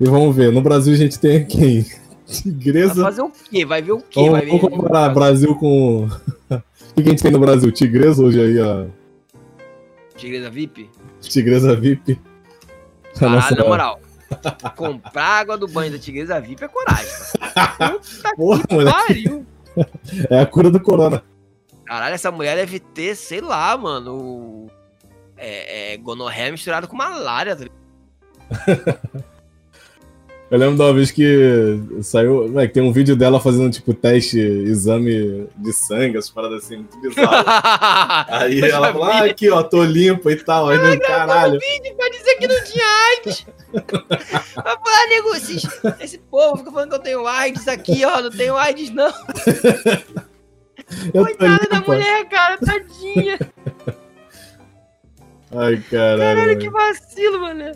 [0.00, 1.82] E vamos ver, no Brasil a gente tem quem?
[2.26, 3.02] Vai Tigresa.
[3.02, 3.64] fazer o quê?
[3.66, 4.14] Vai ver o quê?
[4.20, 4.58] Vamos, Vai ver.
[4.58, 6.08] vamos comparar Brasil com.
[6.96, 7.70] O que a gente tem no Brasil?
[7.72, 8.86] Tigresa hoje aí, a
[10.16, 10.90] Tigresa VIP?
[11.20, 12.20] Tigresa VIP.
[13.16, 14.00] A Caralho, nossa- na moral.
[14.76, 17.10] Comprar água do banho da Tigresa VIP é coragem.
[17.40, 18.96] Puta Porra, que moleque.
[19.06, 19.46] pariu.
[20.30, 21.22] É a cura do corona.
[21.84, 24.14] Caralho, essa mulher deve ter, sei lá, mano.
[24.16, 24.70] o-
[25.36, 27.56] É, é gonorreia misturado com malária.
[27.56, 29.24] tá ligado?
[30.50, 32.48] Eu lembro de uma vez que saiu.
[32.48, 37.00] Moleque, tem um vídeo dela fazendo, tipo, teste, exame de sangue, essas paradas assim, muito
[37.00, 37.44] bizarras.
[38.30, 40.68] Aí ela falou, ah, aqui, ó, tô limpa e tal.
[40.68, 41.58] Aí, nego, caralho.
[41.58, 43.46] vídeo pra dizer que não tinha AIDS.
[44.54, 45.66] Vai falar, nego, esses-
[46.00, 48.20] esse povo fica falando que eu tenho AIDS aqui, ó.
[48.20, 49.12] Não tenho AIDS, não.
[51.12, 53.38] Eu Coitada da mulher, cara, tadinha.
[55.56, 56.18] Ai, caralho.
[56.20, 57.72] Caralho, que vacilo, mano.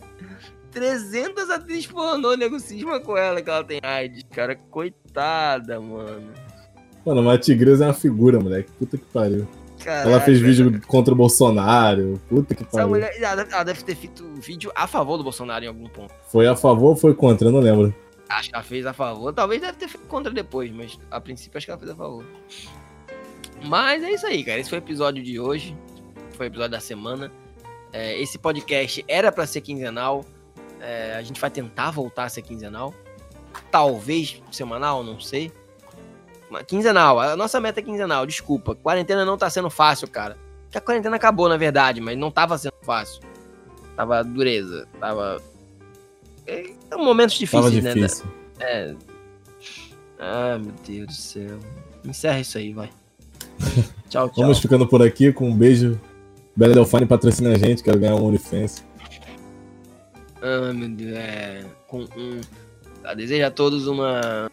[0.78, 4.54] 300 atrizes pornô nego cisma com ela que ela tem AIDS, cara.
[4.70, 6.32] Coitada, mano.
[7.04, 8.70] Mano, mas a Tigresa é uma figura, moleque.
[8.78, 9.46] Puta que pariu.
[9.82, 12.20] Caralho, Ela fez vídeo contra o Bolsonaro.
[12.28, 12.88] Puta que Essa pariu.
[12.88, 16.12] mulher, ela deve ter feito vídeo a favor do Bolsonaro em algum ponto.
[16.28, 17.48] Foi a favor ou foi contra?
[17.48, 17.94] Eu não lembro.
[18.28, 19.32] Acho que ela fez a favor.
[19.32, 22.24] Talvez deve ter feito contra depois, mas a princípio acho que ela fez a favor.
[23.64, 24.60] Mas é isso aí, cara.
[24.60, 25.76] Esse foi o episódio de hoje.
[26.32, 27.32] Foi o episódio da semana.
[27.92, 30.24] É, esse podcast era pra ser quinzenal.
[30.80, 32.94] É, a gente vai tentar voltar a ser quinzenal.
[33.70, 35.52] Talvez semanal, não sei.
[36.50, 37.18] Mas quinzenal.
[37.18, 38.26] A nossa meta é quinzenal.
[38.26, 38.74] Desculpa.
[38.74, 40.36] Quarentena não tá sendo fácil, cara.
[40.70, 43.22] Que a quarentena acabou, na verdade, mas não tava sendo fácil.
[43.96, 44.86] Tava dureza.
[45.00, 45.42] Tava.
[46.46, 47.94] É, momentos Tava difíceis, né?
[47.94, 48.26] difícil.
[48.60, 48.94] É.
[50.18, 51.58] Ah, meu Deus do céu.
[52.04, 52.90] Encerra isso aí, vai.
[54.08, 54.32] tchau, tchau.
[54.36, 56.00] Vamos ficando por aqui com um beijo.
[56.56, 58.84] Bela Delfine patrocina a gente, quero ganhar um OnlyFans.
[60.48, 61.16] Ah, meu Deus.
[61.16, 61.64] É.
[61.86, 62.40] Com um.
[63.16, 64.50] Desejo a todos uma.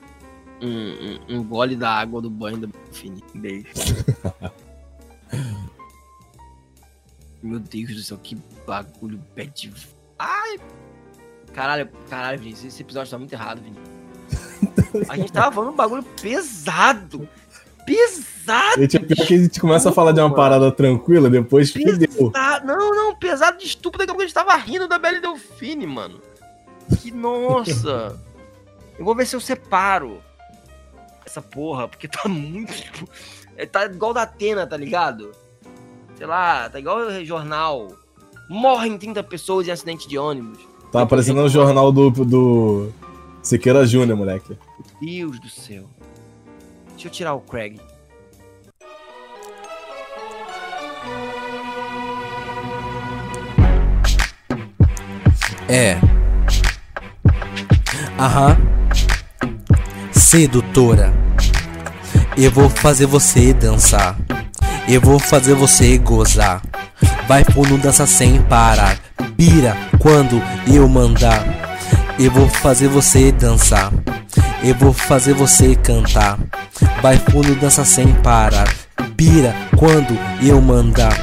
[0.62, 3.24] Um, um, um gole da água do banho do Fini.
[3.34, 3.68] Beijo.
[7.46, 8.36] Meu Deus do céu, que
[8.66, 9.72] bagulho bad.
[10.18, 10.58] Ai!
[11.54, 15.06] Caralho, caralho, esse episódio tá muito errado, Vinícius.
[15.10, 17.30] A gente tava falando um bagulho pesado.
[17.86, 18.82] Pesado!
[18.82, 21.72] Gente, é pior que a gente começa a falar de uma parada tranquila, depois.
[21.72, 25.22] Pesado, não, não, pesado de estúpido, daqui a pouco a gente tava rindo da Belle
[25.22, 26.22] Delfine, mano.
[27.02, 28.20] Que nossa!
[28.98, 30.22] Eu vou ver se eu separo
[31.26, 32.74] essa porra, porque tá muito.
[32.74, 33.10] tipo,
[33.58, 35.32] é, Tá igual da Atena, tá ligado?
[36.18, 37.90] Sei lá, tá igual o jornal.
[38.50, 40.60] Morrem 30 pessoas em acidente de ônibus.
[40.92, 42.90] Tá aparecendo no jornal do, do
[43.42, 44.58] Siqueira Júnior, moleque.
[45.02, 45.90] Meu Deus do céu.
[47.06, 47.80] Deixa eu tirar o Craig.
[55.70, 56.00] É.
[58.18, 58.58] Aham.
[60.12, 61.14] Sedutora.
[62.36, 64.18] Eu vou fazer você dançar.
[64.90, 66.64] Eu vou fazer você gozar.
[67.28, 68.98] Vai fundo dança sem parar.
[69.38, 70.42] Pira quando
[70.74, 71.46] eu mandar.
[72.18, 73.92] Eu vou fazer você dançar.
[74.66, 76.40] Eu vou fazer você cantar.
[77.00, 78.68] Vai fundo dança sem parar.
[79.16, 81.14] Pira quando eu mandar.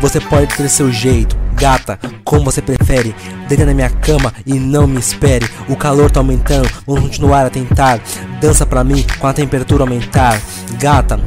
[0.00, 3.14] Você pode ter seu jeito, gata, como você prefere.
[3.48, 5.48] Deita na minha cama e não me espere.
[5.68, 8.00] O calor tá aumentando, vamos continuar a tentar.
[8.40, 10.42] Dança pra mim com a temperatura aumentar.
[10.80, 11.20] Gata,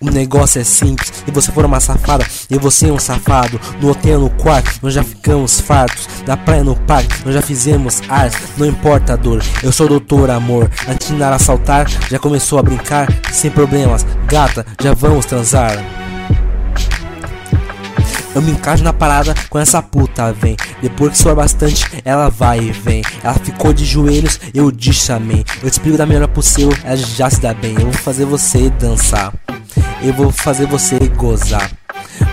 [0.00, 1.12] o negócio é simples.
[1.24, 3.60] Se você for uma safada e você é um safado.
[3.80, 6.08] No hotel, no quarto, nós já ficamos fartos.
[6.26, 8.36] Na praia, no parque, nós já fizemos arte.
[8.56, 10.70] Não importa a dor, eu sou doutor amor.
[10.86, 13.08] A tinar a saltar, já começou a brincar.
[13.32, 15.82] Sem problemas, gata, já vamos transar.
[18.34, 20.56] Eu me encaixo na parada com essa puta, vem.
[20.82, 23.00] Depois que soa bastante, ela vai e vem.
[23.22, 25.44] Ela ficou de joelhos, eu disse amém.
[25.62, 27.74] Eu te explico da melhor possível, ela já se dá bem.
[27.74, 29.32] Eu vou fazer você dançar.
[30.04, 31.70] Eu vou fazer você gozar.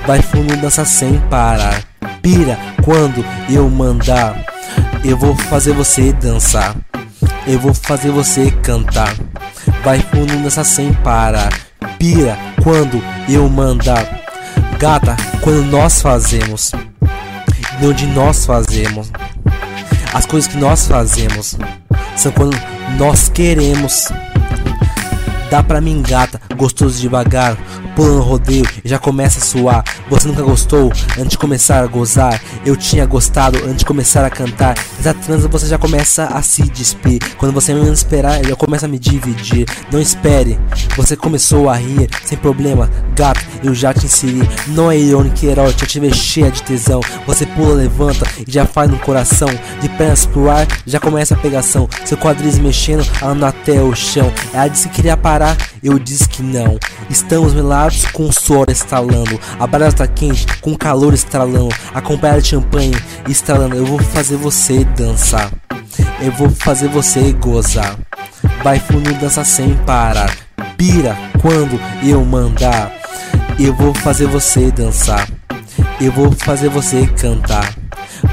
[0.06, 1.82] Vai fundo, dança sem parar.
[2.22, 4.46] Pira quando eu mandar.
[5.06, 6.76] Eu vou fazer você dançar.
[7.48, 9.16] Eu vou fazer você cantar.
[9.86, 11.50] Vai fundo, dança sem parar.
[11.98, 14.20] Pira quando eu mandar.
[14.78, 16.74] Gata, quando nós fazemos,
[17.80, 19.10] de onde nós fazemos,
[20.14, 21.58] as coisas que nós fazemos
[22.18, 22.58] são quando
[22.98, 24.12] nós queremos.
[25.52, 27.58] Dá pra mim, gata, gostoso devagar,
[27.94, 29.84] pulando rodeio e já começa a suar.
[30.10, 32.42] Você nunca gostou antes de começar a gozar?
[32.66, 34.78] Eu tinha gostado antes de começar a cantar.
[34.98, 37.20] Essa transa você já começa a se despir.
[37.38, 39.68] Quando você menos esperar, eu já começo a me dividir.
[39.92, 40.58] Não espere,
[40.96, 44.48] você começou a rir, sem problema, gato, eu já te inseri.
[44.68, 47.02] Não é irônico herói, já te ver cheia de tesão.
[47.28, 49.50] Você pula, levanta e já faz no coração.
[49.82, 51.90] De pernas pro ar, já começa a pegação.
[52.06, 54.32] Seu quadris mexendo, andando até o chão.
[54.54, 55.41] Ela disse que queria parar,
[55.84, 56.78] eu disse que não.
[57.10, 59.40] Estamos melados com o suor estalando.
[59.60, 61.74] A barata tá quente, com calor estralando.
[61.94, 62.96] Acompanhada de champanhe
[63.28, 63.76] estralando.
[63.76, 65.52] Eu vou fazer você dançar.
[66.22, 67.98] Eu vou fazer você gozar.
[68.64, 70.36] Vai fundo, dança sem parar.
[70.78, 72.92] Pira quando eu mandar.
[73.60, 75.28] Eu vou fazer você dançar.
[76.00, 77.76] Eu vou fazer você cantar.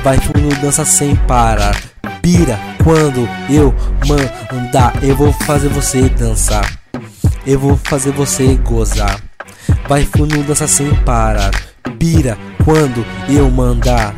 [0.02, 1.76] Vai fundo, dança sem parar.
[2.22, 3.74] Pira quando eu
[4.06, 5.02] mandar.
[5.02, 6.77] Eu vou fazer você dançar.
[7.48, 9.22] Eu vou fazer você gozar.
[9.88, 11.50] Vai fundo, dança sem parar.
[11.98, 14.14] Pira quando eu mandar.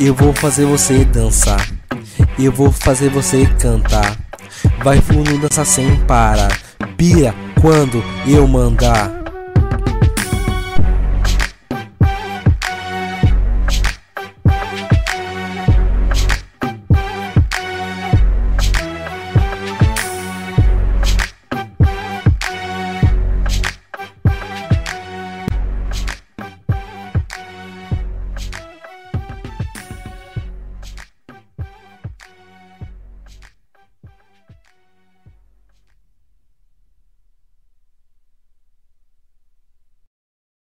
[0.00, 1.60] Eu vou fazer você dançar.
[2.38, 4.16] Eu vou fazer você cantar.
[4.82, 6.58] Vai fundo, dança sem parar.
[6.96, 9.23] Pira quando eu mandar.